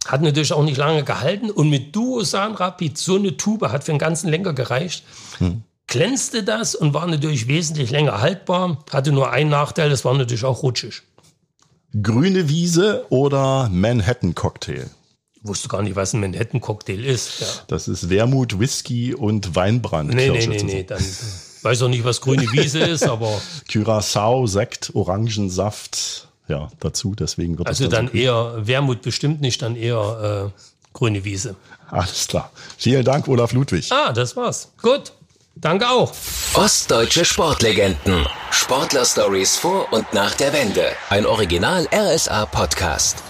hat 0.06 0.20
natürlich 0.20 0.52
auch 0.52 0.64
nicht 0.64 0.76
lange 0.76 1.02
gehalten. 1.02 1.50
Und 1.50 1.70
mit 1.70 1.96
Duosan 1.96 2.54
Rapid, 2.54 2.98
so 2.98 3.16
eine 3.16 3.36
Tube 3.36 3.72
hat 3.72 3.84
für 3.84 3.92
den 3.92 3.98
ganzen 3.98 4.28
Lenker 4.28 4.52
gereicht. 4.52 5.04
Hm. 5.38 5.62
Glänzte 5.86 6.42
das 6.42 6.74
und 6.74 6.92
war 6.92 7.06
natürlich 7.06 7.48
wesentlich 7.48 7.90
länger 7.90 8.20
haltbar. 8.20 8.84
Hatte 8.90 9.12
nur 9.12 9.30
einen 9.30 9.50
Nachteil, 9.50 9.88
das 9.88 10.04
war 10.04 10.14
natürlich 10.14 10.44
auch 10.44 10.62
rutschig. 10.62 11.02
Grüne 12.02 12.48
Wiese 12.48 13.06
oder 13.08 13.70
Manhattan 13.72 14.34
Cocktail? 14.34 14.90
Ich 15.34 15.48
wusste 15.48 15.68
gar 15.68 15.82
nicht, 15.82 15.96
was 15.96 16.12
ein 16.12 16.20
Manhattan 16.20 16.60
Cocktail 16.60 17.04
ist. 17.04 17.40
Ja. 17.40 17.46
Das 17.68 17.88
ist 17.88 18.10
Wermut, 18.10 18.58
Whisky 18.58 19.14
und 19.14 19.54
Weinbrand. 19.54 20.14
Nee, 20.14 20.30
nee, 20.30 20.46
nee, 20.46 20.62
nee, 20.62 20.82
dann 20.84 21.02
weiß 21.62 21.82
auch 21.82 21.88
nicht, 21.88 22.04
was 22.04 22.20
grüne 22.20 22.50
Wiese 22.52 22.80
ist, 22.80 23.04
aber. 23.04 23.40
Curacao, 23.72 24.46
Sekt, 24.46 24.90
Orangensaft, 24.94 26.28
ja, 26.48 26.68
dazu, 26.80 27.14
deswegen 27.14 27.58
wird 27.58 27.68
Also 27.68 27.88
dann, 27.88 28.06
dann 28.06 28.14
so 28.14 28.18
eher 28.18 28.66
Wermut 28.66 29.02
bestimmt 29.02 29.40
nicht, 29.40 29.62
dann 29.62 29.76
eher 29.76 30.50
äh, 30.52 30.62
grüne 30.92 31.24
Wiese. 31.24 31.56
Alles 31.90 32.26
klar. 32.26 32.50
Vielen 32.78 33.04
Dank, 33.04 33.28
Olaf 33.28 33.52
Ludwig. 33.52 33.90
Ah, 33.92 34.12
das 34.12 34.36
war's. 34.36 34.72
Gut. 34.80 35.12
Danke 35.54 35.88
auch. 35.88 36.12
Ostdeutsche 36.54 37.24
Sportlegenden. 37.24 38.26
Sportler-Stories 38.50 39.56
vor 39.56 39.92
und 39.92 40.12
nach 40.14 40.34
der 40.34 40.52
Wende. 40.52 40.86
Ein 41.10 41.26
Original 41.26 41.86
RSA-Podcast. 41.92 43.22